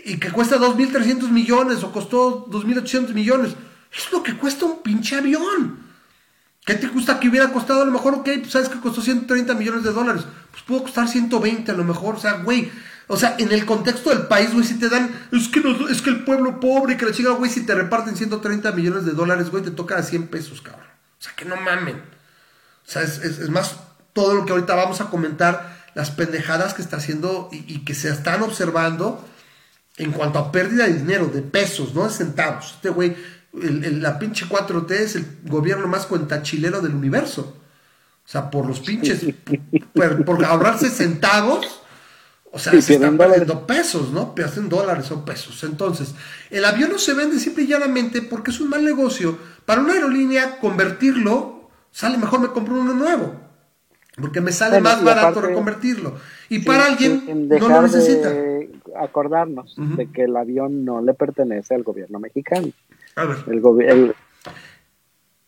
[0.07, 3.57] Y que cuesta 2.300 millones o costó 2.800 millones.
[3.93, 5.81] Es lo que cuesta un pinche avión.
[6.65, 7.83] ¿Qué te gusta que hubiera costado?
[7.83, 10.23] A lo mejor, ok, pues sabes que costó 130 millones de dólares.
[10.53, 12.15] Pues pudo costar 120 a lo mejor.
[12.15, 12.71] O sea, güey.
[13.09, 15.11] O sea, en el contexto del país, güey, si te dan.
[15.33, 15.61] Es que,
[15.91, 19.13] es que el pueblo pobre, que la chica, güey, si te reparten 130 millones de
[19.13, 20.87] dólares, güey, te toca a 100 pesos, cabrón.
[21.19, 21.97] O sea, que no mamen.
[21.97, 23.75] O sea, es, más
[24.13, 28.09] todo lo que ahorita vamos a comentar, las pendejadas que está haciendo y que se
[28.09, 29.25] están observando
[29.99, 32.73] en cuanto a pérdida de dinero, de pesos, no de centavos.
[32.75, 33.17] Este güey
[33.57, 37.57] la pinche 4T es el gobierno más cuentachilero del universo.
[38.25, 39.21] O sea, por los pinches,
[39.95, 41.81] por, ahorrarse centavos,
[42.51, 44.35] o sea, se están perdiendo pesos, ¿no?
[44.45, 45.63] Hacen dólares o pesos.
[45.65, 46.15] Entonces,
[46.51, 49.39] el avión no se vende simple y llanamente porque es un mal negocio.
[49.65, 53.41] Para una aerolínea, convertirlo, sale mejor me compro uno nuevo.
[54.17, 56.19] Porque me sale más barato reconvertirlo.
[56.49, 58.33] Y para alguien no lo necesita.
[59.01, 62.69] Acordarnos de que el avión no le pertenece al gobierno mexicano.
[63.15, 63.39] A ver.
[63.47, 64.15] El,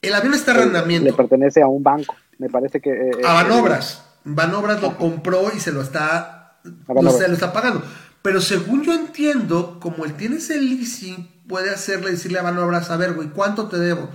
[0.02, 1.06] el, avión está en arrendamiento.
[1.06, 2.14] Le pertenece a un banco.
[2.38, 2.90] Me parece que.
[2.90, 4.04] Eh, a Banobras.
[4.24, 6.60] Banobras lo compró y se lo está.
[6.88, 7.82] lo está pagando.
[8.22, 12.96] Pero según yo entiendo, como él tiene ese leasing, puede hacerle, decirle a Banobras, a
[12.96, 14.08] ver, güey, ¿cuánto te debo?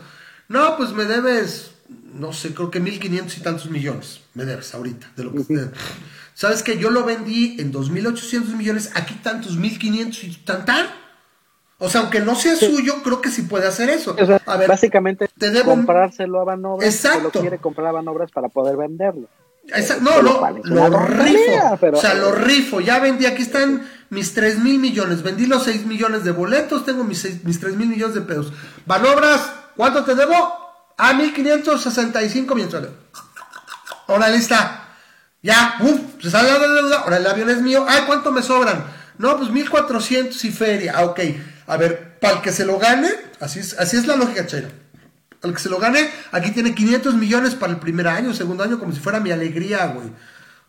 [0.50, 1.72] No, pues me debes,
[2.14, 4.22] no sé, creo que 1.500 y tantos millones.
[4.34, 5.44] Me debes ahorita, de lo que
[6.34, 10.66] ¿Sabes que Yo lo vendí en 2.800 millones, aquí tantos 1.500 y tan
[11.80, 14.16] o sea, aunque no sea suyo, creo que sí puede hacer eso.
[14.46, 15.72] a ver, básicamente, te debo...
[15.72, 17.32] comprárselo a Banobras, Exacto.
[17.34, 19.28] lo quiere comprar a Banobras para poder venderlo.
[20.02, 21.80] No, no, lo rifo.
[21.94, 22.80] O sea, lo rifo.
[22.80, 25.24] Ya vendí, aquí están mis 3 mil millones.
[25.24, 28.54] Vendí los 6 millones de boletos, tengo mis, mis 3 mil millones de pesos.
[28.86, 30.36] Banobras, ¿cuánto te debo?
[30.98, 32.90] A 1565 millones.
[34.08, 34.83] Ahora lista.
[35.44, 37.00] Ya, uf, se sale la deuda.
[37.00, 37.86] Ahora el avión es mío.
[37.88, 38.86] Ay, ¿cuánto me sobran?
[39.18, 40.94] No, pues 1400 y feria.
[40.96, 41.20] Ah, ok.
[41.68, 43.10] A ver, para el que se lo gane,
[43.40, 44.70] así es, así es la lógica, Chairo.
[45.42, 48.80] Al que se lo gane, aquí tiene 500 millones para el primer año, segundo año,
[48.80, 50.10] como si fuera mi alegría, güey.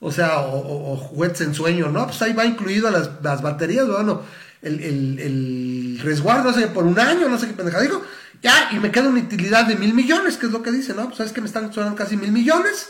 [0.00, 2.06] O sea, o, juguetes en sueño, ¿no?
[2.06, 4.22] Pues ahí va incluido las, las baterías, bueno,
[4.60, 8.02] el, el, resguardo, no sé, por un año, no sé qué pendeja digo.
[8.42, 11.04] Ya, y me queda una utilidad de mil millones, que es lo que dice, ¿no?
[11.04, 12.88] Pues sabes que me están sonando casi mil millones.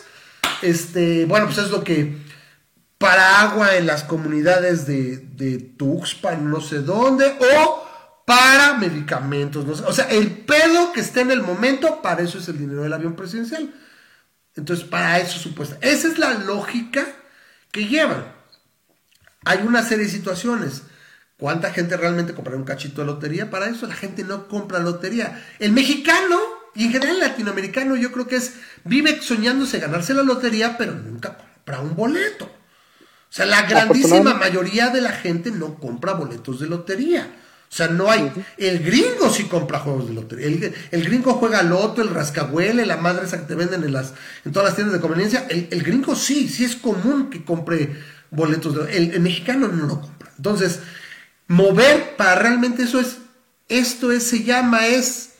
[0.62, 2.16] Este, bueno, pues es lo que
[2.98, 7.84] para agua en las comunidades de, de Tuxpan, no sé dónde, o
[8.24, 9.66] para medicamentos.
[9.66, 9.84] No sé.
[9.84, 12.92] O sea, el pedo que esté en el momento, para eso es el dinero del
[12.92, 13.74] avión presidencial.
[14.56, 15.76] Entonces, para eso supuesta.
[15.80, 17.06] Esa es la lógica
[17.72, 18.24] que llevan.
[19.44, 20.82] Hay una serie de situaciones.
[21.36, 23.50] ¿Cuánta gente realmente compra un cachito de lotería?
[23.50, 25.44] Para eso la gente no compra lotería.
[25.58, 26.38] El mexicano
[26.74, 30.92] y en general el latinoamericano yo creo que es vive soñándose ganarse la lotería, pero
[30.92, 32.44] nunca compra un boleto.
[32.46, 37.28] O sea, la grandísima mayoría de la gente no compra boletos de lotería.
[37.74, 38.30] O sea, no hay.
[38.56, 40.70] El gringo sí compra juegos de lotería.
[40.92, 44.14] El, gringo juega loto, el rascahuele, la madre esa que te venden en, las,
[44.44, 45.48] en todas las tiendas de conveniencia.
[45.48, 48.76] El, gringo sí, sí es común que compre boletos.
[48.76, 50.30] De, el, el mexicano no lo compra.
[50.36, 50.78] Entonces,
[51.48, 53.16] mover para realmente eso es.
[53.68, 55.33] Esto es, se llama, es.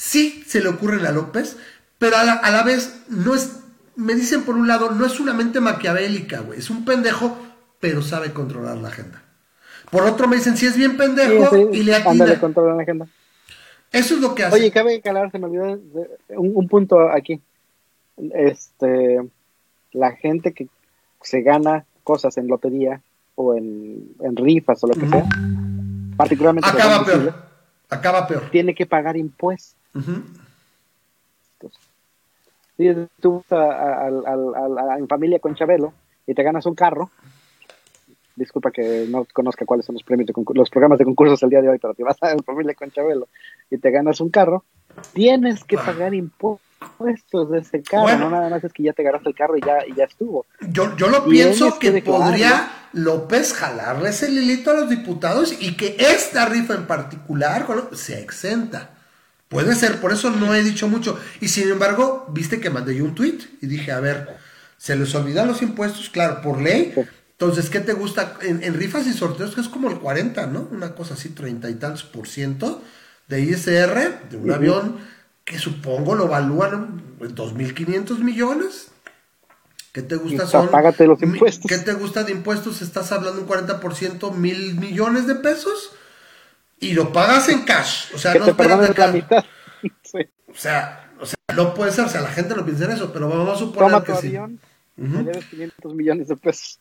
[0.00, 1.58] Sí se le ocurre a López,
[1.98, 3.60] pero a la, a la vez no es.
[3.96, 6.58] Me dicen por un lado, no es una mente maquiavélica, güey.
[6.58, 7.36] Es un pendejo,
[7.80, 9.22] pero sabe controlar la agenda.
[9.90, 12.40] Por otro me dicen, si es bien pendejo y le atina.
[12.40, 13.08] controla la agenda.
[13.92, 14.56] Eso es lo que hace.
[14.56, 15.64] Oye, cabe calar, se me olvidó
[16.28, 17.42] un, un, punto aquí.
[18.16, 19.20] Este,
[19.92, 20.68] la gente que
[21.20, 23.02] se gana cosas en lotería
[23.34, 25.28] o en, rifas o lo que sea,
[26.16, 27.34] particularmente acaba peor.
[27.90, 28.50] acaba peor.
[28.50, 29.79] Tiene que pagar impuestos.
[32.76, 32.88] Si
[33.20, 35.92] tú a, a, en familia con Chabelo
[36.26, 37.10] y te ganas un carro,
[38.36, 41.60] disculpa que no conozca cuáles son los premios de los programas de concursos el día
[41.60, 43.28] de hoy, pero te vas a en familia con Chabelo
[43.70, 44.64] y te ganas un carro,
[45.12, 49.28] tienes que pagar impuestos de ese carro, no nada más es que ya te ganaste
[49.28, 50.46] el carro y ya, y ya estuvo.
[50.70, 55.96] Yo, yo lo pienso que, podría López jalarle ese lilito a los diputados y que
[55.98, 58.90] esta rifa en particular sea exenta.
[59.50, 61.18] Puede ser, por eso no he dicho mucho.
[61.40, 64.38] Y sin embargo, viste que mandé yo un tweet y dije, a ver,
[64.78, 66.94] se les olvidan los impuestos, claro, por ley.
[67.32, 68.38] Entonces, ¿qué te gusta?
[68.42, 70.68] En, rifas y sorteos, que es como el 40, ¿no?
[70.70, 72.80] Una cosa así, 30 y tantos por ciento
[73.26, 74.98] de ISR, de un avión
[75.44, 78.92] que supongo lo evalúan en 2.500 millones.
[79.92, 80.46] ¿Qué te gusta?
[80.46, 81.66] Son, págate los impuestos.
[81.66, 82.82] ¿Qué te gusta de impuestos?
[82.82, 85.90] Estás hablando un 40%, mil millones de pesos
[86.80, 88.12] y lo pagas en cash.
[88.14, 89.44] O sea, no te la mitad.
[90.52, 93.12] O sea, o sea, no puede ser, o sea, la gente no piensa en eso,
[93.12, 94.60] pero vamos a suponer Toma que tu avión,
[94.96, 96.80] me debes 500 millones de pesos.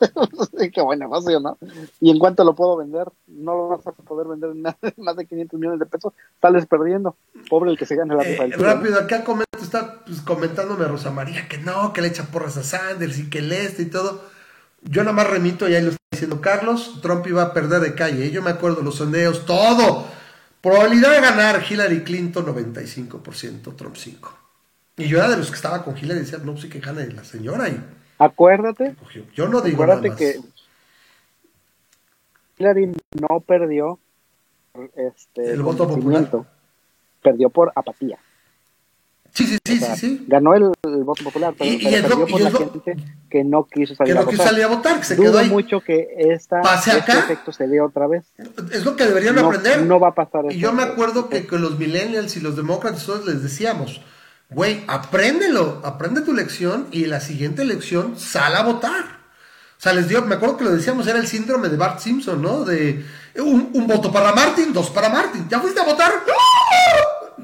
[0.74, 1.58] Qué buena ¿no?
[2.00, 3.06] ¿Y en cuánto lo puedo vender?
[3.26, 4.62] No lo vas a poder vender en
[5.04, 6.12] más de 500 millones de pesos.
[6.40, 7.16] Sales perdiendo.
[7.48, 11.48] Pobre el que se gane la eh, Rápido, acá comenta, está pues, comentándome Rosa María
[11.48, 14.22] que no, que le echa porras a Sanders y que el este y todo.
[14.82, 17.94] Yo nada más remito, y ahí lo está diciendo Carlos, Trump iba a perder de
[17.94, 18.30] calle.
[18.30, 20.06] Yo me acuerdo, los sondeos, todo.
[20.62, 24.38] Probabilidad de ganar Hillary Clinton 95%, Trump 5.
[24.96, 27.06] Y yo era de los que estaba con Hillary y decía, no, sí que gane
[27.08, 27.68] la señora.
[27.68, 27.82] Y
[28.18, 28.94] acuérdate.
[29.34, 30.18] Yo no digo acuérdate nada más.
[30.18, 30.40] que
[32.58, 33.98] Hillary no perdió
[34.96, 36.28] este, el voto popular.
[37.22, 38.18] Perdió por apatía.
[39.32, 40.72] Sí, sí, sí, sí, sí, Ganó el,
[41.04, 42.96] voto popular, pero, y, perdió por la gente
[43.30, 45.48] que no quiso salir que no quiso salir a votar, que se quedó ahí.
[45.48, 48.24] mucho que esta, Pase este efecto se dé otra vez.
[48.72, 49.82] Es lo que deberían aprender.
[49.82, 53.06] No va a pasar Y yo me acuerdo que con los millennials y los demócratas
[53.06, 54.00] todos les decíamos,
[54.50, 59.20] güey, apréndelo, aprende tu lección y la siguiente elección sal a votar.
[59.78, 62.42] O sea, les dio, me acuerdo que lo decíamos, era el síndrome de Bart Simpson,
[62.42, 62.64] ¿no?
[62.64, 63.02] De
[63.36, 65.48] un, un voto para Martin, dos para Martin.
[65.48, 66.12] ¿Ya fuiste a votar?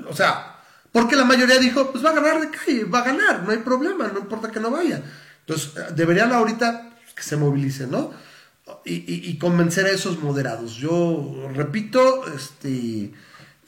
[0.08, 0.55] O sea,
[0.96, 3.58] porque la mayoría dijo, pues va a ganar de calle, va a ganar, no hay
[3.58, 5.02] problema, no importa que no vaya.
[5.40, 8.12] Entonces, deberían ahorita que se movilicen, ¿no?
[8.82, 10.76] Y, convencer a esos moderados.
[10.76, 13.12] Yo repito, este,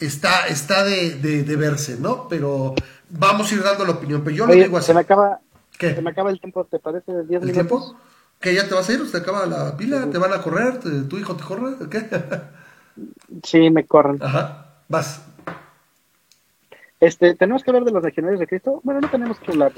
[0.00, 2.28] está, está de, verse, ¿no?
[2.28, 2.74] Pero
[3.10, 4.24] vamos a ir dando la opinión.
[4.24, 4.86] Pero yo lo digo así.
[4.86, 5.40] Se me acaba,
[5.78, 5.94] ¿Qué?
[5.94, 7.12] Se me acaba el tiempo, ¿te parece?
[7.12, 7.94] ¿El, ¿El tiempo?
[8.40, 9.06] ¿Que ya te vas a ir?
[9.06, 10.08] ¿Se acaba la pila?
[10.10, 10.80] ¿Te van a correr?
[10.80, 11.76] ¿Tu hijo te corre?
[11.90, 12.08] ¿Qué?
[13.44, 14.16] sí, me corren.
[14.22, 15.20] Ajá, vas.
[17.00, 18.80] Este, tenemos que hablar de los legionarios de Cristo.
[18.82, 19.72] Bueno, no tenemos que hablar,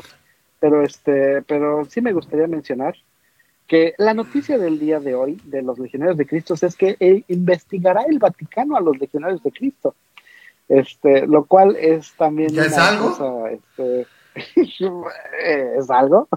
[0.59, 2.95] pero este, pero sí me gustaría mencionar
[3.67, 7.23] que la noticia del día de hoy de los legionarios de Cristo es que eh,
[7.29, 9.95] investigará el Vaticano a los legionarios de Cristo.
[10.69, 13.47] Este, lo cual es también ¿Ya es algo?
[13.49, 14.07] este,
[15.77, 16.29] es algo.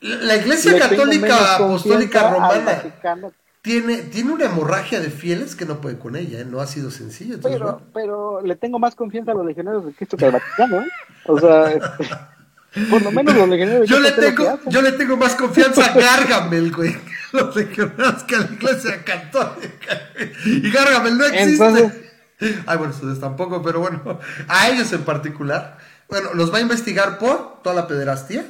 [0.00, 2.82] La Iglesia Católica Apostólica Romana
[3.62, 6.44] tiene, tiene una hemorragia de fieles que no puede con ella, ¿eh?
[6.44, 7.38] no ha sido sencillo.
[7.40, 10.88] Pero, pero le tengo más confianza a los legionarios de Cristo que al Vaticano, ¿eh?
[11.26, 12.10] O sea, este,
[12.90, 13.96] por lo menos los legionarios de Cristo.
[13.96, 16.96] Yo le tengo, yo le tengo más confianza a Gargamel, güey,
[17.32, 20.00] los legionarios que a la iglesia católica.
[20.44, 22.10] Y Gargamel no existe.
[22.66, 24.18] Ay, bueno, ustedes tampoco, pero bueno,
[24.48, 25.78] a ellos en particular.
[26.08, 28.44] Bueno, ¿los va a investigar por toda la pederastía?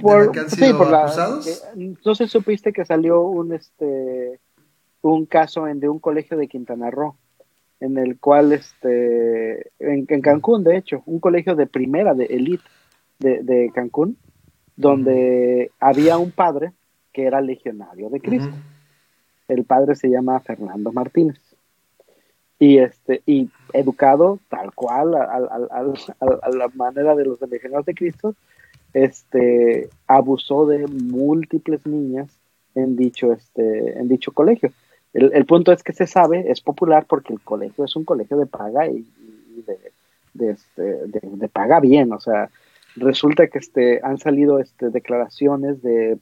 [0.00, 1.62] Por, que han sido sí, por acusados?
[1.76, 4.40] no sé, supiste que salió un este
[5.14, 7.16] un caso en, de un colegio de Quintana Roo,
[7.80, 12.64] en el cual, este, en, Cancún, de hecho, un colegio de primera, de elite
[13.18, 14.16] de, Cancún,
[14.76, 16.72] donde había un padre
[17.12, 18.54] que era legionario de Cristo.
[19.48, 21.40] El padre se llama Fernando Martínez.
[22.60, 28.34] Y, este, y educado tal cual a, a la manera de los legionarios de Cristo,
[28.92, 32.30] este, abusó de múltiples niñas
[32.74, 34.72] en dicho, este, en dicho colegio.
[35.12, 38.46] El, punto es que se sabe, es popular porque el colegio es un colegio de
[38.46, 39.06] paga y,
[40.38, 42.50] este, de, paga bien, o sea,
[42.94, 46.18] resulta que este, han salido este, declaraciones de,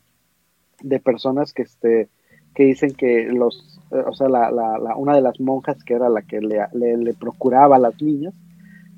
[1.03, 2.09] personas que, este,
[2.55, 6.23] que dicen que los, o sea, la, la, una de las monjas que era la
[6.23, 8.35] que le, procuraba a las niñas,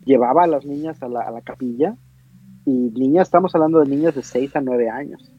[0.04, 1.96] llevaba a las niñas a la, a la capilla
[2.66, 5.32] y niñas, estamos hablando de niñas de 6 a 9 años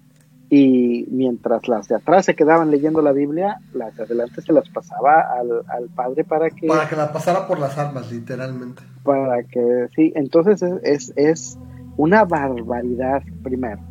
[0.49, 4.67] y mientras las de atrás se quedaban leyendo la Biblia, las de adelante se las
[4.69, 6.65] pasaba al, padre para que...
[6.67, 8.81] Para que la pasara por las armas, literalmente.
[9.03, 11.59] Para que, sí, entonces es, es,
[11.97, 13.81] una barbaridad primero.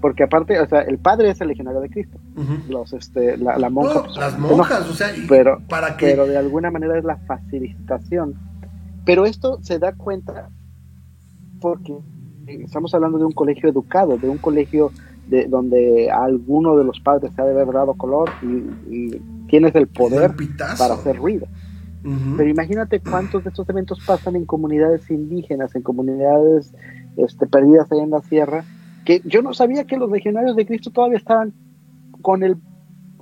[0.00, 2.18] Porque aparte, o sea, el padre es el legionario de Cristo.
[2.68, 4.04] Los, este, la, monja.
[4.04, 6.06] Pues, las monjas, o sea, pero, para que...
[6.06, 8.34] pero de alguna manera es la facilitación.
[9.04, 10.50] Pero esto se da cuenta
[11.60, 11.98] porque
[12.46, 14.92] estamos hablando de un colegio educado, de un colegio
[15.28, 19.86] de, donde alguno de los padres se ha de haber dado color y, tienes el
[19.86, 20.34] poder
[20.76, 21.46] para hacer ruido.
[22.36, 26.74] Pero imagínate cuántos de estos eventos pasan en comunidades indígenas, en comunidades
[27.16, 28.64] este, perdidas ahí en la sierra,
[29.06, 31.54] que yo no sabía que los legionarios de Cristo todavía estaban
[32.20, 32.58] con el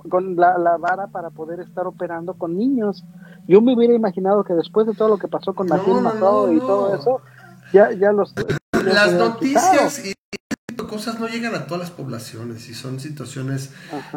[0.09, 3.03] con la, vara para poder estar operando con niños.
[3.47, 6.59] Yo me hubiera imaginado que después de todo lo que pasó con Martín no, y
[6.59, 7.21] todo eso,
[7.73, 8.33] ya, ya los...
[8.71, 10.13] Las noticias y
[10.85, 13.69] cosas no llegan a todas las poblaciones y son situaciones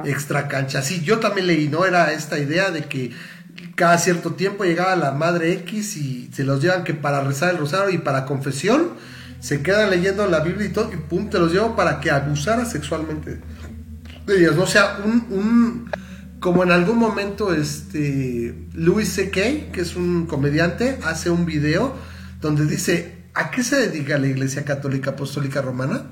[0.04, 0.86] extra canchas.
[0.86, 1.86] Sí, yo también leí, ¿no?
[1.86, 3.12] Era esta idea de que
[3.74, 7.58] cada cierto tiempo llegaba la madre X y se los llevan que para rezar el
[7.58, 8.90] rosario y para confesión
[9.40, 12.66] se quedan leyendo la Biblia y todo y pum, te los llevo para que abusara
[12.66, 13.40] sexualmente
[14.26, 14.56] de ellos.
[14.56, 14.64] ¿no?
[14.64, 15.90] O sea, un, un
[16.40, 21.94] como en algún momento este Louis C.K., que es un comediante, hace un video
[22.40, 26.04] donde dice, ¿a qué se dedica la Iglesia Católica Apostólica Romana?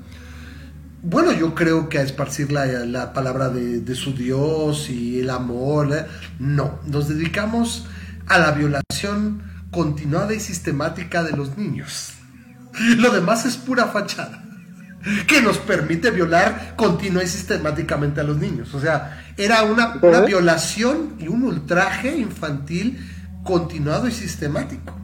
[1.01, 5.93] Bueno, yo creo que a esparcir la, palabra de, su Dios y el amor.
[5.93, 6.05] ¿eh?
[6.39, 7.85] No, nos dedicamos
[8.27, 12.13] a la violación continuada y sistemática de los niños.
[12.97, 14.43] Lo demás es pura fachada
[15.27, 18.73] que nos permite violar continua y sistemáticamente a los niños.
[18.73, 22.99] O sea, era una, una violación y un ultraje infantil
[23.43, 24.99] continuado y sistemático.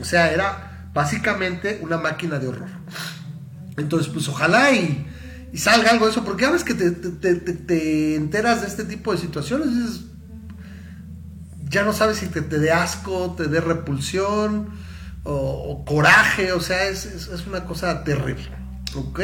[0.00, 2.68] O sea, era básicamente una máquina de horror.
[3.76, 5.06] Entonces, pues ojalá y
[5.52, 9.18] y salga algo de eso, porque a veces que te, enteras de este tipo de
[9.18, 10.04] situaciones,
[11.68, 14.70] ya no sabes si te, dé asco, te dé repulsión
[15.24, 18.48] o, coraje, o sea, es, una cosa terrible,
[18.96, 19.20] ¿ok?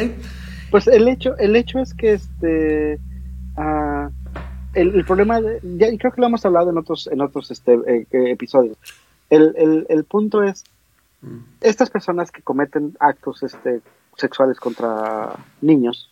[0.71, 2.99] Pues el hecho, el hecho es que este...
[3.57, 4.09] Ah,
[4.75, 8.07] el, problema, de, ya creo que lo hemos hablado en otros, en otros este, eh,
[8.11, 8.79] episodios.
[9.29, 10.65] El, el, punto es,
[11.21, 11.39] mm.
[11.61, 13.83] estas personas que cometen actos este,
[14.17, 16.11] sexuales contra niños,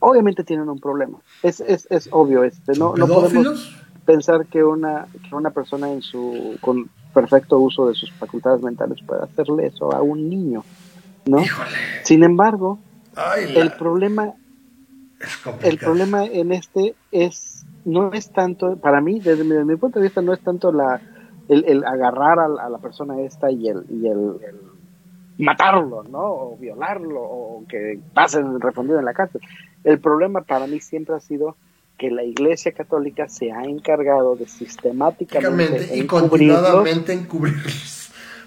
[0.00, 1.18] obviamente tienen un problema.
[1.42, 6.02] Es, es, es obvio este, no, no podemos pensar que una, que una persona en
[6.02, 10.64] su con perfecto uso de sus facultades mentales pueda hacerle eso a un niño,
[11.26, 11.38] ¿no?
[12.04, 12.78] Sin embargo,
[13.54, 14.34] el problema
[15.62, 20.20] el problema en este es no es tanto para mí desde mi, punto de vista
[20.20, 21.00] no es tanto la
[21.48, 24.36] el, el agarrar a, la persona esta y el, y el
[25.38, 26.24] matarlo, ¿no?
[26.24, 29.40] O violarlo, o que pasen respondido en la cárcel.
[29.84, 31.56] El problema para mí siempre ha sido
[31.98, 37.96] que la Iglesia Católica se ha encargado de sistemáticamente y continuadamente encubrirlos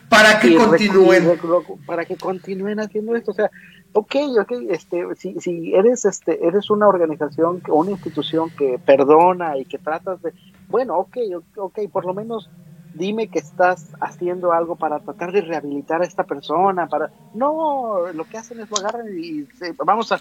[0.10, 1.40] para que continúen
[1.86, 3.52] para que continúen haciendo esto o sea
[3.94, 9.58] ok ok este si, si eres este eres una organización o una institución que perdona
[9.58, 10.34] y que tratas de
[10.68, 11.18] bueno ok
[11.56, 12.50] ok por lo menos
[12.94, 18.26] dime que estás haciendo algo para tratar de rehabilitar a esta persona, para no, lo
[18.26, 19.48] que hacen es lo agarran y
[19.84, 20.20] vamos a,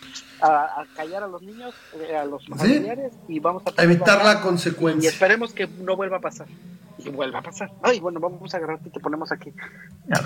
[0.94, 5.08] callar a los niños, eh, a los familiares y vamos a, evitar la consecuencia.
[5.08, 6.46] Y esperemos que no vuelva a pasar.
[6.98, 7.70] Y vuelva a pasar.
[7.82, 9.52] Ay, bueno, vamos a agarrarte y te ponemos aquí.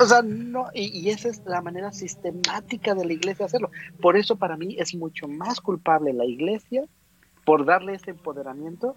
[0.01, 3.71] O sea, no, y, y, esa es la manera sistemática de la iglesia de hacerlo.
[4.01, 6.85] Por eso para mí es mucho más culpable la iglesia
[7.45, 8.97] por darle ese empoderamiento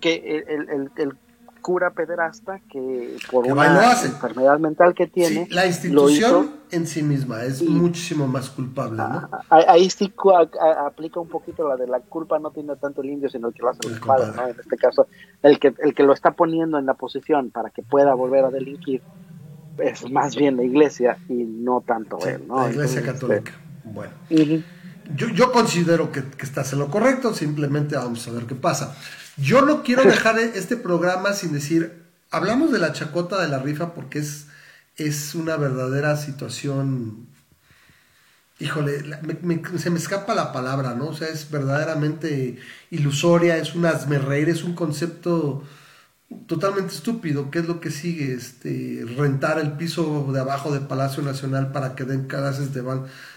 [0.00, 1.18] que el, el, el
[1.60, 5.46] cura pederasta que por una enfermedad mental que tiene.
[5.50, 8.96] la institución en sí misma es muchísimo más culpable.
[8.98, 9.28] ¿no?
[9.50, 10.12] Ahí, sí
[10.86, 13.62] aplica un poquito la de la culpa no tiene tanto el indio, sino el que
[13.62, 14.48] lo hace el padre, ¿no?
[14.48, 15.06] En este caso,
[15.42, 18.50] el que, el que lo está poniendo en la posición para que pueda volver a
[18.50, 19.02] delinquir
[19.78, 22.62] es más bien la iglesia y no tanto él, ¿no?
[22.62, 23.52] La iglesia católica.
[23.52, 24.12] Este, bueno.
[25.14, 28.96] yo, yo considero que, que estás en lo correcto, simplemente vamos a ver qué pasa.
[29.40, 33.94] Yo no quiero dejar este programa sin decir, hablamos de la chacota de la rifa
[33.94, 34.46] porque es,
[34.96, 37.28] es una verdadera situación,
[38.58, 39.04] híjole,
[39.78, 41.06] se me escapa la palabra, ¿no?
[41.06, 42.58] O sea, es verdaderamente
[42.90, 45.62] ilusoria, es un reír, es un concepto
[46.46, 47.50] totalmente estúpido.
[47.52, 48.34] ¿Qué es lo que sigue?
[48.34, 52.82] Este, rentar el piso de abajo del Palacio Nacional para que den clases de,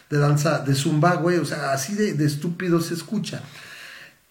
[0.09, 1.37] de danza, de zumba, güey.
[1.37, 3.43] O sea, así de, de estúpido se escucha.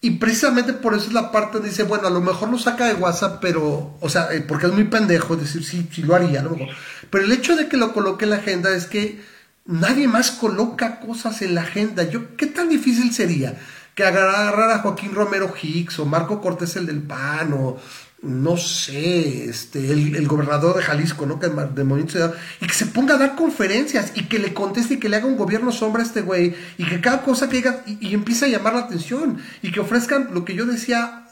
[0.02, 2.86] Y precisamente por eso es la parte donde dice, bueno, a lo mejor lo saca
[2.86, 6.40] de WhatsApp, pero, o sea, eh, porque es muy pendejo decir, sí, sí lo haría,
[6.40, 6.74] a lo mejor.
[7.10, 9.20] Pero el hecho de que lo coloque en la agenda es que
[9.66, 12.05] nadie más coloca cosas en la agenda.
[12.05, 13.59] Yo, ¿qué tan difícil sería?
[13.94, 17.77] que agarrar a Joaquín Romero Hicks o Marco Cortés el del PAN o
[18.22, 21.40] no sé, este, el, gobernador de Jalisco, ¿no?
[21.40, 24.98] Que de Movimiento y que se ponga a dar conferencias y que le conteste y
[24.98, 27.82] que le haga un gobierno sombra a este güey y que cada cosa que diga
[27.86, 31.28] y, empiece a llamar la atención y que ofrezcan lo que yo decía,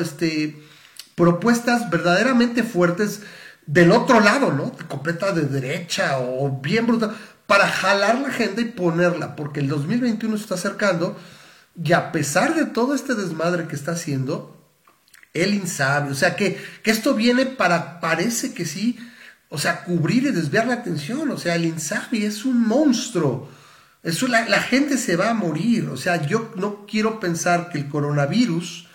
[0.00, 0.58] este,
[1.14, 3.20] propuestas verdaderamente fuertes
[3.66, 4.72] del otro lado, ¿no?
[4.88, 7.14] Completa de derecha o bien brutal,
[7.46, 11.16] para jalar la agenda y ponerla, porque el 2021 se está acercando
[11.82, 14.56] y a pesar de todo este desmadre que está haciendo,
[15.42, 18.98] el insabi, o sea que, que, esto viene para, parece que sí,
[19.48, 23.48] o sea, cubrir y desviar la atención, o sea, el Insabi es un monstruo,
[24.02, 27.78] eso, la, la, gente se va a morir, o sea, yo no quiero pensar que
[27.78, 28.88] el coronavirus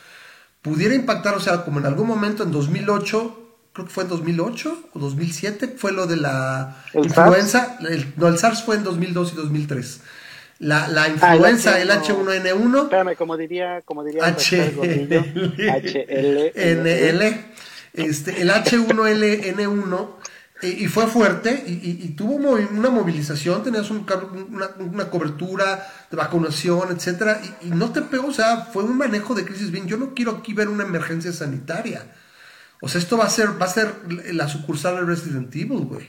[0.62, 4.90] pudiera impactar, o sea, como en algún momento en 2008, creo que fue en 2008
[4.94, 7.78] o 2007, fue lo de la influenza,
[8.18, 10.02] no, el SARS fue en 2002 y 2003
[10.62, 12.84] la, la ah, influenza, el, H1N1.
[12.84, 14.78] Espérame, como diría, como diría HL,
[16.56, 17.22] NL,
[17.94, 20.10] este, el H1N1
[20.62, 27.92] y fue fuerte y, tuvo una movilización, tenías una, cobertura de vacunación, etcétera, y, no
[27.92, 29.88] te pegó, o sea, fue un manejo de crisis bien.
[29.88, 32.06] Yo no quiero aquí ver una emergencia sanitaria.
[32.82, 33.96] O sea, esto va a ser, va a ser
[34.32, 36.08] la sucursal de Resident Evil, güey.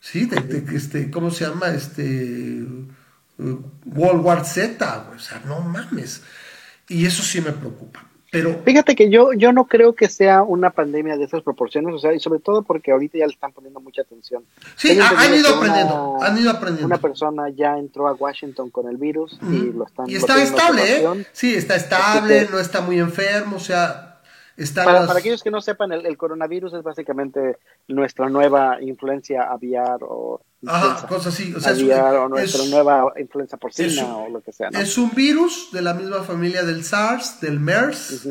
[0.00, 1.68] Sí, de, este, ¿cómo se llama?
[1.68, 2.64] Este
[3.86, 6.22] World War Z, o sea, no mames.
[6.88, 8.06] Y eso sí me preocupa.
[8.32, 11.98] Pero fíjate que yo yo no creo que sea una pandemia de esas proporciones, o
[11.98, 14.44] sea, y sobre todo porque ahorita ya le están poniendo mucha atención.
[14.76, 16.86] Sí, han ido aprendiendo, han ido aprendiendo.
[16.86, 20.82] Una persona ya entró a Washington con el virus y lo están Y está estable,
[20.84, 21.26] ¿eh?
[21.32, 24.10] Sí, está estable, no está muy enfermo, o sea,
[24.74, 27.56] para, para, aquellos que no sepan, el, coronavirus es básicamente
[27.88, 31.54] nuestra nueva influencia aviar o Ajá, cosas así.
[31.54, 34.68] O, sea, aviar, o nuestra nueva influencia porcina o lo que sea.
[34.68, 38.28] Es un virus de la misma familia del SARS, del MERS,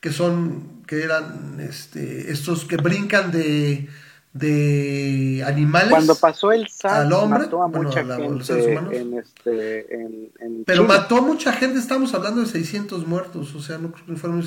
[0.00, 3.88] que son, que eran este, estos que brincan de
[4.34, 11.18] de animales cuando pasó el SARS mató a mucha gente en este en, pero mató
[11.18, 14.44] a mucha gente estamos hablando de 600 muertos o sea no creo que fueron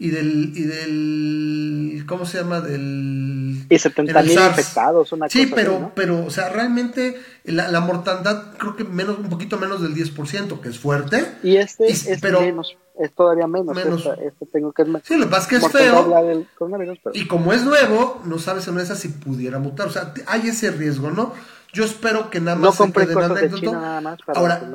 [0.00, 5.92] y del y del cómo se llama del y 70 mil infectados una sí pero
[5.94, 10.60] pero o sea realmente la, la, mortandad creo que menos un poquito menos del 10%
[10.60, 11.24] que es fuerte.
[11.42, 13.76] Y este es menos es todavía menos.
[13.76, 16.12] Este, tengo que sí, lo que pasa es que es feo.
[17.14, 19.86] Y como es nuevo, no sabes en esa si pudiera mutar.
[19.86, 21.32] O sea, hay ese riesgo, ¿no?
[21.72, 23.72] Yo espero que nada más no se quede anécdota.
[23.72, 24.68] Nada más Ahora,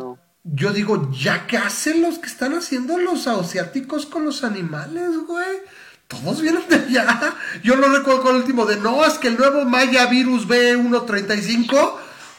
[0.44, 5.60] yo digo, ¿ya qué hacen los que están haciendo los asiáticos con los animales, güey?
[6.08, 7.36] Todos vienen de allá.
[7.64, 11.94] Yo no recuerdo con el último de, no, es que el nuevo Maya Virus B135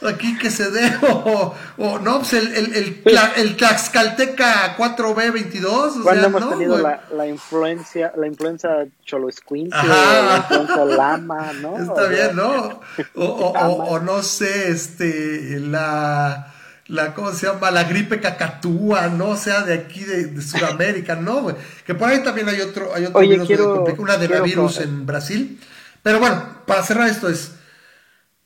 [0.09, 3.03] aquí que se dé, o, o no, pues el, el, el,
[3.37, 6.03] el Tlaxcalteca 4B22.
[6.03, 11.79] Cuando hemos tenido la, la, influencia, la influencia Cholo la influencia Lama, ¿no?
[11.83, 12.81] Está bien, ¿no?
[13.15, 16.55] O, o, no sé, este, la
[16.87, 17.71] la, ¿cómo se llama?
[17.71, 19.31] La gripe cacatúa, ¿no?
[19.31, 21.57] O sea, de aquí de, de Sudamérica, ¿no, güey?
[21.87, 25.61] Que por ahí también hay otro, hay otro virus, quiero, una de virus en Brasil.
[26.03, 27.53] Pero bueno, para cerrar esto es,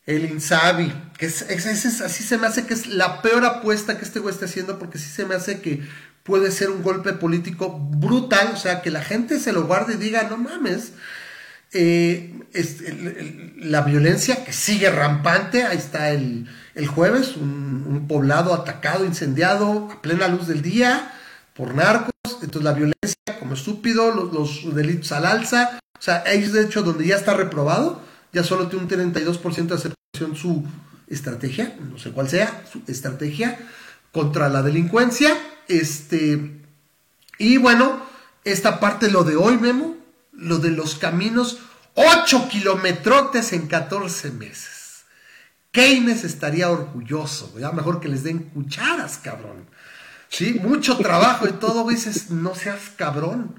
[0.08, 4.20] el Insabi, que es, así se me hace que es la peor apuesta que este
[4.20, 5.86] güey está haciendo, porque sí se me hace que
[6.22, 9.96] puede ser un golpe político brutal, o sea, que la gente se lo guarde y
[9.98, 10.92] diga, no mames,
[11.74, 12.32] eh,
[13.58, 16.48] la violencia que sigue rampante, ahí está el,
[16.86, 21.12] jueves, un, poblado atacado, incendiado, a plena luz del día,
[21.52, 26.44] por narcos, entonces la violencia como estúpido, los, los delitos al alza, o sea, ahí
[26.44, 30.64] es de hecho donde ya está reprobado, ya solo tiene un 32% de aceptación su
[31.08, 33.58] estrategia, no sé cuál sea, su estrategia
[34.12, 35.36] contra la delincuencia.
[35.68, 36.62] Este,
[37.38, 38.02] y bueno,
[38.44, 39.96] esta parte lo de hoy, Memo,
[40.32, 41.58] lo de los caminos,
[41.94, 45.04] 8 kilometrotes en 14 meses.
[45.70, 49.66] Keynes estaría orgulloso, ya mejor que les den cucharas, cabrón.
[50.28, 53.54] Sí, mucho trabajo y todo, dices, no seas cabrón.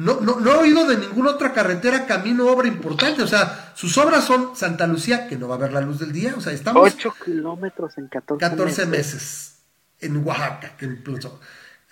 [0.00, 3.22] No, no, no he oído de ninguna otra carretera, camino, obra importante.
[3.22, 6.10] O sea, sus obras son Santa Lucía, que no va a ver la luz del
[6.10, 6.32] día.
[6.38, 6.94] O sea, estamos.
[6.94, 9.58] 8 kilómetros en 14, 14 meses.
[10.00, 11.38] En Oaxaca, que incluso.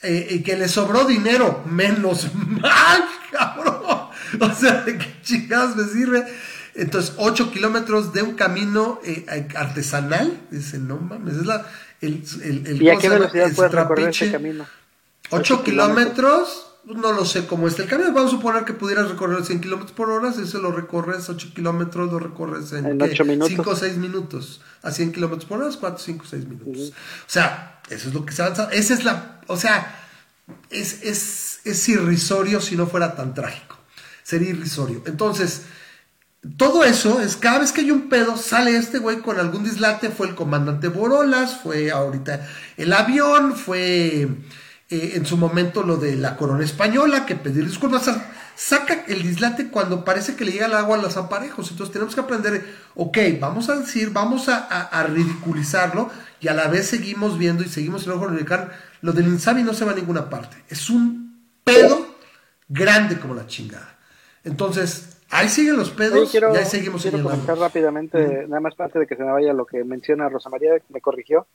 [0.01, 1.63] Eh, y que le sobró dinero.
[1.67, 4.09] Menos mal, cabrón.
[4.41, 6.25] O sea, ¿de qué chingados me sirve?
[6.77, 10.41] Entonces, 8 kilómetros de un camino eh, artesanal.
[10.51, 11.67] Dice, no mames, es la.
[12.01, 14.67] El, el, ¿Y a qué velocidad puedes recorrer ese camino?
[15.29, 18.13] 8 kilómetros no lo sé cómo está el camino.
[18.13, 20.33] Vamos a suponer que pudieras recorrer 100 kilómetros por hora.
[20.33, 24.61] Si eso lo recorres 8 kilómetros, lo recorres en, 5 o 6 minutos.
[24.83, 26.93] A 100 kilómetros por hora, 4, 5, 6 minutos.
[26.93, 28.69] O sea, eso es lo que se avanza.
[28.73, 29.41] Esa es la.
[29.49, 30.09] O sea,
[30.71, 33.77] es, es, es irrisorio si no fuera tan trágico.
[34.23, 35.03] Sería irrisorio.
[35.07, 35.63] Entonces,
[36.57, 40.11] todo eso es cada vez que hay un pedo, sale este güey con algún dislate.
[40.11, 44.29] Fue el comandante Borolas, fue ahorita el avión, fue
[44.91, 48.11] eh, en su momento lo de la corona española, que pedir disculpas.
[48.55, 51.71] saca el dislate cuando parece que le llega el agua a los aparejos.
[51.71, 56.11] Entonces tenemos que aprender, ok, vamos a decir, vamos a, ridiculizarlo
[56.41, 58.29] y a la vez seguimos viendo y seguimos en ojo
[59.03, 60.57] Lo del Insabi no se va a ninguna parte.
[60.69, 62.17] Es un pedo
[62.69, 63.99] grande como la chingada.
[64.45, 69.07] Entonces, Ahí siguen los pedos y ahí seguimos quiero comentar rápidamente, nada más parte de
[69.07, 71.47] que se me vaya lo que menciona Rosa María, me corrigió.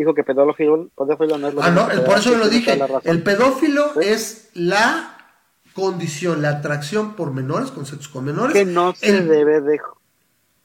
[0.00, 2.80] Dijo que pedófilo, pedófilo no es lo Ah, no, por eso lo dije.
[3.04, 5.18] El pedófilo es la
[5.74, 8.54] condición, la atracción por menores, con sexos con menores.
[8.54, 9.78] Que no se debe de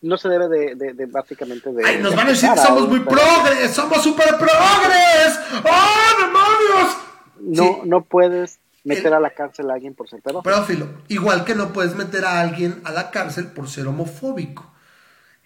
[0.03, 1.85] no se debe de, de, básicamente de.
[1.85, 5.39] Ay, nos van a decir que somos muy progres, somos super progres.
[5.65, 6.97] ¡Oh, demonios!
[7.41, 10.43] No, no puedes meter a la cárcel a alguien por ser pedófilo.
[10.43, 10.87] Pedófilo.
[11.09, 14.71] Igual que no puedes meter a alguien a la cárcel por ser homofóbico.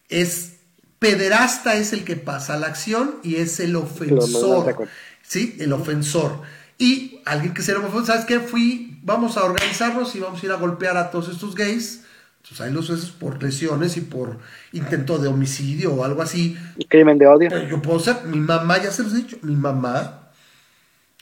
[0.09, 0.58] Es
[0.99, 4.87] pederasta es el que pasa la acción y es el ofensor.
[5.21, 5.55] ¿Sí?
[5.59, 6.41] El ofensor.
[6.77, 8.39] Y alguien que sea homofóbico, ¿sabes qué?
[8.39, 12.03] Fui, vamos a organizarnos y vamos a ir a golpear a todos estos gays.
[12.41, 14.37] Entonces ahí los haces por lesiones y por
[14.71, 16.57] intento de homicidio o algo así.
[16.87, 17.67] Crimen de odio.
[17.67, 20.29] Yo puedo ser, mi mamá, ya se los he dicho, mi mamá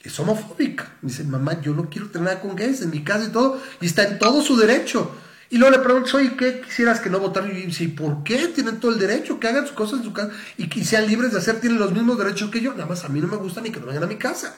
[0.04, 0.94] es homofóbica.
[1.02, 3.88] Dice, mamá, yo no quiero tener nada con gays en mi casa y todo, y
[3.88, 5.12] está en todo su derecho.
[5.50, 7.52] Y luego le pregunto, oye, ¿qué quisieras que no votaran?
[7.52, 8.48] Y dice, ¿por qué?
[8.48, 11.32] Tienen todo el derecho, que hagan sus cosas en su casa y que sean libres
[11.32, 12.74] de hacer, tienen los mismos derechos que yo.
[12.74, 14.56] Nada más a mí no me gusta ni que no vengan a mi casa.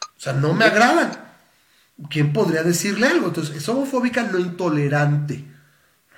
[0.00, 1.10] O sea, no me agradan.
[2.10, 3.28] ¿Quién podría decirle algo?
[3.28, 5.44] Entonces, es homofóbica no intolerante.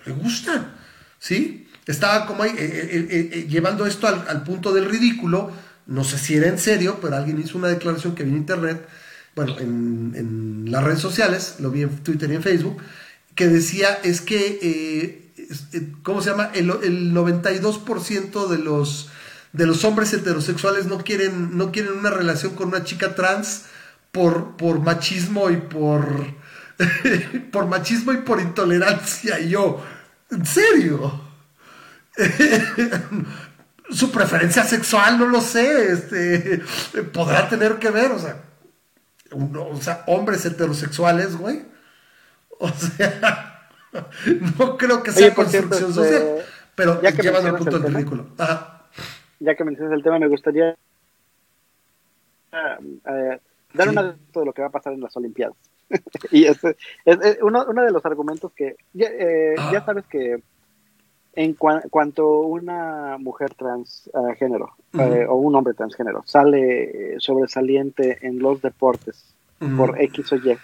[0.07, 0.75] Me gusta.
[1.19, 1.69] ¿Sí?
[1.87, 5.53] Estaba como ahí, eh, eh, eh, llevando esto al, al punto del ridículo
[5.91, 8.89] no sé si era en serio, pero alguien hizo una declaración que vi en internet,
[9.35, 12.81] bueno, en, las redes sociales, lo vi en Twitter y en Facebook,
[13.35, 15.33] que decía es que, eh,
[15.73, 16.51] eh, ¿cómo se llama?
[16.55, 19.09] El, 92% de los,
[19.53, 23.65] de los hombres heterosexuales no quieren, no quieren una relación con una chica trans
[24.13, 26.05] por, por machismo y por,
[27.53, 29.41] por machismo y por intolerancia.
[29.41, 29.83] Y yo,
[30.31, 31.23] ¿en serio?
[33.91, 36.63] su preferencia sexual, no lo sé, este,
[37.13, 38.43] podrá tener que ver, o sea,
[40.07, 41.70] hombres heterosexuales, güey.
[42.63, 43.69] O sea,
[44.59, 48.27] no creo que sea construcción este, social, pero ya que llevan al punto del ridículo.
[49.41, 50.77] Ya que mencionas el tema, me gustaría
[52.53, 53.41] eh,
[53.73, 55.57] dar una de lo que va a pasar en las Olimpiadas.
[56.31, 60.43] y este, es, uno, uno, de los argumentos que ya, eh, ya sabes que
[61.35, 69.35] en cuanto una mujer transgénero eh, o un hombre transgénero sale sobresaliente en los deportes
[69.77, 70.59] por X o Y,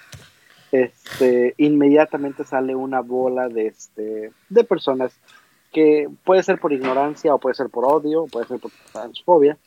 [0.84, 5.12] este, inmediatamente sale una bola de, este, de personas
[5.72, 9.58] que puede ser por ignorancia o puede ser por odio, puede ser por transfobia,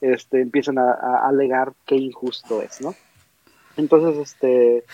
[0.00, 2.94] este, empiezan a, alegar qué injusto es, ¿no?
[3.76, 4.84] Entonces, este,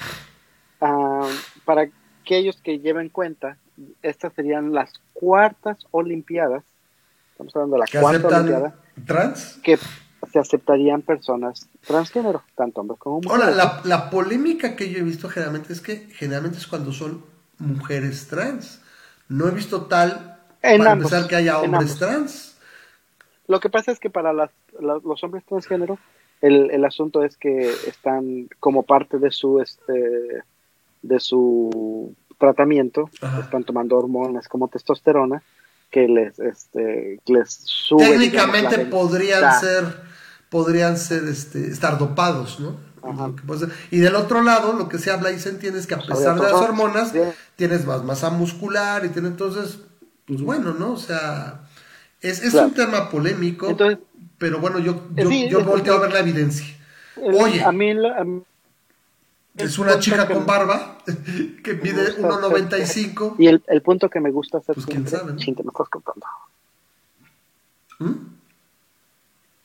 [0.81, 1.29] ah,
[1.65, 1.89] para
[2.23, 3.57] aquellos que lleven cuenta,
[4.03, 6.65] estas serían las cuartas Olimpiadas.
[7.33, 8.75] Estamos hablando de la cuarta Olimpiada.
[9.07, 9.61] ¿Trans?
[9.63, 9.79] Que
[10.29, 13.59] se aceptarían personas transgénero, tanto hombres como mujeres.
[13.59, 17.25] Ahora, la, polémica que yo he visto generalmente es que generalmente es cuando son
[17.59, 18.81] mujeres trans.
[19.29, 22.57] No he visto tal en para empezar que haya hombres trans.
[23.47, 25.99] Lo que pasa es que para los hombres transgénero,
[26.41, 30.43] el, el asunto es que están como parte de su este
[31.03, 33.11] de su tratamiento,
[33.41, 35.43] están tomando hormonas como testosterona,
[35.91, 38.09] que les, este, les sube.
[38.09, 39.85] Técnicamente podrían ser,
[40.51, 42.89] podrían ser, este, estar dopados, ¿no?
[43.91, 46.37] Y del otro lado, lo que se habla y se entiende es que a pesar
[46.37, 47.13] de las hormonas,
[47.57, 49.79] tienes más masa muscular y tienes entonces,
[50.27, 50.93] pues bueno, ¿no?
[50.93, 51.61] O sea,
[52.21, 53.77] es, es un tema polémico,
[54.37, 56.67] pero bueno, yo, yo, yo volteo a ver la evidencia.
[57.17, 57.93] Oye, a mí,
[59.57, 60.99] es una chica con barba
[61.65, 63.37] que mide 1,95.
[63.39, 65.39] Y el, el, punto que me gusta hacer pues siempre, sabe, ¿no?
[65.39, 66.27] me estás contando.
[67.99, 68.38] ¿Mm?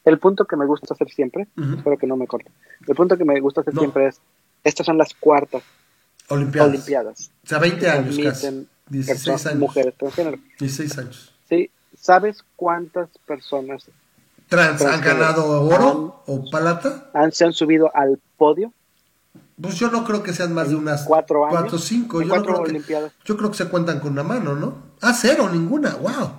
[0.05, 1.47] El punto que me gusta hacer siempre,
[1.77, 2.51] espero que no me corte.
[2.88, 4.19] El punto que me gusta hacer siempre es:
[4.63, 5.63] estas son las cuartas
[6.30, 7.31] Olimpiadas.
[7.43, 8.67] O sea, 20 años casi.
[8.89, 9.59] 16 años.
[9.59, 10.38] Mujeres transgénero.
[10.59, 11.34] 16 años.
[11.49, 11.69] Sí.
[11.97, 13.89] ¿Sabes cuántas personas
[14.47, 17.09] trans, han ganado oro o plata?
[17.13, 18.73] Han, se han subido al podio
[19.61, 21.59] pues yo no creo que sean más de unas cuatro años.
[21.59, 22.21] Cuatro cinco.
[22.21, 24.77] Yo, creo que, yo creo que se cuentan con una mano, ¿no?
[24.99, 25.95] Ah, cero, ninguna.
[25.95, 26.31] ¡Wow!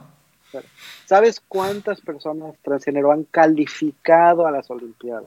[1.07, 5.25] ¿Sabes cuántas personas transgénero han calificado a las Olimpiadas?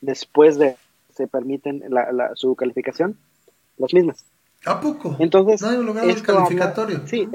[0.00, 0.76] después de
[1.14, 3.16] se permiten la, su calificación,
[3.76, 4.24] las mismas.
[4.64, 5.16] ¿A poco?
[5.18, 7.02] Entonces, no hay calificatorio.
[7.06, 7.28] sí,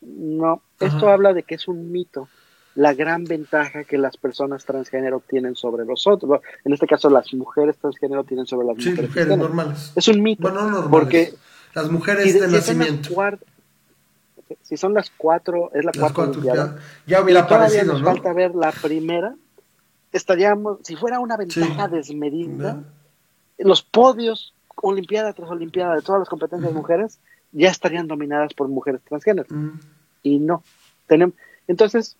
[0.00, 2.28] no, esto habla de que es un mito
[2.76, 6.42] la gran ventaja que las personas transgénero tienen sobre los otros.
[6.62, 9.38] En este caso, las mujeres transgénero tienen sobre las sí, mujeres.
[9.38, 9.92] normales.
[9.96, 10.42] Es un mito.
[10.42, 10.90] Bueno, normales.
[10.90, 11.34] Porque
[11.74, 13.08] las mujeres de, nacimiento.
[14.62, 16.38] Si son las cuatro, es la cuarta
[17.06, 19.34] ya, hubiera aparecido, nos falta ver la primera.
[20.12, 22.82] Estaríamos, si fuera una ventaja desmedida,
[23.58, 24.52] los podios,
[24.82, 27.18] Olimpiada tras Olimpiada, de todas las competencias de mujeres,
[27.52, 29.48] ya estarían dominadas por mujeres transgénero.
[30.22, 30.62] Y no.
[31.06, 31.34] Tenemos,
[31.66, 32.16] entonces,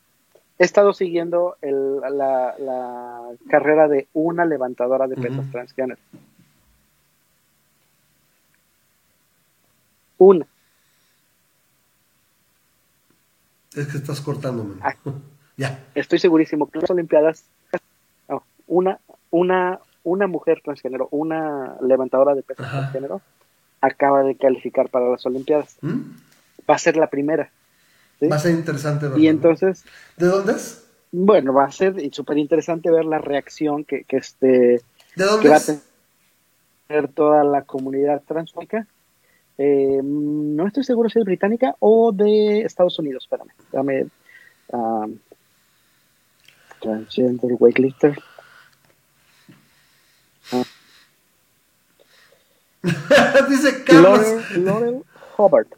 [0.59, 6.01] he estado siguiendo la, carrera de una levantadora de pesas transgénero.
[10.19, 10.47] Una.
[13.77, 14.77] Es que estás cortándome.
[14.81, 14.95] Ah.
[15.57, 15.85] ya.
[15.95, 17.45] Estoy segurísimo que las Olimpiadas,
[18.67, 18.99] una,
[19.31, 23.21] una, una mujer transgénero, una levantadora de pesas transgénero,
[23.81, 25.77] acaba de calificar para las Olimpiadas.
[25.83, 26.01] ¿Mm?
[26.69, 27.51] Va a ser la primera.
[28.23, 29.09] Va a ser interesante.
[29.17, 29.85] Y entonces...
[30.17, 30.85] ¿De dónde es?
[31.13, 34.83] Bueno, va a ser súper interesante ver la reacción que, que este...
[35.15, 38.87] ¿De dónde va a tener toda la comunidad transfónica.
[39.59, 43.53] Eh, no estoy seguro si es británica o de Estados Unidos, espérame.
[43.73, 44.07] Dame...
[44.69, 45.19] Um,
[46.81, 48.17] transgender weightlifter.
[53.49, 54.21] Dice Carlos.
[54.57, 55.05] Laurel
[55.37, 55.69] Hobart.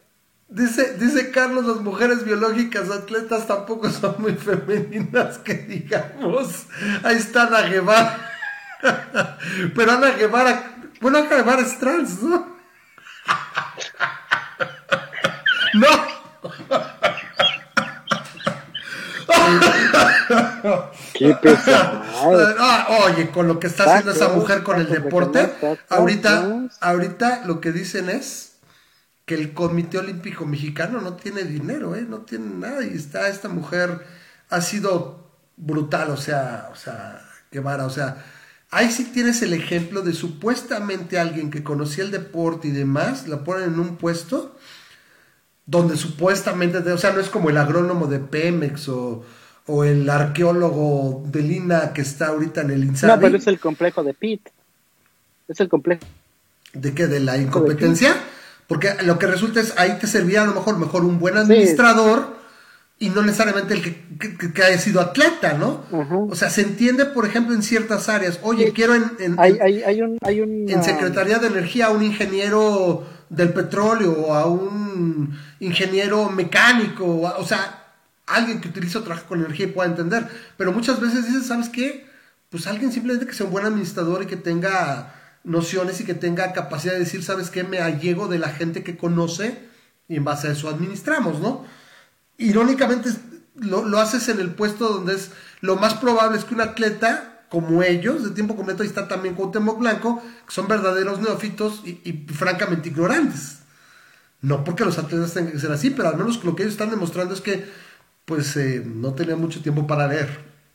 [0.50, 6.66] Dice, dice Carlos, las mujeres biológicas atletas tampoco son muy femeninas, que digamos.
[7.02, 8.32] Ahí está Ana Guevara.
[9.74, 12.56] Pero Ana Guevara, bueno, Ana Guevara es trans, ¿no?
[15.74, 16.18] No.
[21.14, 22.02] Qué pesado.
[22.58, 25.52] Ah, oye, con lo que está haciendo esa mujer con el deporte,
[25.88, 28.58] ahorita, ahorita lo que dicen es
[29.24, 32.06] que el Comité Olímpico Mexicano no tiene dinero, ¿eh?
[32.08, 34.06] no tiene nada, y está esta mujer,
[34.48, 38.24] ha sido brutal, o sea, o sea, Guevara, o sea,
[38.70, 43.44] ahí sí tienes el ejemplo de supuestamente alguien que conocía el deporte y demás, la
[43.44, 44.56] ponen en un puesto
[45.66, 49.22] donde supuestamente, o sea, no es como el agrónomo de Pemex o,
[49.66, 53.12] o el arqueólogo de Lina que está ahorita en el INSABI.
[53.12, 54.48] No, pero es el complejo de Pitt.
[55.46, 56.02] Es el complejo.
[56.72, 57.06] ¿De qué?
[57.06, 58.16] ¿De la incompetencia?
[58.66, 62.37] Porque lo que resulta es, ahí te servía a lo mejor, mejor un buen administrador
[63.00, 65.84] y no necesariamente el que, haya sido atleta, ¿no?
[66.28, 68.40] O sea, se entiende, por ejemplo, en ciertas áreas.
[68.42, 72.02] Oye, quiero en, en, hay, hay, un, hay un, en Secretaría de Energía a un
[72.02, 77.04] ingeniero del petróleo o a un ingeniero mecánico,
[77.38, 77.84] o, sea,
[78.26, 80.26] alguien que utiliza o trabaja con energía y pueda entender.
[80.56, 82.08] Pero muchas veces dices, ¿sabes qué?
[82.50, 85.14] Pues alguien simplemente que sea un buen administrador y que tenga
[85.44, 87.62] nociones y que tenga capacidad de decir, ¿sabes qué?
[87.62, 89.56] Me allego de la gente que conoce
[90.08, 91.64] y en base a eso administramos, ¿no?
[92.38, 93.10] Irónicamente
[93.56, 97.82] lo, haces en el puesto donde es lo más probable es que un atleta como
[97.82, 102.90] ellos, de tiempo completo, ahí está también Cuauhtémoc Blanco, que son verdaderos neófitos y, francamente
[102.90, 103.60] ignorantes.
[104.40, 106.90] No porque los atletas tengan que ser así, pero al menos lo que ellos están
[106.90, 107.66] demostrando es que
[108.24, 110.28] pues eh, no tenían mucho tiempo para leer,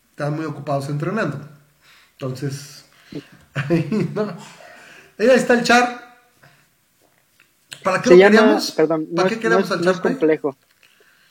[0.10, 1.48] estaban muy ocupados entrenando.
[2.14, 2.86] Entonces,
[3.54, 4.36] ahí, no.
[5.20, 6.18] Ahí está el char.
[7.84, 8.72] ¿Para qué lo queríamos?
[8.72, 10.02] Perdón, ¿Para qué queremos al char?
[10.02, 10.58] complejo.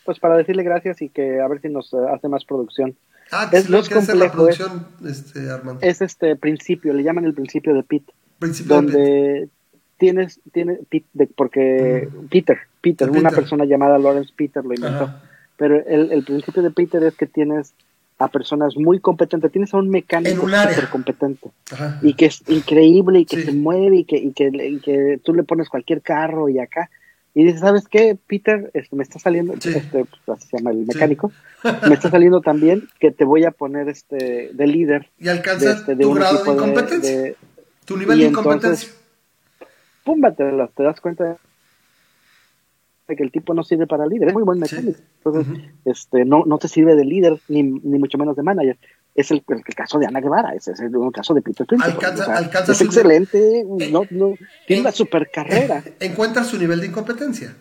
[0.04, 2.96] Pues para decirle gracias y que a ver si nos eh, hace más producción.
[3.30, 5.80] Ah, es, lo que hace la producción, este, Armando.
[5.82, 8.12] Es este principio, le llaman el principio de Pete.
[8.38, 9.48] Principio donde de
[9.96, 15.14] tienes, tiene, de, porque Peter, Peter, una persona llamada Lawrence Peter lo inventó.
[15.56, 17.72] Pero el, el principio de Peter es que tienes
[18.18, 21.50] a personas muy competentes, tienes a un mecánico súper competente
[22.02, 25.42] y que es increíble y que se mueve y que, y que, que, tú le
[25.42, 26.90] pones cualquier carro y acá.
[27.34, 28.70] Y dices, ¿sabes qué, Peter?
[28.74, 31.32] Esto me está saliendo, este, pues, se llama el mecánico,
[31.88, 35.08] me está saliendo también que te voy a poner este de líder.
[35.18, 37.34] Y alcanza este, tu grado de incompetencia,
[37.86, 38.90] tu nivel de incompetencia.
[40.04, 41.38] Pum, te das cuenta
[43.08, 45.00] de que el tipo no sirve para líder, es muy buen mecánico.
[45.24, 48.76] Entonces, este, no, no te sirve de líder, ni, ni mucho menos de manager.
[49.14, 51.84] Es el, el, caso de Ana Guevara, ese es el, caso de Peter Prince.
[51.84, 54.34] Alcanza, es excelente, eh, no, no,
[54.66, 55.84] tiene una super carrera.
[56.00, 57.54] encuentra su nivel de incompetencia.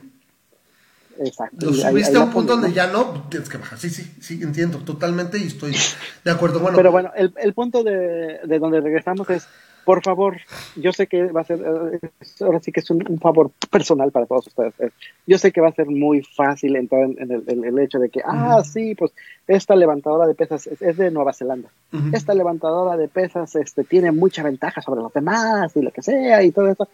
[1.19, 1.68] Exacto.
[1.68, 3.78] Lo subiste a un punto donde ya no, tienes que bajar.
[3.78, 5.76] Sí, sí, sí, entiendo totalmente y estoy
[6.23, 6.60] de acuerdo.
[6.60, 9.48] Bueno, Pero bueno, el, el punto de, de donde regresamos es
[9.86, 10.38] por favor,
[10.76, 12.10] yo sé que va a ser, eh,
[12.41, 14.74] ahora sí que es un, favor personal para todos ustedes.
[14.80, 14.91] Eh,
[15.26, 18.62] yo sé que va a ser muy fácil entrar en, el, hecho de que, ah,
[18.64, 19.12] sí, pues
[19.48, 21.70] esta levantadora de pesas es, de Nueva Zelanda.
[22.14, 26.44] Esta levantadora de pesas este, tiene mucha ventaja sobre los demás y lo que sea
[26.44, 26.88] y todo eso.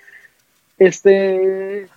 [0.80, 1.88] Este,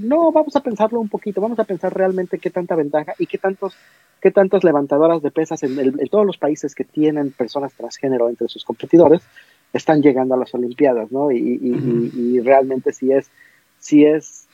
[0.00, 3.38] no, vamos a pensarlo un poquito, vamos a pensar realmente qué tanta ventaja y qué
[3.38, 3.74] tantos
[4.20, 8.48] qué tantas levantadoras de pesas en, en todos los países que tienen personas transgénero entre
[8.48, 9.22] sus competidores
[9.72, 11.30] están llegando a las Olimpiadas, ¿no?
[11.30, 13.30] Y, realmente sí es,
[13.78, 14.46] sí es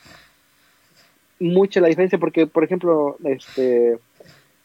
[1.39, 3.97] mucha la diferencia porque, por ejemplo, este,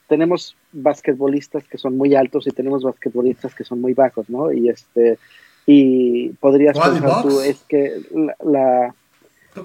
[0.08, 4.52] tenemos basquetbolistas que son muy altos y tenemos basquetbolistas que son muy bajos, ¿no?
[4.52, 5.18] Y este,
[5.66, 8.02] y podrías pensar tú, es que
[8.44, 8.94] la,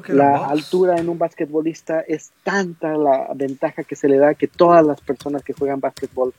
[0.07, 4.85] la, altura en un basquetbolista es tanta la ventaja que se le da que todas
[4.85, 6.33] las personas que juegan basquetbol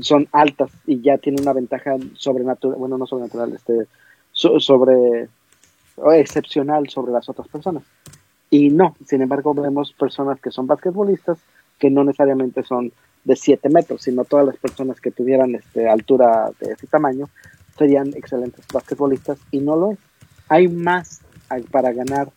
[0.00, 3.86] son altas y ya tienen una ventaja sobrenatural, bueno, no sobrenatural, este,
[4.32, 5.28] sobre,
[6.14, 7.82] excepcional sobre las otras personas.
[8.50, 11.38] Y no, sin embargo, vemos personas que son basquetbolistas
[11.78, 12.92] que no necesariamente son
[13.24, 17.28] de 7 metros, sino todas las personas que tuvieran este, altura de ese tamaño
[17.78, 19.98] serían excelentes basquetbolistas y no lo es.
[20.48, 21.22] Hay más
[21.70, 22.30] para ganar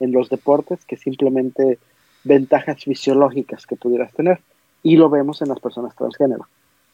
[0.00, 1.78] en los deportes que simplemente
[2.24, 4.40] ventajas fisiológicas que pudieras tener.
[4.82, 6.46] Y lo vemos en las personas transgénero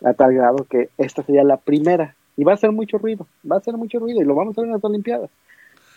[0.05, 3.57] a tal grado que esta sería la primera y va a hacer mucho ruido, va
[3.57, 5.31] a hacer mucho ruido y lo vamos a ver en las Olimpiadas.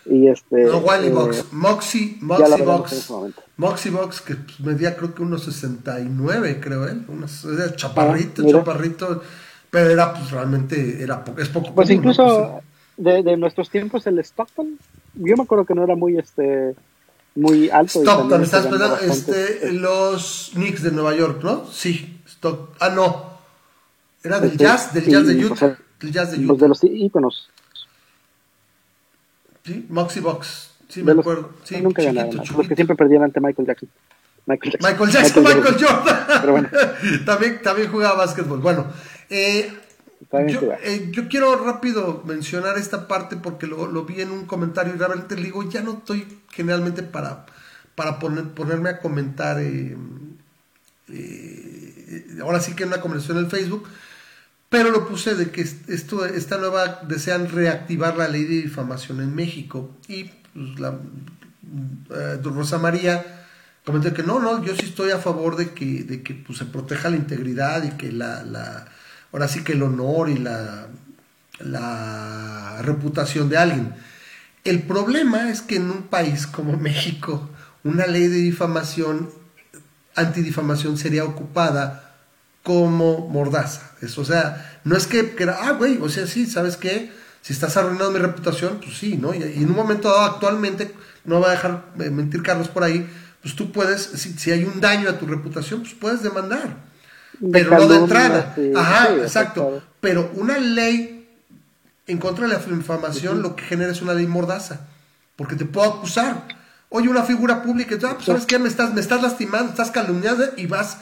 [0.08, 0.64] Y este.
[0.64, 3.12] No, Wally Box, eh, Moxie, Moxie Box.
[3.56, 7.04] Moxie Box, que medía creo que unos 69, creo él.
[7.08, 9.22] Unos, era chaparrito, ah, chaparrito.
[9.68, 11.74] Pero era, pues realmente, era es poco.
[11.74, 12.60] Pues incluso
[12.96, 14.78] pues, de, de, nuestros tiempos, el Stockton,
[15.14, 16.76] yo me acuerdo que no era muy, este.
[17.34, 18.00] Muy alto.
[18.00, 21.66] Stockton, estás esperando, este, los Knicks de Nueva York, ¿no?
[21.66, 23.35] Sí, Stock, ah, no,
[24.26, 25.78] era del jazz, del jazz de Utah.
[26.00, 26.46] del jazz de Utah.
[26.46, 27.50] Los de los íconos.
[29.64, 30.70] Sí, Moxie Box.
[30.88, 31.50] Sí, me acuerdo.
[31.64, 32.36] Sí, nunca ganaron.
[32.36, 33.88] Los que siempre perdían ante Michael Jackson.
[34.46, 36.26] Michael Jackson, Michael, Jackson, Michael, Jordan.
[36.40, 36.68] Pero bueno.
[37.26, 38.60] también, también jugaba básquetbol.
[38.60, 38.86] Bueno,
[39.28, 39.72] eh,
[40.48, 44.94] yo, eh, yo, quiero rápido mencionar esta parte porque lo, lo, vi en un comentario
[44.94, 47.46] y realmente le digo, ya no estoy generalmente para,
[47.94, 49.96] para poner, ponerme a comentar, eh,
[52.40, 53.88] ahora sí que en una conversación en Facebook,
[54.76, 59.34] pero lo puse de que esto, esta nueva desean reactivar la ley de difamación en
[59.34, 59.96] México.
[60.06, 60.98] Y pues, la,
[62.10, 63.46] eh, Rosa María
[63.86, 66.66] comentó que no, no, yo sí estoy a favor de que, de que pues, se
[66.66, 68.86] proteja la integridad y que la, la,
[69.32, 70.88] ahora sí que el honor y la,
[71.60, 73.94] la reputación de alguien.
[74.62, 77.48] El problema es que en un país como México,
[77.82, 79.30] una ley de difamación,
[80.16, 82.05] antidifamación sería ocupada
[82.66, 83.92] como mordaza.
[84.02, 87.12] Eso, o sea, no es que, que ah, güey, o sea, sí, ¿sabes qué?
[87.40, 89.32] Si estás arruinando mi reputación, pues sí, ¿no?
[89.32, 90.92] Y, en un momento dado, actualmente,
[91.24, 93.08] no va a dejar eh, mentir Carlos por ahí,
[93.40, 96.76] pues tú puedes, si, hay un daño a tu reputación, pues puedes demandar.
[97.52, 98.56] pero no de entrada.
[98.74, 99.80] Ajá, exacto.
[100.00, 101.28] Pero una ley
[102.08, 104.80] en contra de la infamación lo que genera es una ley mordaza.
[105.36, 106.48] Porque te puedo acusar.
[106.88, 108.58] Oye, una figura pública, ah, pues, ¿sabes qué?
[108.58, 110.96] Me estás, me estás lastimando, estás calumniando y vas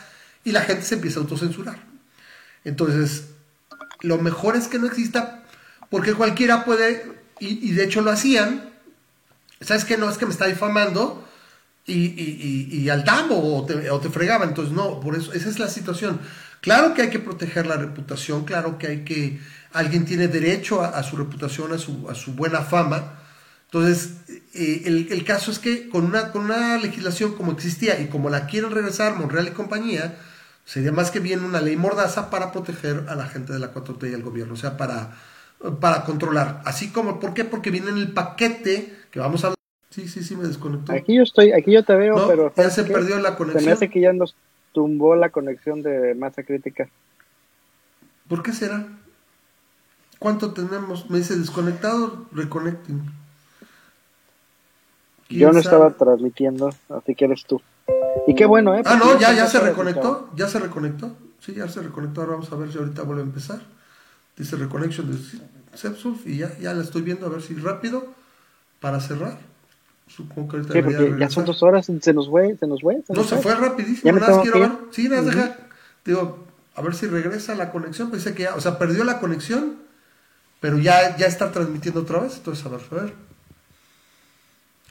[0.44, 1.78] y la gente se empieza a autocensurar.
[2.64, 3.24] Entonces,
[4.00, 5.42] lo mejor es que no exista,
[5.90, 8.70] porque cualquiera puede, y, de hecho lo hacían,
[9.60, 9.96] ¿sabes qué?
[9.96, 11.26] No es que me está difamando
[11.86, 15.68] y, al tambo o te, o te fregaban, entonces no, por eso, esa es la
[15.68, 16.20] situación.
[16.60, 19.40] Claro que hay que proteger la reputación, claro que hay que,
[19.72, 23.20] alguien tiene derecho a, su reputación, a su, a su buena fama,
[23.74, 24.10] entonces,
[24.54, 28.30] eh, el, el, caso es que con una, con una legislación como existía y como
[28.30, 30.16] la quieren regresar Monreal y compañía,
[30.64, 34.10] Sería más que bien una ley mordaza para proteger a la gente de la 4T
[34.10, 35.12] y al gobierno, o sea, para,
[35.80, 36.62] para controlar.
[36.64, 37.44] Así como, ¿por qué?
[37.44, 39.58] Porque viene en el paquete que vamos a hablar.
[39.90, 40.92] Sí, sí, sí, me desconectó.
[40.92, 42.52] Aquí yo estoy, aquí yo te veo, pero.
[42.56, 43.60] Ya se perdió la conexión.
[43.62, 44.34] Se me hace que ya nos
[44.72, 46.88] tumbó la conexión de masa crítica.
[48.28, 48.86] ¿Por qué será?
[50.18, 51.10] ¿Cuánto tenemos?
[51.10, 53.02] Me dice desconectado, reconnecting.
[55.28, 57.60] Yo no estaba transmitiendo, así que eres tú.
[58.26, 58.82] Y qué bueno, ¿eh?
[58.84, 61.16] Ah, no, ya, ya se reconectó, ya se reconectó.
[61.40, 62.22] Sí, ya se reconectó.
[62.22, 63.60] Ahora vamos a ver si ahorita vuelve a empezar.
[64.36, 65.18] Dice reconnection de
[65.74, 68.06] Sepsulf y ya, ya la estoy viendo a ver si rápido
[68.80, 69.38] para cerrar.
[70.06, 73.02] Supongo que ahorita sí, porque ya son dos horas, se nos fue, se nos fue.
[73.08, 74.12] no, se fue rapidísimo.
[74.18, 74.70] Nada más quiero ver.
[74.90, 75.56] Sí, nada, deja.
[76.04, 78.10] Digo, a ver si regresa la conexión.
[78.10, 79.76] Pensé que ya, o sea, perdió la conexión,
[80.60, 82.36] pero ya, ya está transmitiendo otra vez.
[82.36, 83.14] Entonces, a ver, a ver.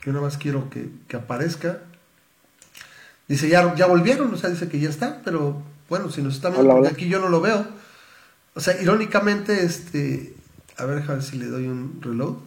[0.04, 1.80] Yo nada más quiero que, que aparezca.
[3.28, 6.52] Dice, ya, ya volvieron, o sea, dice que ya está, pero bueno, si nos están
[6.52, 7.64] viendo, aquí yo no lo veo.
[8.54, 10.34] O sea, irónicamente, este,
[10.76, 12.34] a ver, a ver si le doy un reload.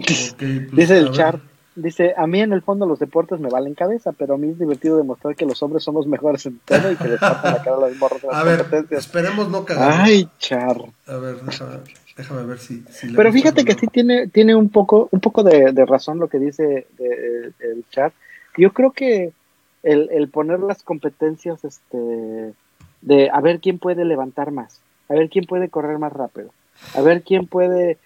[0.00, 0.34] Pues,
[0.72, 1.40] dice el char,
[1.74, 4.58] dice, a mí en el fondo los deportes me valen cabeza, pero a mí es
[4.58, 7.76] divertido demostrar que los hombres somos mejores en todo y que les pasan la cara
[7.76, 10.00] a los morros de las A ver, esperemos no cagar.
[10.00, 10.78] Ay, char.
[11.06, 11.36] A ver,
[12.16, 12.82] déjame, ver si...
[13.14, 16.86] pero fíjate que sí tiene, tiene un poco, un poco de, razón lo que dice
[16.98, 18.14] el, el chat.
[18.60, 19.32] Yo creo que
[19.82, 22.52] el, el poner las competencias este,
[23.00, 26.50] de a ver quién puede levantar más, a ver quién puede correr más rápido,
[26.94, 27.96] a ver quién puede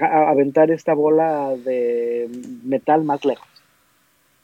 [0.00, 2.30] aventar esta bola de
[2.62, 3.48] metal más lejos.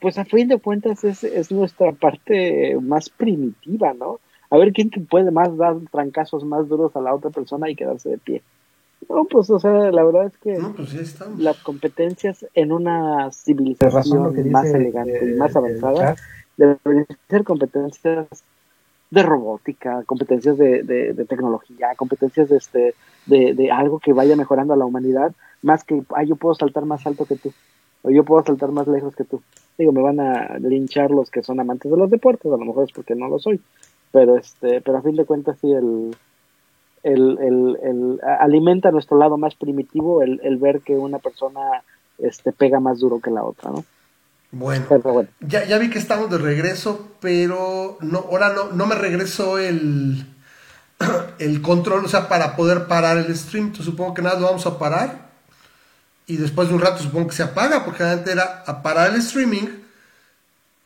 [0.00, 4.18] Pues a fin de cuentas es, es nuestra parte más primitiva, ¿no?
[4.50, 8.08] A ver quién puede más dar trancazos más duros a la otra persona y quedarse
[8.08, 8.42] de pie.
[9.08, 14.66] No, pues, o sea, la verdad es que pues las competencias en una civilización más
[14.66, 16.14] elegante y más avanzada
[16.56, 18.26] deberían ser competencias
[19.10, 22.94] de robótica, competencias de, de, tecnología, competencias de, este,
[23.24, 25.32] de, de, algo que vaya mejorando a la humanidad,
[25.62, 27.52] más que, ah, yo puedo saltar más alto que tú,
[28.02, 29.40] o yo puedo saltar más lejos que tú.
[29.78, 32.84] Digo, me van a linchar los que son amantes de los deportes, a lo mejor
[32.84, 33.62] es porque no lo soy,
[34.12, 36.14] pero este, pero a fin de cuentas sí el,
[37.02, 41.82] el, el, el alimenta nuestro lado más primitivo el, el ver que una persona
[42.18, 43.84] este pega más duro que la otra, ¿no?
[44.50, 44.86] Bueno,
[45.40, 50.26] Ya, ya vi que estamos de regreso, pero no, ahora no, no me regresó el,
[51.38, 53.66] el control, o sea, para poder parar el stream.
[53.66, 55.28] Entonces, supongo que nada, lo vamos a parar.
[56.26, 59.16] Y después de un rato supongo que se apaga, porque antes era a parar el
[59.16, 59.66] streaming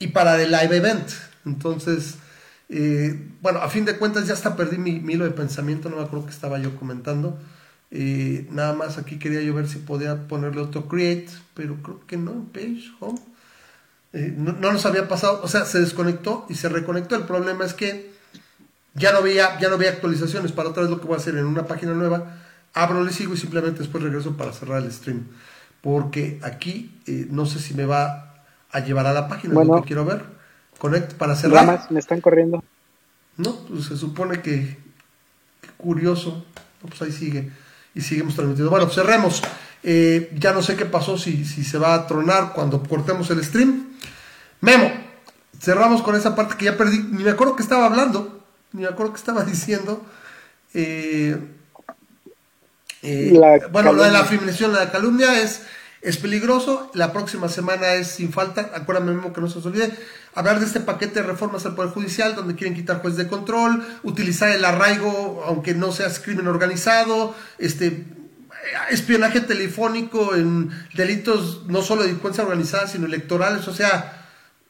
[0.01, 1.09] y parar el live event.
[1.47, 2.17] Entonces,
[2.75, 6.03] eh, bueno, a fin de cuentas ya hasta perdí mi, hilo de pensamiento, no me
[6.03, 7.39] acuerdo que estaba yo comentando.
[7.91, 12.17] Eh, nada más aquí quería yo ver si podía ponerle auto create, pero creo que
[12.17, 13.21] no page home.
[14.15, 17.15] Eh, no, nos había pasado, o sea, se desconectó y se reconectó.
[17.15, 18.11] El problema es que
[18.95, 20.53] ya no había, ya no había actualizaciones.
[20.53, 22.39] Para otra vez lo que voy a hacer en una página nueva,
[22.73, 25.27] abro, le sigo y simplemente después regreso para cerrar el stream.
[25.83, 29.83] Porque aquí eh, no sé si me va a llevar a la página, bueno, lo
[29.83, 30.25] que quiero ver.
[30.83, 31.87] Conect para cerrar.
[31.91, 32.65] me están corriendo.
[33.37, 34.79] No, pues se supone que,
[35.77, 36.45] curioso.
[36.81, 37.53] pues ahí sigue.
[37.95, 38.69] Y seguimos transmitiendo.
[38.69, 39.45] Bueno, pues cerremos.
[39.85, 43.45] Eh, ya no sé qué pasó, si, si se va a tronar cuando cortemos el
[43.45, 43.93] stream.
[44.61, 44.91] Memo,
[45.61, 46.99] cerramos con esa parte que ya perdí.
[46.99, 48.43] Ni me acuerdo que estaba hablando,
[48.73, 50.05] ni me acuerdo que estaba diciendo.
[50.75, 51.39] Eh,
[53.03, 53.39] eh,
[53.71, 55.63] bueno, lo de la filmación, la calumnia es,
[56.03, 56.91] es peligroso.
[56.95, 58.73] La próxima semana es sin falta.
[58.75, 59.97] Acuérdame, Memo, que no se os olvide.
[60.35, 63.85] Hablar de este paquete de reformas al Poder Judicial, donde quieren quitar juez de control,
[64.03, 68.05] utilizar el arraigo, aunque no sea crimen organizado, este
[68.91, 74.27] espionaje telefónico en delitos no solo de delincuencia organizada, sino electorales, o sea,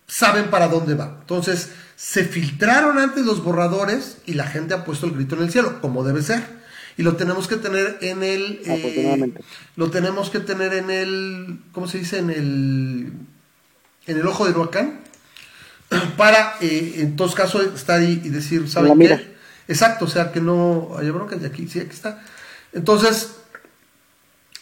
[0.07, 1.17] saben para dónde va.
[1.21, 5.53] Entonces, se filtraron antes los borradores y la gente ha puesto el grito en el
[5.53, 6.62] cielo, como debe ser.
[6.97, 8.60] Y lo tenemos que tener en el...
[8.64, 9.32] Eh,
[9.77, 11.59] lo tenemos que tener en el...
[11.73, 12.19] ¿Cómo se dice?
[12.19, 13.12] En el...
[14.06, 15.01] En el ojo del huracán.
[16.16, 19.32] Para, eh, en todos casos, estar y, y decir, ¿saben qué?
[19.69, 22.23] Exacto, o sea, que no haya bronca de aquí, sí, aquí está.
[22.73, 23.36] Entonces,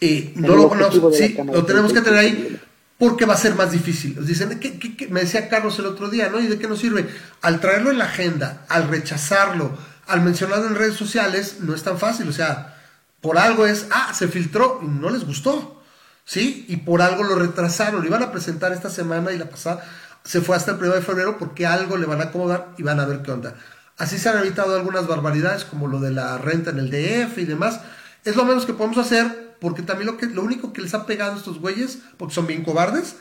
[0.01, 2.61] y no lo, lo tenemos que tener ahí
[2.99, 4.25] porque va a ser más difícil.
[4.27, 6.39] Dicen, ¿qué, me decía Carlos el otro día, ¿no?
[6.39, 7.07] ¿Y de qué nos sirve?
[7.41, 9.77] Al traerlo en la agenda, al rechazarlo,
[10.11, 12.29] al mencionarlo en redes sociales, no es tan fácil.
[12.29, 12.77] O sea,
[13.21, 15.83] por algo es, ah, se filtró y no les gustó,
[16.25, 16.65] ¿sí?
[16.69, 18.01] Y por algo lo retrasaron.
[18.01, 19.85] Lo iban a presentar esta semana y la pasada
[20.25, 23.01] se fue hasta el 1 de febrero porque algo le van a acomodar y van
[23.01, 23.55] a ver qué onda.
[23.97, 27.45] Así se han evitado algunas barbaridades como lo de la renta en el DF y
[27.45, 27.81] demás.
[28.25, 31.07] Es lo menos que podemos hacer porque también lo, que, lo único que les ha
[31.07, 33.17] pegado a estos güeyes, porque son bien cobardes,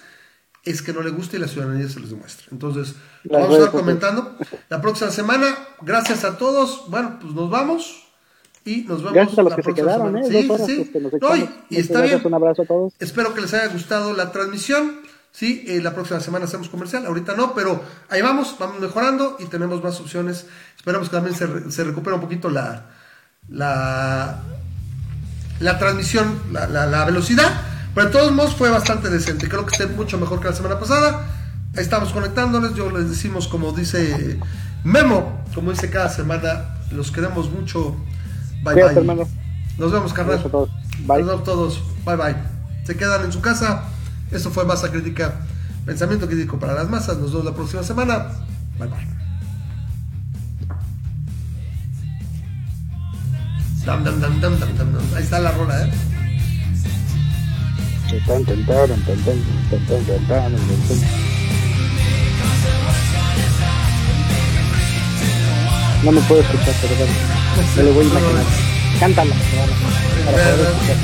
[0.63, 2.47] es que no les gusta y la ciudadanía se les demuestra.
[2.51, 4.37] Entonces, vamos a estar comentando
[4.69, 5.55] la próxima semana.
[5.81, 6.89] Gracias a todos.
[6.89, 8.05] Bueno, pues nos vamos.
[8.65, 10.23] Y nos vemos Gracias a los que se quedaron, ¿eh?
[10.27, 10.91] Sí, sí.
[11.69, 12.21] y, está bien.
[12.23, 12.93] Un abrazo a todos.
[12.99, 15.01] Espero que les haya gustado la transmisión.
[15.31, 19.45] Sí, eh, la próxima semana hacemos comercial, ahorita no, pero ahí vamos, vamos mejorando y
[19.45, 20.47] tenemos más opciones.
[20.75, 22.87] Esperamos que también se, se recupere un poquito la,
[23.47, 24.41] la
[25.59, 27.61] la transmisión, la, la, velocidad.
[27.99, 29.49] Pero de todos modos fue bastante decente.
[29.49, 31.27] Creo que esté mucho mejor que la semana pasada.
[31.75, 32.73] Ahí estamos conectándoles.
[32.73, 34.39] Yo les decimos, como dice
[34.85, 37.97] Memo, como dice cada semana, los queremos mucho.
[38.63, 39.27] Bye bye.
[39.77, 40.41] Nos vemos, carnal.
[40.41, 41.83] Nos vemos todos.
[42.05, 42.35] Bye bye.
[42.85, 43.83] Se quedan en su casa.
[44.31, 45.33] Esto fue Masa Crítica.
[45.85, 47.17] Pensamiento crítico para las masas.
[47.17, 48.27] Nos vemos la próxima semana.
[48.79, 49.07] Bye bye.
[55.17, 55.91] Ahí está la rola, ¿eh?
[58.09, 58.89] Tan, tan, tan,
[66.03, 67.07] no me puedo escuchar, perdón.
[67.75, 68.45] Me lo voy a imaginar.
[68.99, 69.35] Cántala.
[70.25, 70.97] Para poder escuchar.